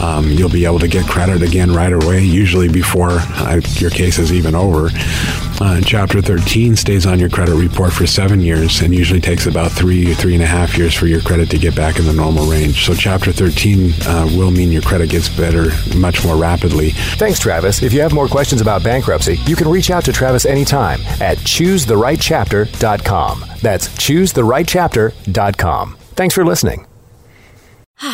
Um, 0.02 0.28
you'll 0.28 0.50
be 0.50 0.65
able 0.65 0.80
to 0.80 0.88
get 0.88 1.06
credit 1.06 1.44
again 1.44 1.72
right 1.72 1.94
away, 1.94 2.24
usually 2.24 2.67
before 2.67 3.12
uh, 3.12 3.62
your 3.76 3.91
case 3.91 4.17
is 4.17 4.34
even 4.34 4.56
over. 4.56 4.71
Uh, 4.74 5.80
chapter 5.82 6.22
13 6.22 6.76
stays 6.76 7.06
on 7.06 7.20
your 7.20 7.30
credit 7.30 7.56
report 7.56 7.94
for 7.94 8.08
seven 8.08 8.42
years 8.42 8.82
and 8.82 8.94
usually 8.96 9.22
takes 9.22 9.46
about 9.46 9.72
three, 9.72 10.14
three 10.14 10.34
and 10.34 10.44
a 10.44 10.48
half 10.48 10.78
years 10.78 10.94
for 10.94 11.08
your 11.08 11.22
credit 11.22 11.50
to 11.50 11.58
get 11.58 11.76
back 11.76 12.00
in 12.00 12.06
the 12.06 12.14
normal 12.14 12.46
range. 12.46 12.86
So, 12.86 12.94
Chapter 12.94 13.32
13 13.32 13.94
uh, 14.06 14.30
will 14.36 14.52
mean 14.52 14.72
your 14.72 14.82
credit 14.82 15.10
gets 15.10 15.30
better 15.30 15.72
much 15.96 16.24
more 16.24 16.36
rapidly. 16.38 16.92
Thanks, 17.18 17.40
Travis. 17.40 17.82
If 17.84 17.94
you 17.94 18.02
have 18.02 18.14
more 18.14 18.28
questions 18.28 18.62
about 18.62 18.84
bankruptcy, 18.84 19.38
you 19.46 19.56
can 19.56 19.68
reach 19.68 19.90
out 19.92 20.06
to 20.06 20.14
Travis 20.14 20.46
anytime 20.46 21.02
at 21.20 21.38
choosetherightchapter.com. 21.40 23.44
That's 23.62 23.88
choosetherightchapter.com. 23.90 25.98
Thanks 26.16 26.36
for 26.36 26.46
listening. 26.46 26.86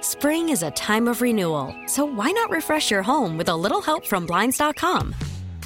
Spring 0.00 0.48
is 0.50 0.62
a 0.62 0.70
time 0.72 1.08
of 1.08 1.20
renewal, 1.20 1.74
so 1.86 2.04
why 2.04 2.30
not 2.30 2.50
refresh 2.50 2.90
your 2.90 3.02
home 3.02 3.36
with 3.36 3.48
a 3.48 3.56
little 3.56 3.80
help 3.80 4.06
from 4.06 4.26
Blinds.com? 4.26 5.14